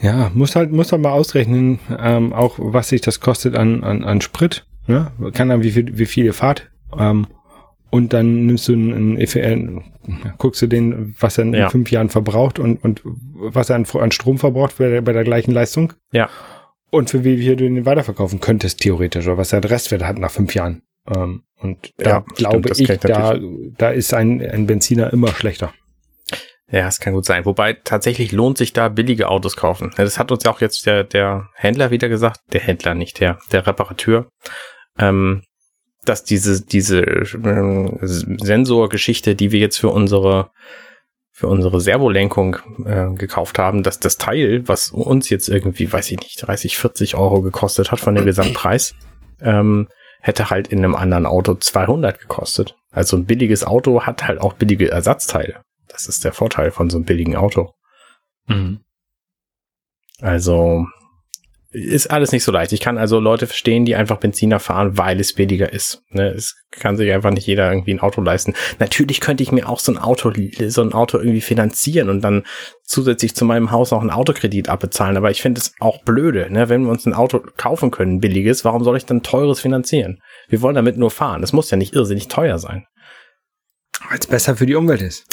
Ja, 0.00 0.30
muss 0.34 0.54
halt, 0.56 0.70
muss 0.72 0.92
halt 0.92 1.02
mal 1.02 1.10
ausrechnen, 1.12 1.80
ähm, 1.98 2.32
auch 2.32 2.54
was 2.58 2.88
sich 2.88 3.00
das 3.00 3.20
kostet 3.20 3.56
an, 3.56 3.82
an, 3.82 4.04
an 4.04 4.20
Sprit. 4.20 4.64
Ne? 4.86 5.10
Kann 5.34 5.48
dann, 5.48 5.62
wie 5.62 5.70
viel, 5.72 5.98
wie 5.98 6.06
viel 6.06 6.24
ihr 6.26 6.34
fahrt. 6.34 6.70
Ähm, 6.96 7.26
und 7.90 8.12
dann 8.12 8.46
nimmst 8.46 8.68
du 8.68 8.74
einen, 8.74 9.18
EFL, 9.18 9.80
guckst 10.38 10.62
du 10.62 10.66
den, 10.66 11.14
was 11.18 11.38
er 11.38 11.44
in 11.44 11.54
Ja. 11.54 11.70
fünf 11.70 11.90
Jahren 11.90 12.10
verbraucht 12.10 12.58
und, 12.58 12.82
und 12.84 13.02
was 13.04 13.70
er 13.70 13.76
an, 13.76 13.86
an 13.94 14.10
Strom 14.12 14.38
verbraucht 14.38 14.78
bei 14.78 14.88
der, 14.88 15.00
bei 15.02 15.12
der 15.12 15.24
gleichen 15.24 15.52
Leistung. 15.52 15.94
Ja. 16.12 16.28
Und 16.90 17.10
für 17.10 17.24
wie 17.24 17.36
viel 17.38 17.56
du 17.56 17.64
den 17.64 17.84
weiterverkaufen 17.84 18.40
könntest, 18.40 18.80
theoretisch, 18.80 19.26
oder 19.26 19.36
was 19.38 19.52
er 19.52 19.60
der 19.60 19.70
Restwert 19.70 20.04
hat 20.04 20.18
nach 20.18 20.30
fünf 20.30 20.54
Jahren. 20.54 20.82
Ähm, 21.14 21.42
und 21.60 21.92
da 21.96 22.10
Ja, 22.10 22.24
stimmt, 22.34 22.36
glaube 22.36 22.70
ich, 22.76 22.86
kann 22.86 22.96
ich 22.96 23.00
da, 23.02 23.38
da 23.78 23.90
ist 23.90 24.14
ein, 24.14 24.40
ein 24.40 24.66
Benziner 24.66 25.12
immer 25.12 25.28
schlechter. 25.28 25.72
Ja, 26.70 26.86
es 26.86 27.00
kann 27.00 27.14
gut 27.14 27.24
sein. 27.24 27.46
Wobei 27.46 27.72
tatsächlich 27.72 28.32
lohnt 28.32 28.58
sich 28.58 28.74
da 28.74 28.88
billige 28.88 29.28
Autos 29.28 29.56
kaufen. 29.56 29.90
Das 29.96 30.18
hat 30.18 30.30
uns 30.30 30.44
ja 30.44 30.50
auch 30.50 30.60
jetzt 30.60 30.84
der, 30.84 31.02
der 31.02 31.48
Händler 31.54 31.90
wieder 31.90 32.08
gesagt. 32.08 32.40
Der 32.52 32.60
Händler, 32.60 32.94
nicht 32.94 33.20
der, 33.20 33.38
der 33.52 33.66
Reparateur. 33.66 34.28
Ähm, 34.98 35.42
dass 36.04 36.24
diese, 36.24 36.64
diese 36.64 37.00
ähm, 37.00 37.98
Sensorgeschichte, 38.02 39.34
die 39.34 39.50
wir 39.50 39.60
jetzt 39.60 39.78
für 39.78 39.88
unsere, 39.88 40.50
für 41.32 41.48
unsere 41.48 41.80
Servolenkung 41.80 42.56
äh, 42.84 43.14
gekauft 43.14 43.58
haben, 43.58 43.82
dass 43.82 43.98
das 43.98 44.18
Teil, 44.18 44.66
was 44.66 44.90
uns 44.90 45.30
jetzt 45.30 45.48
irgendwie, 45.48 45.90
weiß 45.90 46.10
ich 46.10 46.18
nicht, 46.18 46.46
30, 46.46 46.76
40 46.76 47.14
Euro 47.14 47.40
gekostet 47.40 47.92
hat 47.92 48.00
von 48.00 48.14
dem 48.14 48.26
Gesamtpreis, 48.26 48.94
ähm, 49.40 49.88
hätte 50.20 50.50
halt 50.50 50.68
in 50.68 50.78
einem 50.78 50.94
anderen 50.94 51.26
Auto 51.26 51.54
200 51.54 52.20
gekostet. 52.20 52.76
Also 52.90 53.16
ein 53.16 53.24
billiges 53.24 53.64
Auto 53.64 54.02
hat 54.02 54.26
halt 54.26 54.40
auch 54.40 54.54
billige 54.54 54.90
Ersatzteile. 54.90 55.62
Das 55.88 56.06
ist 56.06 56.24
der 56.24 56.32
Vorteil 56.32 56.70
von 56.70 56.90
so 56.90 56.98
einem 56.98 57.04
billigen 57.04 57.36
Auto. 57.36 57.72
Also 60.20 60.86
ist 61.70 62.10
alles 62.10 62.32
nicht 62.32 62.44
so 62.44 62.52
leicht. 62.52 62.72
Ich 62.72 62.80
kann 62.80 62.96
also 62.96 63.20
Leute 63.20 63.46
verstehen, 63.46 63.84
die 63.84 63.94
einfach 63.94 64.16
Benziner 64.16 64.58
fahren, 64.58 64.96
weil 64.96 65.20
es 65.20 65.34
billiger 65.34 65.70
ist. 65.70 66.02
Ne, 66.10 66.28
es 66.28 66.56
kann 66.70 66.96
sich 66.96 67.12
einfach 67.12 67.30
nicht 67.30 67.46
jeder 67.46 67.70
irgendwie 67.70 67.92
ein 67.92 68.00
Auto 68.00 68.22
leisten. 68.22 68.54
Natürlich 68.78 69.20
könnte 69.20 69.42
ich 69.42 69.52
mir 69.52 69.68
auch 69.68 69.78
so 69.78 69.92
ein 69.92 69.98
Auto, 69.98 70.32
so 70.68 70.80
ein 70.80 70.94
Auto 70.94 71.18
irgendwie 71.18 71.42
finanzieren 71.42 72.08
und 72.08 72.22
dann 72.22 72.44
zusätzlich 72.84 73.34
zu 73.34 73.44
meinem 73.44 73.70
Haus 73.70 73.92
auch 73.92 74.00
einen 74.00 74.10
Autokredit 74.10 74.70
abbezahlen. 74.70 75.18
Aber 75.18 75.30
ich 75.30 75.42
finde 75.42 75.60
es 75.60 75.74
auch 75.78 76.02
blöde, 76.04 76.50
ne? 76.50 76.70
wenn 76.70 76.84
wir 76.84 76.90
uns 76.90 77.04
ein 77.04 77.12
Auto 77.12 77.42
kaufen 77.58 77.90
können, 77.90 78.20
billiges, 78.20 78.64
warum 78.64 78.82
soll 78.82 78.96
ich 78.96 79.04
dann 79.04 79.22
teures 79.22 79.60
finanzieren? 79.60 80.20
Wir 80.48 80.62
wollen 80.62 80.74
damit 80.74 80.96
nur 80.96 81.10
fahren. 81.10 81.42
Das 81.42 81.52
muss 81.52 81.70
ja 81.70 81.76
nicht 81.76 81.94
irrsinnig 81.94 82.28
teuer 82.28 82.58
sein. 82.58 82.86
Weil 84.08 84.18
es 84.18 84.26
besser 84.26 84.56
für 84.56 84.66
die 84.66 84.74
Umwelt 84.74 85.02
ist. 85.02 85.24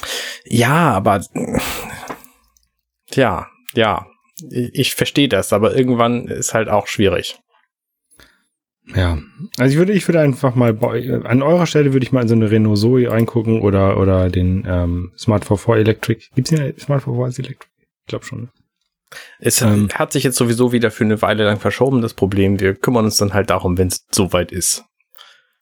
Ja, 0.45 0.91
aber 0.93 1.23
tja, 3.11 3.47
ja, 3.73 4.07
ich 4.51 4.95
verstehe 4.95 5.29
das, 5.29 5.53
aber 5.53 5.75
irgendwann 5.75 6.27
ist 6.27 6.53
halt 6.53 6.69
auch 6.69 6.87
schwierig. 6.87 7.37
Ja, 8.93 9.17
also 9.57 9.71
ich 9.71 9.77
würde, 9.77 9.93
ich 9.93 10.07
würde 10.07 10.19
einfach 10.19 10.53
mal 10.53 10.77
an 11.25 11.41
eurer 11.41 11.65
Stelle 11.65 11.93
würde 11.93 12.05
ich 12.05 12.11
mal 12.11 12.21
in 12.21 12.27
so 12.27 12.35
eine 12.35 12.51
Renault 12.51 12.77
Zoe 12.77 13.09
reingucken 13.09 13.61
oder 13.61 13.97
oder 13.97 14.29
den 14.29 14.63
ähm, 14.67 15.11
Smart 15.17 15.43
4 15.45 15.57
Electric. 15.77 16.25
Gibt's 16.35 16.51
ja 16.51 16.59
Smart 16.77 17.03
4 17.03 17.13
als 17.13 17.39
Electric? 17.39 17.65
Ich 18.01 18.07
glaube 18.07 18.25
schon. 18.25 18.41
ne? 18.41 18.49
Es 19.39 19.61
Ähm. 19.61 19.89
hat 19.93 20.11
sich 20.11 20.23
jetzt 20.23 20.35
sowieso 20.37 20.71
wieder 20.71 20.91
für 20.91 21.03
eine 21.03 21.21
Weile 21.23 21.45
lang 21.45 21.59
verschoben, 21.59 22.01
das 22.03 22.13
Problem. 22.13 22.59
Wir 22.59 22.75
kümmern 22.75 23.05
uns 23.05 23.17
dann 23.17 23.33
halt 23.33 23.49
darum, 23.49 23.77
wenn 23.79 23.87
es 23.87 24.05
soweit 24.11 24.51
ist. 24.51 24.83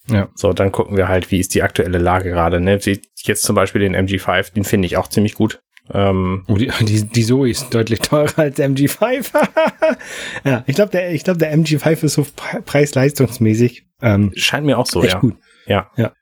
Ja. 0.07 0.29
So, 0.35 0.53
dann 0.53 0.71
gucken 0.71 0.97
wir 0.97 1.07
halt, 1.07 1.31
wie 1.31 1.39
ist 1.39 1.55
die 1.55 1.63
aktuelle 1.63 1.97
Lage 1.97 2.29
gerade. 2.29 2.59
Ne? 2.59 2.79
Jetzt 2.81 3.43
zum 3.43 3.55
Beispiel 3.55 3.81
den 3.81 3.95
MG5, 3.95 4.53
den 4.53 4.63
finde 4.65 4.85
ich 4.85 4.97
auch 4.97 5.07
ziemlich 5.07 5.35
gut. 5.35 5.61
Ähm, 5.93 6.43
Oh, 6.47 6.55
die, 6.55 6.71
die, 6.81 7.07
die 7.07 7.25
Zoe 7.25 7.49
ist 7.49 7.73
deutlich 7.73 7.99
teurer 7.99 8.39
als 8.39 8.55
der 8.55 8.69
MG5. 8.69 9.33
ja, 10.45 10.63
ich 10.65 10.75
glaube, 10.75 10.91
der, 10.91 11.11
ich 11.13 11.23
glaube, 11.23 11.39
der 11.39 11.53
MG5 11.57 12.03
ist 12.03 12.13
so 12.13 12.25
pre- 12.35 12.61
preis-leistungsmäßig 12.61 13.85
ähm, 14.01 14.31
scheint 14.35 14.65
mir 14.65 14.77
auch 14.77 14.85
so, 14.85 15.01
echt 15.03 15.13
ja. 15.13 15.19
gut. 15.19 15.35
Ja. 15.65 15.89
Ja. 15.95 16.13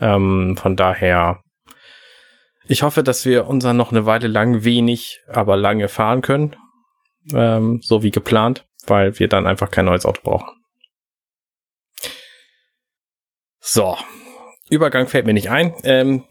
Ähm, 0.00 0.56
von 0.60 0.76
daher, 0.76 1.40
ich 2.66 2.82
hoffe, 2.82 3.02
dass 3.02 3.24
wir 3.24 3.46
unser 3.46 3.72
noch 3.72 3.90
eine 3.92 4.06
Weile 4.06 4.26
lang 4.28 4.64
wenig, 4.64 5.20
aber 5.28 5.56
lange 5.56 5.88
fahren 5.88 6.22
können. 6.22 6.56
Ähm, 7.32 7.80
so 7.82 8.02
wie 8.02 8.10
geplant, 8.10 8.66
weil 8.86 9.18
wir 9.18 9.28
dann 9.28 9.46
einfach 9.46 9.70
kein 9.70 9.86
neues 9.86 10.04
Auto 10.06 10.20
brauchen. 10.22 10.48
So. 13.66 13.96
Übergang 14.68 15.08
fällt 15.08 15.24
mir 15.24 15.32
nicht 15.32 15.50
ein. 15.50 15.72
Ähm, 15.84 16.24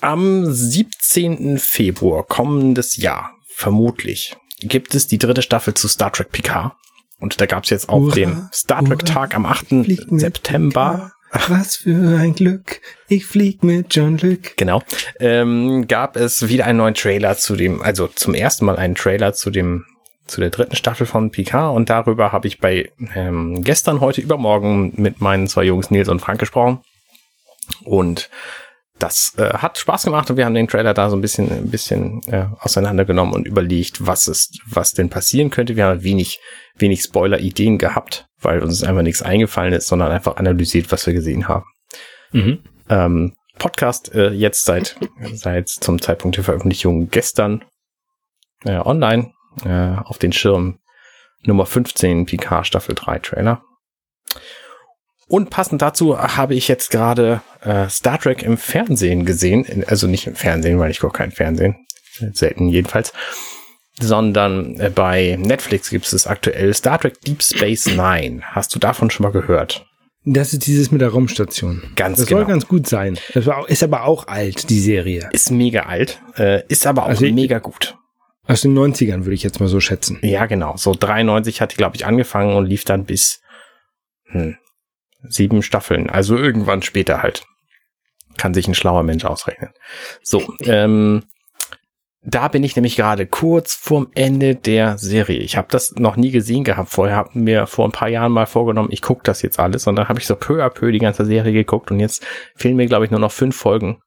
am 0.00 0.44
17. 0.50 1.58
Februar 1.58 2.24
kommendes 2.24 2.96
Jahr, 2.96 3.30
vermutlich, 3.54 4.36
gibt 4.60 4.94
es 4.94 5.06
die 5.06 5.18
dritte 5.18 5.42
Staffel 5.42 5.74
zu 5.74 5.86
Star 5.86 6.12
Trek 6.12 6.32
Picard. 6.32 6.72
Und 7.20 7.40
da 7.40 7.46
gab 7.46 7.64
es 7.64 7.70
jetzt 7.70 7.88
auch 7.88 8.00
Hurra, 8.00 8.14
den 8.14 8.48
Star 8.52 8.84
Trek 8.84 9.04
Tag 9.04 9.36
am 9.36 9.46
8. 9.46 9.68
Fliegt 9.84 10.10
mit 10.10 10.20
September. 10.20 11.12
Was 11.46 11.76
für 11.76 12.18
ein 12.18 12.34
Glück. 12.34 12.80
Ich 13.06 13.24
flieg 13.24 13.62
mit 13.62 13.94
John 13.94 14.18
Luke. 14.18 14.52
Genau. 14.56 14.82
Ähm, 15.20 15.86
gab 15.86 16.16
es 16.16 16.48
wieder 16.48 16.66
einen 16.66 16.78
neuen 16.78 16.94
Trailer 16.94 17.36
zu 17.36 17.54
dem, 17.54 17.82
also 17.82 18.08
zum 18.08 18.34
ersten 18.34 18.64
Mal 18.64 18.76
einen 18.76 18.96
Trailer 18.96 19.32
zu 19.32 19.50
dem, 19.50 19.84
zu 20.30 20.40
der 20.40 20.50
dritten 20.50 20.76
Staffel 20.76 21.06
von 21.06 21.30
Picard 21.30 21.74
und 21.74 21.90
darüber 21.90 22.32
habe 22.32 22.48
ich 22.48 22.58
bei 22.58 22.90
ähm, 23.14 23.62
gestern, 23.62 24.00
heute, 24.00 24.20
übermorgen 24.20 24.92
mit 24.96 25.20
meinen 25.20 25.48
zwei 25.48 25.64
Jungs 25.64 25.90
Nils 25.90 26.08
und 26.08 26.20
Frank 26.20 26.38
gesprochen. 26.40 26.80
Und 27.84 28.30
das 28.98 29.34
äh, 29.38 29.54
hat 29.54 29.78
Spaß 29.78 30.04
gemacht 30.04 30.30
und 30.30 30.36
wir 30.36 30.44
haben 30.44 30.54
den 30.54 30.68
Trailer 30.68 30.94
da 30.94 31.08
so 31.08 31.16
ein 31.16 31.20
bisschen, 31.22 31.50
ein 31.50 31.70
bisschen 31.70 32.22
äh, 32.26 32.46
auseinandergenommen 32.60 33.34
und 33.34 33.46
überlegt, 33.46 34.06
was 34.06 34.28
es, 34.28 34.50
was 34.66 34.92
denn 34.92 35.08
passieren 35.08 35.50
könnte. 35.50 35.76
Wir 35.76 35.86
haben 35.86 36.02
wenig, 36.02 36.38
wenig 36.76 37.02
Spoiler-Ideen 37.02 37.78
gehabt, 37.78 38.26
weil 38.40 38.62
uns 38.62 38.82
einfach 38.82 39.02
nichts 39.02 39.22
eingefallen 39.22 39.72
ist, 39.72 39.86
sondern 39.88 40.12
einfach 40.12 40.36
analysiert, 40.36 40.92
was 40.92 41.06
wir 41.06 41.14
gesehen 41.14 41.48
haben 41.48 41.64
Mhm. 42.32 42.60
ähm, 42.88 43.34
Podcast 43.58 44.14
äh, 44.14 44.30
jetzt 44.30 44.64
seit, 44.64 44.96
seit 45.34 45.68
zum 45.68 46.00
Zeitpunkt 46.00 46.36
der 46.36 46.44
Veröffentlichung 46.44 47.10
gestern 47.10 47.64
äh, 48.64 48.78
online 48.78 49.32
äh, 49.64 49.96
auf 50.04 50.18
den 50.18 50.32
Schirm 50.32 50.78
Nummer 51.42 51.66
15 51.66 52.26
Picard 52.26 52.66
Staffel 52.66 52.94
3 52.94 53.18
Trailer. 53.20 53.62
Und 55.30 55.48
passend 55.48 55.80
dazu 55.80 56.18
habe 56.18 56.54
ich 56.54 56.66
jetzt 56.66 56.90
gerade 56.90 57.40
äh, 57.60 57.88
Star 57.88 58.18
Trek 58.18 58.42
im 58.42 58.56
Fernsehen 58.56 59.24
gesehen. 59.24 59.84
Also 59.86 60.08
nicht 60.08 60.26
im 60.26 60.34
Fernsehen, 60.34 60.78
weil 60.80 60.90
ich 60.90 60.98
gucke 60.98 61.18
kein 61.18 61.30
Fernsehen. 61.30 61.86
Selten 62.32 62.68
jedenfalls. 62.68 63.12
Sondern 64.00 64.78
äh, 64.80 64.90
bei 64.90 65.36
Netflix 65.38 65.88
gibt 65.90 66.12
es 66.12 66.26
aktuell 66.26 66.74
Star 66.74 66.98
Trek 66.98 67.20
Deep 67.20 67.42
Space 67.42 67.86
Nine. 67.86 68.40
Hast 68.42 68.74
du 68.74 68.80
davon 68.80 69.10
schon 69.10 69.24
mal 69.24 69.32
gehört? 69.32 69.86
Das 70.24 70.52
ist 70.52 70.66
dieses 70.66 70.90
mit 70.90 71.00
der 71.00 71.10
Raumstation. 71.10 71.82
Ganz 71.96 72.18
das 72.18 72.26
genau. 72.26 72.40
soll 72.40 72.48
ganz 72.48 72.66
gut 72.66 72.88
sein. 72.88 73.16
Das 73.32 73.46
war, 73.46 73.68
ist 73.70 73.82
aber 73.82 74.04
auch 74.04 74.26
alt, 74.26 74.68
die 74.68 74.80
Serie. 74.80 75.28
Ist 75.32 75.50
mega 75.50 75.84
alt, 75.84 76.20
äh, 76.36 76.62
ist 76.68 76.86
aber 76.86 77.04
auch 77.04 77.08
Also 77.08 77.24
mega 77.26 77.58
gut. 77.58 77.96
Aus 78.50 78.62
den 78.62 78.76
90ern 78.76 79.20
würde 79.20 79.34
ich 79.34 79.44
jetzt 79.44 79.60
mal 79.60 79.68
so 79.68 79.78
schätzen. 79.78 80.18
Ja, 80.22 80.46
genau. 80.46 80.76
So 80.76 80.92
93 80.92 81.60
hat 81.60 81.70
die, 81.70 81.76
glaube 81.76 81.94
ich, 81.94 82.04
angefangen 82.04 82.56
und 82.56 82.66
lief 82.66 82.84
dann 82.84 83.04
bis 83.04 83.42
hm, 84.24 84.56
sieben 85.22 85.62
Staffeln. 85.62 86.10
Also 86.10 86.36
irgendwann 86.36 86.82
später 86.82 87.22
halt. 87.22 87.44
Kann 88.38 88.52
sich 88.52 88.66
ein 88.66 88.74
schlauer 88.74 89.04
Mensch 89.04 89.24
ausrechnen. 89.24 89.70
So, 90.24 90.52
ähm, 90.64 91.22
da 92.22 92.48
bin 92.48 92.64
ich 92.64 92.74
nämlich 92.74 92.96
gerade 92.96 93.24
kurz 93.24 93.74
vorm 93.74 94.08
Ende 94.16 94.56
der 94.56 94.98
Serie. 94.98 95.38
Ich 95.38 95.56
habe 95.56 95.68
das 95.70 95.92
noch 95.92 96.16
nie 96.16 96.32
gesehen 96.32 96.64
gehabt 96.64 96.90
vorher. 96.90 97.14
Habe 97.14 97.38
mir 97.38 97.68
vor 97.68 97.86
ein 97.86 97.92
paar 97.92 98.08
Jahren 98.08 98.32
mal 98.32 98.46
vorgenommen, 98.46 98.90
ich 98.90 99.00
gucke 99.00 99.22
das 99.22 99.42
jetzt 99.42 99.60
alles. 99.60 99.86
Und 99.86 99.94
dann 99.94 100.08
habe 100.08 100.18
ich 100.18 100.26
so 100.26 100.34
peu 100.34 100.60
à 100.60 100.70
peu 100.70 100.90
die 100.90 100.98
ganze 100.98 101.24
Serie 101.24 101.52
geguckt. 101.52 101.92
Und 101.92 102.00
jetzt 102.00 102.26
fehlen 102.56 102.74
mir, 102.74 102.86
glaube 102.86 103.04
ich, 103.04 103.12
nur 103.12 103.20
noch 103.20 103.30
fünf 103.30 103.56
Folgen. 103.56 104.02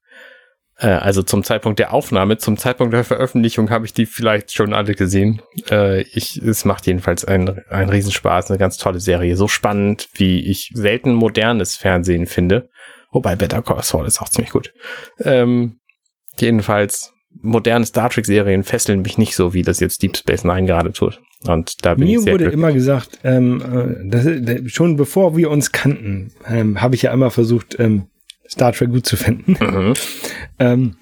Äh, 0.78 0.88
also 0.88 1.22
zum 1.22 1.44
Zeitpunkt 1.44 1.78
der 1.78 1.92
Aufnahme, 1.92 2.38
zum 2.38 2.56
Zeitpunkt 2.56 2.92
der 2.94 3.04
Veröffentlichung 3.04 3.70
habe 3.70 3.86
ich 3.86 3.92
die 3.92 4.06
vielleicht 4.06 4.52
schon 4.52 4.72
alle 4.74 4.94
gesehen. 4.94 5.42
Äh, 5.70 6.02
ich, 6.02 6.36
es 6.38 6.64
macht 6.64 6.86
jedenfalls 6.86 7.24
einen, 7.24 7.60
einen 7.68 7.90
Riesenspaß, 7.90 8.50
eine 8.50 8.58
ganz 8.58 8.76
tolle 8.76 9.00
Serie. 9.00 9.36
So 9.36 9.48
spannend, 9.48 10.08
wie 10.14 10.40
ich 10.40 10.70
selten 10.74 11.14
modernes 11.14 11.76
Fernsehen 11.76 12.26
finde. 12.26 12.68
Wobei 13.10 13.36
Better 13.36 13.62
Call 13.62 13.82
Saul 13.82 14.06
ist 14.06 14.20
auch 14.20 14.28
ziemlich 14.28 14.50
gut. 14.50 14.72
Ähm, 15.20 15.78
jedenfalls, 16.38 17.12
moderne 17.40 17.86
Star 17.86 18.10
Trek-Serien 18.10 18.64
fesseln 18.64 19.02
mich 19.02 19.18
nicht 19.18 19.36
so, 19.36 19.54
wie 19.54 19.62
das 19.62 19.80
jetzt 19.80 20.02
Deep 20.02 20.16
Space 20.16 20.44
Nine 20.44 20.66
gerade 20.66 20.92
tut. 20.92 21.20
Und 21.46 21.84
da 21.84 21.94
bin 21.94 22.06
Mir 22.06 22.18
ich 22.18 22.24
sehr 22.24 22.32
wurde 22.32 22.44
glücklich. 22.44 22.58
immer 22.58 22.72
gesagt, 22.72 23.18
ähm, 23.22 23.60
äh, 23.60 24.08
das, 24.08 24.26
das, 24.40 24.72
schon 24.72 24.96
bevor 24.96 25.36
wir 25.36 25.50
uns 25.50 25.72
kannten, 25.72 26.32
ähm, 26.48 26.80
habe 26.80 26.94
ich 26.94 27.02
ja 27.02 27.12
immer 27.12 27.30
versucht, 27.30 27.78
ähm, 27.78 28.06
Star 28.48 28.72
Trek 28.72 28.90
gut 28.90 29.06
zu 29.06 29.16
finden. 29.16 29.52
Mhm. 29.60 29.94
ähm, 30.58 30.96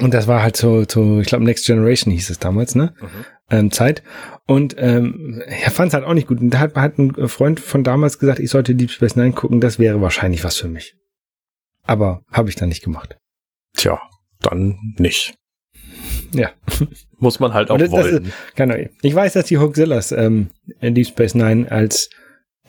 und 0.00 0.12
das 0.12 0.26
war 0.26 0.42
halt 0.42 0.56
so, 0.56 0.84
so 0.88 1.20
ich 1.20 1.28
glaube, 1.28 1.44
Next 1.44 1.66
Generation 1.66 2.12
hieß 2.12 2.28
es 2.30 2.38
damals, 2.38 2.74
ne? 2.74 2.94
Ähm, 3.50 3.70
Zeit. 3.70 4.02
Und 4.46 4.74
ähm, 4.78 5.42
er 5.46 5.70
fand 5.70 5.88
es 5.88 5.94
halt 5.94 6.04
auch 6.04 6.14
nicht 6.14 6.26
gut. 6.26 6.40
Und 6.40 6.50
da 6.50 6.58
hat, 6.58 6.74
hat 6.74 6.98
ein 6.98 7.28
Freund 7.28 7.60
von 7.60 7.84
damals 7.84 8.18
gesagt, 8.18 8.40
ich 8.40 8.50
sollte 8.50 8.74
Deep 8.74 8.90
Space 8.90 9.14
Nine 9.16 9.32
gucken, 9.32 9.60
das 9.60 9.78
wäre 9.78 10.00
wahrscheinlich 10.00 10.42
was 10.44 10.56
für 10.56 10.68
mich. 10.68 10.96
Aber 11.82 12.22
habe 12.32 12.48
ich 12.48 12.56
dann 12.56 12.68
nicht 12.70 12.82
gemacht. 12.82 13.16
Tja, 13.76 14.00
dann 14.40 14.78
nicht. 14.98 15.34
Ja. 16.32 16.50
Muss 17.18 17.38
man 17.38 17.54
halt 17.54 17.70
auch 17.70 17.78
das- 17.78 17.90
das 17.90 18.04
wollen. 18.12 18.32
Keine 18.56 18.74
Ahnung. 18.74 18.88
Ich 19.02 19.14
weiß, 19.14 19.34
dass 19.34 19.46
die 19.46 19.58
Hoaxillas 19.58 20.10
ähm, 20.12 20.50
in 20.80 20.94
Deep 20.94 21.06
Space 21.06 21.34
Nine 21.34 21.70
als 21.70 22.10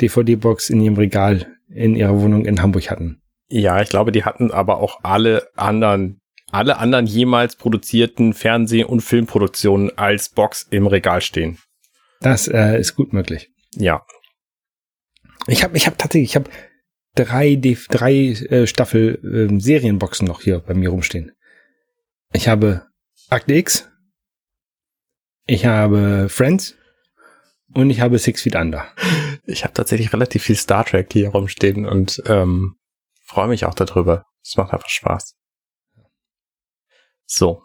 DVD-Box 0.02 0.70
in 0.70 0.82
ihrem 0.82 0.96
Regal 0.96 1.48
in 1.70 1.96
ihrer 1.96 2.20
Wohnung 2.22 2.46
in 2.46 2.62
Hamburg 2.62 2.92
hatten. 2.92 3.22
Ja, 3.48 3.82
ich 3.82 3.90
glaube, 3.90 4.12
die 4.12 4.24
hatten 4.24 4.52
aber 4.52 4.80
auch 4.80 5.04
alle 5.04 5.50
anderen, 5.56 6.22
alle 6.52 6.78
anderen 6.78 7.06
jemals 7.06 7.56
produzierten 7.56 8.34
Fernseh- 8.34 8.84
und 8.84 9.02
Filmproduktionen 9.02 9.96
als 9.98 10.30
Box 10.30 10.68
im 10.70 10.88
Regal 10.88 11.22
stehen. 11.22 11.60
Das 12.22 12.48
äh, 12.48 12.80
ist 12.80 12.96
gut 12.96 13.14
möglich. 13.14 13.52
Ja. 13.76 14.06
Ich 15.48 15.64
habe 15.64 15.78
ich 15.78 15.86
hab 15.86 15.98
tatsächlich, 15.98 16.32
ich 16.32 16.36
habe 16.36 16.50
drei, 17.14 17.56
drei 17.90 18.14
äh, 18.14 18.68
Staffel 18.68 19.20
ähm, 19.24 19.60
Serienboxen 19.60 20.28
noch 20.28 20.42
hier 20.42 20.60
bei 20.60 20.74
mir 20.74 20.90
rumstehen. 20.90 21.32
Ich 22.34 22.48
habe 22.48 22.88
Akte 23.30 23.54
X, 23.54 23.90
ich 25.46 25.66
habe 25.66 26.28
Friends 26.30 26.76
und 27.74 27.90
ich 27.90 28.02
habe 28.02 28.18
Six 28.18 28.42
Feet 28.42 28.56
Under. 28.56 28.88
Ich 29.46 29.64
habe 29.64 29.74
tatsächlich 29.74 30.12
relativ 30.12 30.44
viel 30.44 30.56
Star 30.56 30.86
Trek 30.86 31.14
hier 31.14 31.30
rumstehen 31.30 31.86
und 31.86 32.24
ähm, 32.26 32.78
freue 33.36 33.50
mich 33.50 33.66
auch 33.66 33.74
darüber. 33.74 34.24
Es 34.42 34.56
macht 34.56 34.72
einfach 34.72 34.88
Spaß. 34.88 35.36
So. 37.26 37.62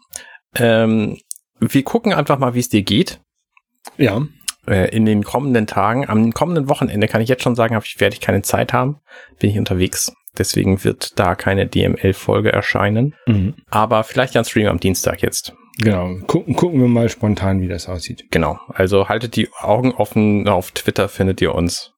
Ähm, 0.57 1.17
wir 1.61 1.85
gucken 1.85 2.13
einfach 2.13 2.41
mal, 2.41 2.55
wie 2.55 2.59
es 2.59 2.69
dir 2.69 2.83
geht. 2.83 3.21
Ja, 3.97 4.27
äh, 4.67 4.95
in 4.95 5.07
den 5.07 5.23
kommenden 5.23 5.69
Tagen. 5.69 6.09
Am 6.09 6.33
kommenden 6.33 6.69
Wochenende 6.69 7.07
kann 7.07 7.21
ich 7.21 7.29
jetzt 7.29 7.45
schon 7.45 7.55
sagen, 7.55 7.79
ich, 7.85 8.01
werde 8.01 8.15
ich 8.15 8.21
keine 8.21 8.43
Zeit 8.43 8.73
haben. 8.73 8.99
Bin 9.39 9.51
ich 9.51 9.59
unterwegs. 9.59 10.13
Deswegen 10.37 10.83
wird 10.83 11.19
da 11.21 11.37
keine 11.37 11.69
DML-Folge 11.69 12.53
erscheinen. 12.53 13.15
mhm. 13.27 13.55
Aber 13.71 14.03
vielleicht 14.03 14.37
ein 14.37 14.45
Stream 14.45 14.67
am 14.67 14.81
Dienstag 14.81 15.23
jetzt. 15.23 15.55
genau. 15.79 16.17
Gucken, 16.27 16.57
gucken 16.57 16.81
wir 16.81 16.89
mal 16.89 17.09
spontan, 17.09 17.61
wie 17.61 17.69
das 17.69 17.89
aussieht. 17.89 18.25
Genau. 18.33 18.59
Also 18.69 19.09
haltet 19.09 19.37
die 19.37 19.49
Augen 19.53 19.93
offen. 19.93 20.49
Auf 20.49 20.73
Twitter 20.73 21.09
findet 21.09 21.41
ihr 21.41 21.55
uns. 21.55 21.90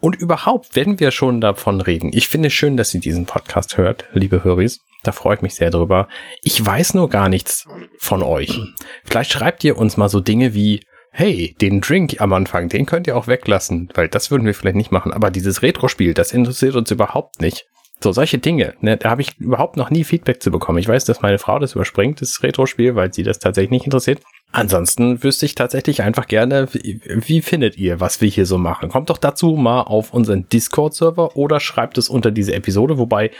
Und 0.00 0.16
überhaupt, 0.16 0.74
wenn 0.74 1.00
wir 1.00 1.10
schon 1.10 1.40
davon 1.40 1.80
reden, 1.80 2.10
ich 2.12 2.28
finde 2.28 2.48
es 2.48 2.52
schön, 2.52 2.76
dass 2.76 2.94
ihr 2.94 3.00
diesen 3.00 3.26
Podcast 3.26 3.76
hört, 3.76 4.06
liebe 4.12 4.44
Höris. 4.44 4.80
Da 5.02 5.10
freue 5.10 5.34
ich 5.34 5.42
mich 5.42 5.56
sehr 5.56 5.70
drüber. 5.70 6.06
Ich 6.42 6.64
weiß 6.64 6.94
nur 6.94 7.08
gar 7.08 7.28
nichts 7.28 7.66
von 7.98 8.22
euch. 8.22 8.60
Vielleicht 9.04 9.32
schreibt 9.32 9.64
ihr 9.64 9.76
uns 9.76 9.96
mal 9.96 10.08
so 10.08 10.20
Dinge 10.20 10.54
wie, 10.54 10.80
hey, 11.10 11.54
den 11.60 11.80
Drink 11.80 12.20
am 12.20 12.32
Anfang, 12.32 12.68
den 12.68 12.86
könnt 12.86 13.06
ihr 13.06 13.16
auch 13.16 13.26
weglassen, 13.26 13.88
weil 13.94 14.08
das 14.08 14.30
würden 14.30 14.46
wir 14.46 14.54
vielleicht 14.54 14.76
nicht 14.76 14.92
machen. 14.92 15.12
Aber 15.12 15.30
dieses 15.30 15.62
Retro-Spiel, 15.62 16.14
das 16.14 16.32
interessiert 16.32 16.76
uns 16.76 16.90
überhaupt 16.90 17.40
nicht. 17.40 17.66
So, 18.02 18.12
solche 18.12 18.38
Dinge, 18.38 18.74
ne, 18.80 18.96
da 18.96 19.10
habe 19.10 19.22
ich 19.22 19.38
überhaupt 19.38 19.76
noch 19.76 19.90
nie 19.90 20.02
Feedback 20.02 20.42
zu 20.42 20.50
bekommen. 20.50 20.78
Ich 20.78 20.88
weiß, 20.88 21.04
dass 21.04 21.22
meine 21.22 21.38
Frau 21.38 21.58
das 21.58 21.74
überspringt, 21.74 22.20
das 22.20 22.42
Retro-Spiel, 22.42 22.96
weil 22.96 23.12
sie 23.12 23.22
das 23.22 23.38
tatsächlich 23.38 23.70
nicht 23.70 23.84
interessiert. 23.84 24.20
Ansonsten 24.50 25.22
wüsste 25.22 25.46
ich 25.46 25.54
tatsächlich 25.54 26.02
einfach 26.02 26.26
gerne, 26.26 26.68
wie, 26.72 27.00
wie 27.04 27.40
findet 27.40 27.78
ihr, 27.78 28.00
was 28.00 28.20
wir 28.20 28.28
hier 28.28 28.44
so 28.44 28.58
machen? 28.58 28.88
Kommt 28.88 29.08
doch 29.08 29.18
dazu 29.18 29.52
mal 29.52 29.82
auf 29.82 30.12
unseren 30.12 30.48
Discord-Server 30.48 31.36
oder 31.36 31.60
schreibt 31.60 31.96
es 31.96 32.08
unter 32.08 32.30
diese 32.30 32.54
Episode, 32.54 32.98
wobei 32.98 33.30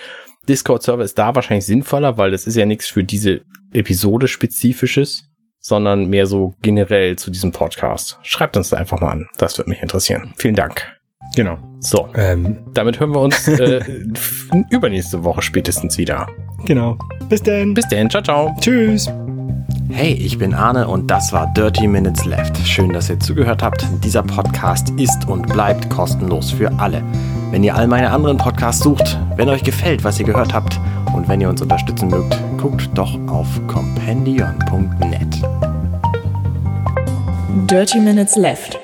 Discord-Server 0.49 1.05
ist 1.05 1.19
da 1.19 1.35
wahrscheinlich 1.35 1.67
sinnvoller, 1.67 2.17
weil 2.17 2.31
das 2.31 2.47
ist 2.47 2.57
ja 2.57 2.65
nichts 2.65 2.89
für 2.89 3.05
diese 3.05 3.43
Episode 3.73 4.29
spezifisches, 4.29 5.25
sondern 5.59 6.07
mehr 6.09 6.27
so 6.27 6.55
generell 6.63 7.17
zu 7.17 7.31
diesem 7.31 7.53
Podcast. 7.53 8.19
Schreibt 8.23 8.57
uns 8.57 8.71
da 8.71 8.77
einfach 8.77 9.01
mal 9.01 9.11
an. 9.11 9.29
Das 9.39 9.59
würde 9.59 9.71
mich 9.71 9.83
interessieren. 9.83 10.33
Vielen 10.37 10.57
Dank. 10.57 11.02
Genau. 11.35 11.57
So, 11.81 12.09
Ähm, 12.15 12.59
damit 12.75 13.01
hören 13.01 13.11
wir 13.15 13.21
uns 13.21 13.49
äh, 13.49 13.81
übernächste 14.71 15.25
Woche 15.25 15.43
spätestens 15.43 15.99
wieder. 15.99 16.27
genau. 16.65 16.97
Bis 17.29 17.43
denn. 17.43 17.73
Bis 17.75 17.89
dann, 17.89 18.11
ciao, 18.11 18.23
ciao. 18.23 18.55
Tschüss. 18.61 19.11
Hey, 19.91 20.13
ich 20.13 20.39
bin 20.39 20.55
Arne 20.55 20.87
und 20.89 21.11
das 21.11 21.33
war 21.33 21.53
Dirty 21.55 21.87
Minutes 21.89 22.25
Left. 22.25 22.57
Schön, 22.67 22.93
dass 22.93 23.11
ihr 23.11 23.19
zugehört 23.21 23.63
habt. 23.63 23.87
Dieser 24.05 24.23
Podcast 24.23 24.91
ist 24.99 25.29
und 25.29 25.47
bleibt 25.53 25.89
kostenlos 25.91 26.51
für 26.51 26.71
alle. 26.79 27.03
Wenn 27.51 27.63
ihr 27.65 27.75
all 27.75 27.87
meine 27.89 28.11
anderen 28.11 28.37
Podcasts 28.39 28.83
sucht, 28.83 29.19
wenn 29.37 29.49
euch 29.49 29.63
gefällt, 29.65 30.05
was 30.05 30.19
ihr 30.21 30.25
gehört 30.27 30.55
habt 30.55 30.79
und 31.15 31.29
wenn 31.29 31.41
ihr 31.41 31.49
uns 31.49 31.61
unterstützen 31.61 32.09
mögt, 32.09 32.39
guckt 32.59 32.89
doch 32.95 33.19
auf 33.29 33.49
compendion.net. 33.67 35.43
Dirty 37.71 38.01
Minutes 38.01 38.37
Left. 38.37 38.79